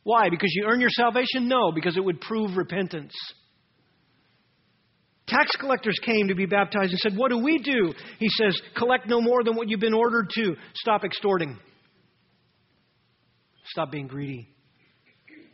Why? 0.07 0.29
Because 0.29 0.53
you 0.55 0.65
earn 0.69 0.79
your 0.79 0.89
salvation? 0.89 1.49
No, 1.49 1.73
because 1.73 1.97
it 1.97 1.99
would 1.99 2.21
prove 2.21 2.55
repentance. 2.55 3.13
Tax 5.27 5.51
collectors 5.59 5.99
came 6.01 6.29
to 6.29 6.33
be 6.33 6.45
baptized 6.45 6.91
and 6.91 6.99
said, 6.99 7.17
What 7.17 7.29
do 7.29 7.37
we 7.37 7.57
do? 7.57 7.93
He 8.17 8.29
says, 8.29 8.57
Collect 8.77 9.05
no 9.09 9.19
more 9.19 9.43
than 9.43 9.57
what 9.57 9.67
you've 9.67 9.81
been 9.81 9.93
ordered 9.93 10.29
to. 10.35 10.55
Stop 10.75 11.03
extorting. 11.03 11.59
Stop 13.65 13.91
being 13.91 14.07
greedy. 14.07 14.47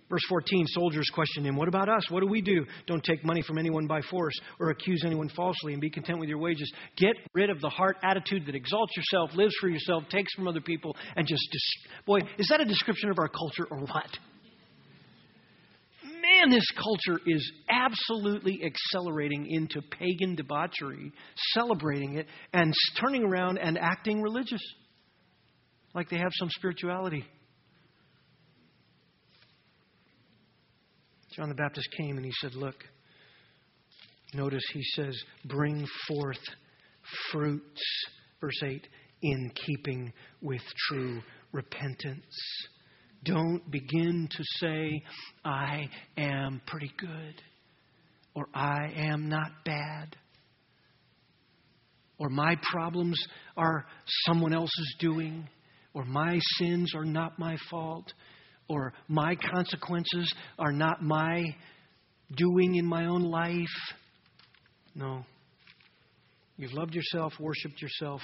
Verse 0.07 0.21
14, 0.29 0.67
soldiers 0.67 1.09
question 1.11 1.47
him, 1.47 1.55
What 1.55 1.67
about 1.67 1.89
us? 1.89 2.11
What 2.11 2.19
do 2.19 2.27
we 2.27 2.43
do? 2.43 2.63
Don't 2.85 3.03
take 3.03 3.25
money 3.25 3.41
from 3.41 3.57
anyone 3.57 3.87
by 3.87 4.01
force 4.01 4.39
or 4.59 4.69
accuse 4.69 5.01
anyone 5.03 5.29
falsely 5.29 5.73
and 5.73 5.81
be 5.81 5.89
content 5.89 6.19
with 6.19 6.29
your 6.29 6.37
wages. 6.37 6.71
Get 6.95 7.15
rid 7.33 7.49
of 7.49 7.59
the 7.59 7.69
heart 7.69 7.97
attitude 8.03 8.45
that 8.45 8.53
exalts 8.53 8.95
yourself, 8.95 9.31
lives 9.33 9.55
for 9.59 9.69
yourself, 9.69 10.03
takes 10.11 10.31
from 10.35 10.47
other 10.47 10.61
people, 10.61 10.95
and 11.15 11.25
just, 11.25 11.41
boy, 12.05 12.19
is 12.37 12.49
that 12.49 12.61
a 12.61 12.65
description 12.65 13.09
of 13.09 13.17
our 13.17 13.29
culture 13.29 13.65
or 13.71 13.79
what? 13.79 14.15
Man, 16.43 16.51
this 16.51 16.67
culture 16.71 17.19
is 17.25 17.51
absolutely 17.69 18.61
accelerating 18.63 19.47
into 19.49 19.81
pagan 19.81 20.35
debauchery, 20.35 21.11
celebrating 21.53 22.17
it, 22.17 22.27
and 22.53 22.73
turning 22.99 23.23
around 23.23 23.57
and 23.57 23.77
acting 23.77 24.21
religious 24.21 24.61
like 25.93 26.09
they 26.09 26.17
have 26.17 26.31
some 26.33 26.49
spirituality. 26.49 27.25
John 31.35 31.49
the 31.49 31.55
Baptist 31.55 31.87
came 31.97 32.17
and 32.17 32.25
he 32.25 32.31
said, 32.41 32.55
Look, 32.55 32.75
notice 34.33 34.63
he 34.73 34.83
says, 34.95 35.19
bring 35.45 35.85
forth 36.07 36.41
fruits, 37.31 37.81
verse 38.41 38.61
8, 38.63 38.87
in 39.21 39.51
keeping 39.65 40.13
with 40.41 40.61
true 40.89 41.21
repentance. 41.51 42.67
Don't 43.23 43.69
begin 43.71 44.27
to 44.29 44.43
say, 44.59 45.01
I 45.45 45.89
am 46.17 46.61
pretty 46.67 46.91
good, 46.97 47.41
or 48.35 48.47
I 48.53 48.91
am 48.95 49.29
not 49.29 49.51
bad, 49.63 50.15
or 52.17 52.29
my 52.29 52.55
problems 52.71 53.21
are 53.55 53.85
someone 54.25 54.53
else's 54.53 54.95
doing, 54.99 55.47
or 55.93 56.03
my 56.05 56.39
sins 56.57 56.93
are 56.95 57.05
not 57.05 57.39
my 57.39 57.57
fault 57.69 58.11
or 58.67 58.93
my 59.07 59.35
consequences 59.35 60.33
are 60.57 60.71
not 60.71 61.01
my 61.01 61.43
doing 62.35 62.75
in 62.75 62.85
my 62.85 63.05
own 63.05 63.23
life. 63.23 63.67
No. 64.95 65.25
You've 66.57 66.73
loved 66.73 66.93
yourself, 66.93 67.33
worshiped 67.39 67.81
yourself. 67.81 68.21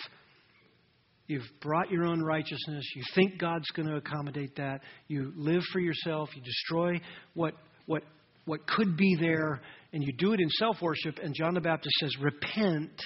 You've 1.30 1.48
brought 1.62 1.92
your 1.92 2.06
own 2.06 2.24
righteousness. 2.24 2.84
You 2.96 3.04
think 3.14 3.38
God's 3.38 3.70
going 3.76 3.88
to 3.88 3.98
accommodate 3.98 4.56
that. 4.56 4.82
You 5.08 5.32
live 5.36 5.62
for 5.72 5.80
yourself. 5.80 6.30
You 6.36 6.42
destroy 6.42 7.00
what, 7.36 7.54
what, 7.86 8.02
what 8.46 8.66
could 8.66 8.98
be 8.98 9.16
there, 9.22 9.62
and 9.94 10.04
you 10.04 10.12
do 10.18 10.34
it 10.34 10.40
in 10.40 10.50
self 10.50 10.82
worship. 10.82 11.20
And 11.22 11.36
John 11.36 11.54
the 11.54 11.62
Baptist 11.62 11.94
says, 12.00 12.12
Repent. 12.20 13.00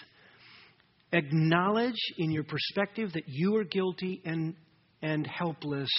Acknowledge 1.12 2.00
in 2.18 2.32
your 2.32 2.46
perspective 2.46 3.12
that 3.14 3.26
you 3.28 3.58
are 3.58 3.66
guilty 3.66 4.22
and, 4.24 4.56
and 5.02 5.28
helpless, 5.28 5.90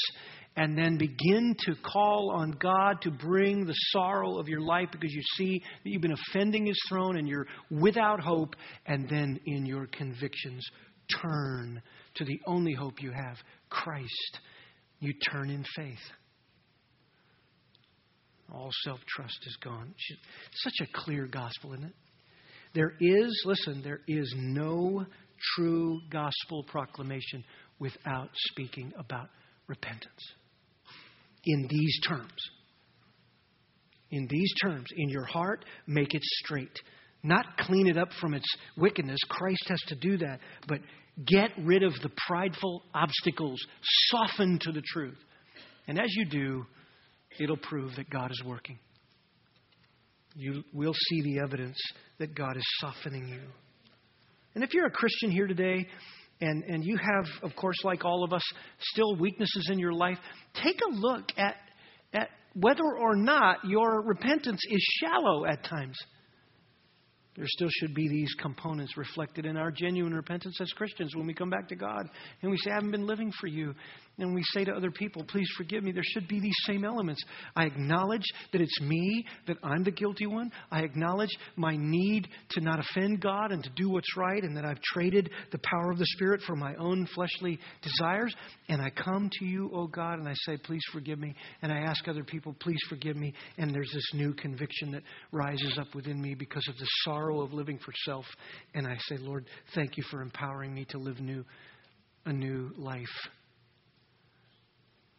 and 0.56 0.76
then 0.76 0.96
begin 0.96 1.54
to 1.66 1.74
call 1.84 2.32
on 2.34 2.52
God 2.52 3.02
to 3.02 3.10
bring 3.10 3.66
the 3.66 3.76
sorrow 3.92 4.38
of 4.38 4.48
your 4.48 4.62
life 4.62 4.88
because 4.90 5.12
you 5.12 5.22
see 5.36 5.62
that 5.84 5.90
you've 5.90 6.02
been 6.02 6.16
offending 6.30 6.66
His 6.66 6.80
throne 6.88 7.18
and 7.18 7.28
you're 7.28 7.46
without 7.70 8.18
hope, 8.18 8.56
and 8.86 9.06
then 9.10 9.38
in 9.44 9.66
your 9.66 9.86
convictions, 9.88 10.66
turn 11.22 11.82
to 12.16 12.24
the 12.24 12.40
only 12.46 12.74
hope 12.74 13.02
you 13.02 13.10
have 13.10 13.36
Christ. 13.70 14.38
You 15.00 15.12
turn 15.30 15.50
in 15.50 15.64
faith. 15.76 15.98
All 18.52 18.70
self 18.84 19.00
trust 19.08 19.38
is 19.46 19.56
gone. 19.62 19.94
Such 20.54 20.86
a 20.86 20.92
clear 20.92 21.26
gospel, 21.26 21.72
isn't 21.72 21.86
it? 21.86 21.94
There 22.74 22.92
is, 23.00 23.42
listen, 23.44 23.82
there 23.82 24.00
is 24.08 24.32
no 24.36 25.06
true 25.56 26.00
gospel 26.10 26.64
proclamation 26.64 27.44
without 27.78 28.30
speaking 28.50 28.92
about 28.98 29.28
repentance 29.66 30.32
in 31.44 31.66
these 31.68 32.00
terms. 32.08 32.32
In 34.10 34.26
these 34.28 34.52
terms, 34.62 34.86
in 34.96 35.08
your 35.08 35.24
heart, 35.24 35.64
make 35.86 36.14
it 36.14 36.22
straight. 36.44 36.78
Not 37.22 37.56
clean 37.58 37.86
it 37.86 37.96
up 37.96 38.10
from 38.20 38.34
its 38.34 38.46
wickedness. 38.76 39.18
Christ 39.28 39.64
has 39.68 39.80
to 39.88 39.96
do 39.96 40.18
that. 40.18 40.40
But 40.68 40.80
get 41.26 41.50
rid 41.58 41.82
of 41.82 41.92
the 42.02 42.10
prideful 42.26 42.82
obstacles. 42.94 43.60
Soften 44.10 44.58
to 44.62 44.72
the 44.72 44.82
truth. 44.92 45.18
And 45.86 45.98
as 45.98 46.08
you 46.16 46.24
do, 46.26 46.66
it'll 47.38 47.56
prove 47.56 47.96
that 47.96 48.10
God 48.10 48.30
is 48.30 48.42
working. 48.44 48.78
You 50.34 50.64
will 50.72 50.94
see 50.94 51.22
the 51.22 51.40
evidence 51.40 51.78
that 52.18 52.34
God 52.34 52.56
is 52.56 52.64
softening 52.80 53.28
you. 53.28 53.40
And 54.54 54.64
if 54.64 54.74
you're 54.74 54.86
a 54.86 54.90
Christian 54.90 55.30
here 55.30 55.46
today 55.46 55.86
and, 56.40 56.64
and 56.64 56.84
you 56.84 56.96
have, 56.96 57.26
of 57.42 57.56
course, 57.56 57.76
like 57.84 58.04
all 58.04 58.24
of 58.24 58.32
us, 58.32 58.42
still 58.80 59.16
weaknesses 59.16 59.68
in 59.70 59.78
your 59.78 59.92
life, 59.92 60.18
take 60.62 60.80
a 60.80 60.94
look 60.94 61.30
at, 61.36 61.56
at 62.12 62.28
whether 62.54 62.84
or 62.84 63.16
not 63.16 63.58
your 63.64 64.02
repentance 64.02 64.60
is 64.68 64.98
shallow 65.00 65.44
at 65.44 65.64
times. 65.64 65.96
There 67.36 67.46
still 67.48 67.68
should 67.70 67.94
be 67.94 68.08
these 68.08 68.32
components 68.40 68.96
reflected 68.96 69.44
in 69.44 69.56
our 69.56 69.72
genuine 69.72 70.14
repentance 70.14 70.56
as 70.60 70.70
Christians 70.72 71.16
when 71.16 71.26
we 71.26 71.34
come 71.34 71.50
back 71.50 71.68
to 71.68 71.74
God 71.74 72.08
and 72.42 72.50
we 72.50 72.56
say, 72.58 72.70
I 72.70 72.74
haven't 72.74 72.92
been 72.92 73.06
living 73.06 73.32
for 73.40 73.48
you. 73.48 73.74
And 74.18 74.32
we 74.32 74.42
say 74.52 74.64
to 74.64 74.72
other 74.72 74.92
people, 74.92 75.24
please 75.24 75.48
forgive 75.56 75.82
me. 75.82 75.90
There 75.90 76.04
should 76.04 76.28
be 76.28 76.38
these 76.38 76.56
same 76.66 76.84
elements. 76.84 77.20
I 77.56 77.64
acknowledge 77.64 78.24
that 78.52 78.60
it's 78.60 78.80
me, 78.80 79.26
that 79.48 79.56
I'm 79.62 79.82
the 79.82 79.90
guilty 79.90 80.26
one. 80.26 80.52
I 80.70 80.82
acknowledge 80.82 81.36
my 81.56 81.76
need 81.76 82.28
to 82.50 82.60
not 82.60 82.78
offend 82.78 83.20
God 83.20 83.50
and 83.50 83.62
to 83.64 83.70
do 83.70 83.90
what's 83.90 84.16
right, 84.16 84.42
and 84.42 84.56
that 84.56 84.64
I've 84.64 84.80
traded 84.80 85.30
the 85.50 85.58
power 85.64 85.90
of 85.90 85.98
the 85.98 86.06
Spirit 86.06 86.42
for 86.46 86.54
my 86.54 86.76
own 86.76 87.08
fleshly 87.12 87.58
desires. 87.82 88.32
And 88.68 88.80
I 88.80 88.90
come 88.90 89.30
to 89.40 89.44
you, 89.44 89.70
oh 89.74 89.88
God, 89.88 90.20
and 90.20 90.28
I 90.28 90.34
say, 90.46 90.58
please 90.58 90.82
forgive 90.92 91.18
me. 91.18 91.34
And 91.62 91.72
I 91.72 91.78
ask 91.78 92.06
other 92.06 92.24
people, 92.24 92.54
please 92.60 92.80
forgive 92.88 93.16
me. 93.16 93.34
And 93.58 93.74
there's 93.74 93.90
this 93.92 94.10
new 94.14 94.32
conviction 94.34 94.92
that 94.92 95.02
rises 95.32 95.76
up 95.76 95.92
within 95.92 96.20
me 96.20 96.34
because 96.34 96.66
of 96.68 96.76
the 96.76 96.86
sorrow 97.02 97.40
of 97.40 97.52
living 97.52 97.78
for 97.78 97.92
self. 98.04 98.26
And 98.74 98.86
I 98.86 98.96
say, 99.08 99.16
Lord, 99.16 99.46
thank 99.74 99.96
you 99.96 100.04
for 100.08 100.22
empowering 100.22 100.72
me 100.72 100.84
to 100.90 100.98
live 100.98 101.20
new, 101.20 101.44
a 102.26 102.32
new 102.32 102.70
life 102.76 103.06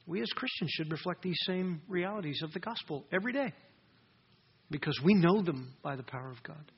we 0.08 0.22
as 0.22 0.30
Christians 0.36 0.72
should 0.72 0.92
reflect 0.92 1.22
these 1.22 1.40
same 1.46 1.82
realities 1.88 2.42
of 2.44 2.52
the 2.54 2.60
gospel 2.60 3.06
every 3.12 3.34
day 3.34 3.54
because 4.70 5.00
we 5.04 5.14
know 5.14 5.42
them 5.42 5.74
by 5.84 5.96
the 5.96 6.04
power 6.04 6.30
of 6.30 6.42
God. 6.44 6.72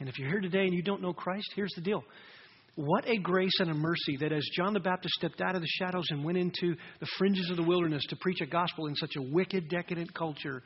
And 0.00 0.08
if 0.08 0.18
you're 0.18 0.28
here 0.28 0.40
today 0.40 0.64
and 0.64 0.74
you 0.74 0.82
don't 0.82 1.02
know 1.02 1.12
Christ, 1.12 1.46
here's 1.54 1.72
the 1.74 1.80
deal. 1.80 2.02
What 2.76 3.08
a 3.08 3.16
grace 3.18 3.60
and 3.60 3.70
a 3.70 3.74
mercy 3.74 4.16
that 4.20 4.32
as 4.32 4.44
John 4.56 4.74
the 4.74 4.80
Baptist 4.80 5.14
stepped 5.14 5.40
out 5.40 5.54
of 5.54 5.62
the 5.62 5.68
shadows 5.78 6.06
and 6.10 6.24
went 6.24 6.38
into 6.38 6.74
the 6.98 7.06
fringes 7.18 7.48
of 7.50 7.56
the 7.56 7.62
wilderness 7.62 8.02
to 8.08 8.16
preach 8.16 8.40
a 8.40 8.46
gospel 8.46 8.86
in 8.86 8.96
such 8.96 9.12
a 9.16 9.22
wicked, 9.22 9.68
decadent 9.68 10.12
culture, 10.12 10.62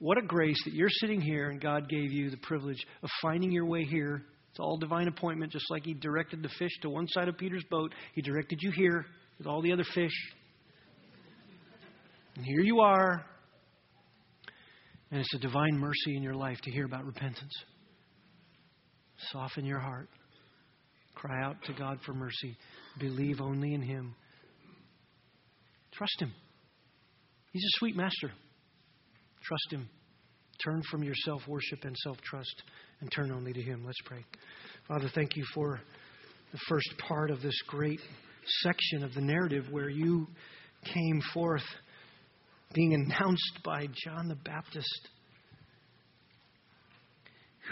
What 0.00 0.18
a 0.18 0.22
grace 0.22 0.62
that 0.64 0.74
you're 0.74 0.90
sitting 0.90 1.20
here 1.20 1.48
and 1.48 1.60
God 1.60 1.88
gave 1.88 2.12
you 2.12 2.30
the 2.30 2.36
privilege 2.38 2.84
of 3.02 3.08
finding 3.22 3.50
your 3.50 3.64
way 3.64 3.84
here. 3.84 4.22
It's 4.50 4.60
all 4.60 4.76
divine 4.76 5.08
appointment, 5.08 5.52
just 5.52 5.70
like 5.70 5.84
He 5.84 5.94
directed 5.94 6.42
the 6.42 6.50
fish 6.58 6.72
to 6.82 6.90
one 6.90 7.08
side 7.08 7.28
of 7.28 7.38
Peter's 7.38 7.64
boat. 7.70 7.94
He 8.14 8.20
directed 8.20 8.58
you 8.60 8.70
here 8.70 9.06
with 9.40 9.46
all 9.46 9.62
the 9.62 9.72
other 9.72 9.86
fish. 9.94 10.12
And 12.36 12.44
here 12.44 12.60
you 12.60 12.80
are. 12.80 13.24
And 15.10 15.18
it's 15.18 15.34
a 15.34 15.38
divine 15.38 15.78
mercy 15.78 16.14
in 16.14 16.22
your 16.22 16.34
life 16.34 16.58
to 16.62 16.70
hear 16.70 16.84
about 16.84 17.06
repentance. 17.06 17.54
Soften 19.32 19.64
your 19.64 19.78
heart. 19.78 20.10
Cry 21.14 21.42
out 21.42 21.56
to 21.64 21.72
God 21.72 22.00
for 22.04 22.12
mercy. 22.12 22.54
Believe 22.98 23.40
only 23.40 23.72
in 23.72 23.80
Him. 23.80 24.14
Trust 25.92 26.20
Him. 26.20 26.32
He's 27.52 27.64
a 27.64 27.78
sweet 27.78 27.96
master. 27.96 28.30
Trust 29.42 29.68
Him. 29.70 29.88
Turn 30.62 30.82
from 30.90 31.02
your 31.02 31.14
self 31.24 31.48
worship 31.48 31.78
and 31.84 31.96
self 32.04 32.18
trust 32.20 32.62
and 33.00 33.10
turn 33.10 33.32
only 33.32 33.54
to 33.54 33.62
Him. 33.62 33.84
Let's 33.86 34.00
pray. 34.04 34.22
Father, 34.86 35.10
thank 35.14 35.34
you 35.34 35.44
for 35.54 35.80
the 36.52 36.58
first 36.68 36.92
part 37.08 37.30
of 37.30 37.40
this 37.40 37.58
great 37.66 38.00
section 38.62 39.04
of 39.04 39.14
the 39.14 39.20
narrative 39.20 39.66
where 39.70 39.88
you 39.88 40.26
came 40.84 41.20
forth 41.32 41.64
being 42.72 42.94
announced 42.94 43.58
by 43.64 43.86
John 44.04 44.28
the 44.28 44.36
Baptist, 44.36 45.08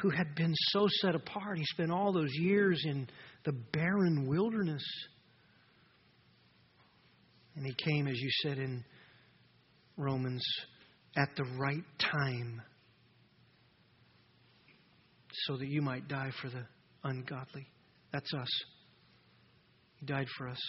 who 0.03 0.11
had 0.11 0.35
been 0.35 0.55
so 0.71 0.87
set 1.01 1.15
apart. 1.15 1.59
He 1.59 1.65
spent 1.67 1.91
all 1.91 2.13
those 2.13 2.33
years 2.35 2.83
in 2.85 3.09
the 3.45 3.53
barren 3.73 4.27
wilderness. 4.27 4.83
And 7.57 7.67
he 7.67 7.75
came, 7.75 8.07
as 8.07 8.17
you 8.17 8.31
said 8.43 8.59
in 8.59 8.85
Romans, 9.97 10.45
at 11.17 11.29
the 11.37 11.45
right 11.59 11.85
time 11.99 12.63
so 15.47 15.57
that 15.57 15.69
you 15.69 15.83
might 15.83 16.09
die 16.09 16.31
for 16.41 16.49
the 16.49 16.65
ungodly. 17.05 17.67
That's 18.13 18.33
us. 18.35 18.49
He 20.01 20.07
died 20.07 20.27
for 20.37 20.49
us. 20.49 20.61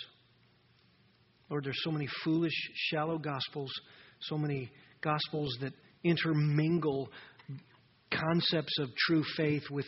Lord, 1.49 1.63
there's 1.65 1.81
so 1.83 1.91
many 1.91 2.07
foolish, 2.23 2.53
shallow 2.75 3.17
gospels, 3.17 3.71
so 4.21 4.37
many 4.37 4.69
gospels 5.01 5.57
that 5.61 5.73
intermingle 6.03 7.09
concepts 8.11 8.77
of 8.79 8.89
true 9.07 9.23
faith 9.35 9.63
with 9.71 9.85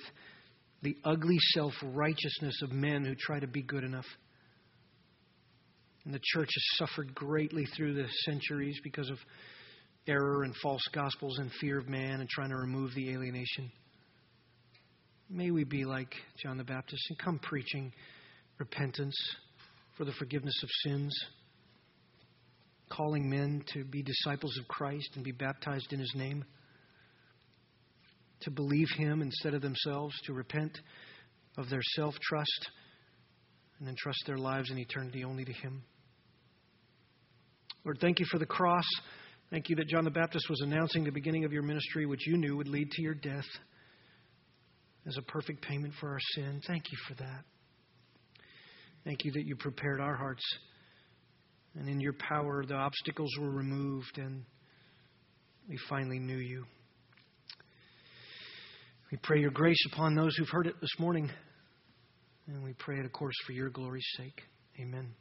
the 0.81 0.97
ugly 1.03 1.37
self 1.53 1.73
righteousness 1.83 2.61
of 2.63 2.71
men 2.71 3.05
who 3.05 3.15
try 3.15 3.39
to 3.39 3.47
be 3.47 3.61
good 3.61 3.83
enough. 3.83 4.05
And 6.05 6.13
the 6.13 6.21
church 6.33 6.49
has 6.51 6.87
suffered 6.87 7.13
greatly 7.13 7.65
through 7.77 7.93
the 7.93 8.07
centuries 8.25 8.79
because 8.83 9.09
of 9.09 9.17
error 10.07 10.43
and 10.43 10.55
false 10.63 10.81
gospels 10.93 11.37
and 11.37 11.51
fear 11.61 11.77
of 11.77 11.87
man 11.87 12.21
and 12.21 12.29
trying 12.29 12.49
to 12.49 12.55
remove 12.55 12.95
the 12.95 13.11
alienation. 13.11 13.71
May 15.29 15.51
we 15.51 15.63
be 15.63 15.85
like 15.85 16.13
John 16.41 16.57
the 16.57 16.63
Baptist 16.63 17.03
and 17.09 17.19
come 17.19 17.39
preaching 17.39 17.93
repentance 18.62 19.16
for 19.97 20.05
the 20.05 20.12
forgiveness 20.14 20.53
of 20.62 20.70
sins, 20.84 21.12
calling 22.89 23.28
men 23.28 23.64
to 23.74 23.84
be 23.84 24.03
disciples 24.03 24.55
of 24.59 24.68
Christ 24.68 25.09
and 25.16 25.24
be 25.24 25.32
baptized 25.32 25.91
in 25.91 25.99
his 25.99 26.14
name, 26.16 26.45
to 28.41 28.51
believe 28.51 28.88
him 28.95 29.24
instead 29.24 29.55
of 29.55 29.64
themselves, 29.64 30.14
to 30.26 30.34
repent 30.34 30.78
of 31.57 31.72
their 31.72 31.82
self 31.95 32.14
trust, 32.22 32.70
and 33.80 33.89
entrust 33.89 34.20
their 34.28 34.38
lives 34.38 34.70
in 34.70 34.78
eternity 34.78 35.24
only 35.24 35.43
to 35.43 35.53
him. 35.53 35.82
Lord, 37.84 37.97
thank 37.99 38.20
you 38.20 38.28
for 38.30 38.38
the 38.38 38.45
cross. 38.45 38.86
Thank 39.49 39.70
you 39.70 39.76
that 39.78 39.88
John 39.88 40.03
the 40.03 40.12
Baptist 40.12 40.45
was 40.51 40.62
announcing 40.62 41.03
the 41.03 41.12
beginning 41.12 41.45
of 41.45 41.51
your 41.51 41.64
ministry, 41.64 42.05
which 42.05 42.28
you 42.28 42.38
knew 42.38 42.57
would 42.57 42.68
lead 42.68 42.91
to 42.91 43.01
your 43.01 43.16
death 43.16 43.47
as 45.07 45.18
a 45.18 45.24
perfect 45.24 45.64
payment 45.64 45.95
for 45.99 46.09
our 46.09 46.20
sin. 46.36 46.62
Thank 46.68 46.84
you 46.91 46.97
for 47.07 47.16
that. 47.16 47.43
Thank 49.04 49.26
you 49.26 49.32
that 49.32 49.45
you 49.45 49.56
prepared 49.56 49.99
our 49.99 50.16
hearts. 50.16 50.43
And 51.76 51.88
in 51.88 51.99
your 51.99 52.14
power, 52.14 52.66
the 52.66 52.76
obstacles 52.76 53.32
were 53.39 53.49
removed, 53.49 54.18
and 54.18 54.43
we 55.68 55.78
finally 55.89 56.20
knew 56.20 56.38
you. 56.38 56.66
We 59.12 59.18
pray 59.18 59.39
your 59.39 59.52
grace 59.52 59.84
upon 59.91 60.16
those 60.16 60.36
who've 60.36 60.49
heard 60.49 60.68
it 60.68 60.76
this 60.82 60.99
morning. 60.99 61.30
And 62.47 62.64
we 62.64 62.74
pray 62.74 62.99
it, 62.99 63.06
of 63.06 63.12
course, 63.12 63.36
for 63.45 63.54
your 63.54 63.70
glory's 63.70 64.08
sake. 64.18 64.41
Amen. 64.80 65.14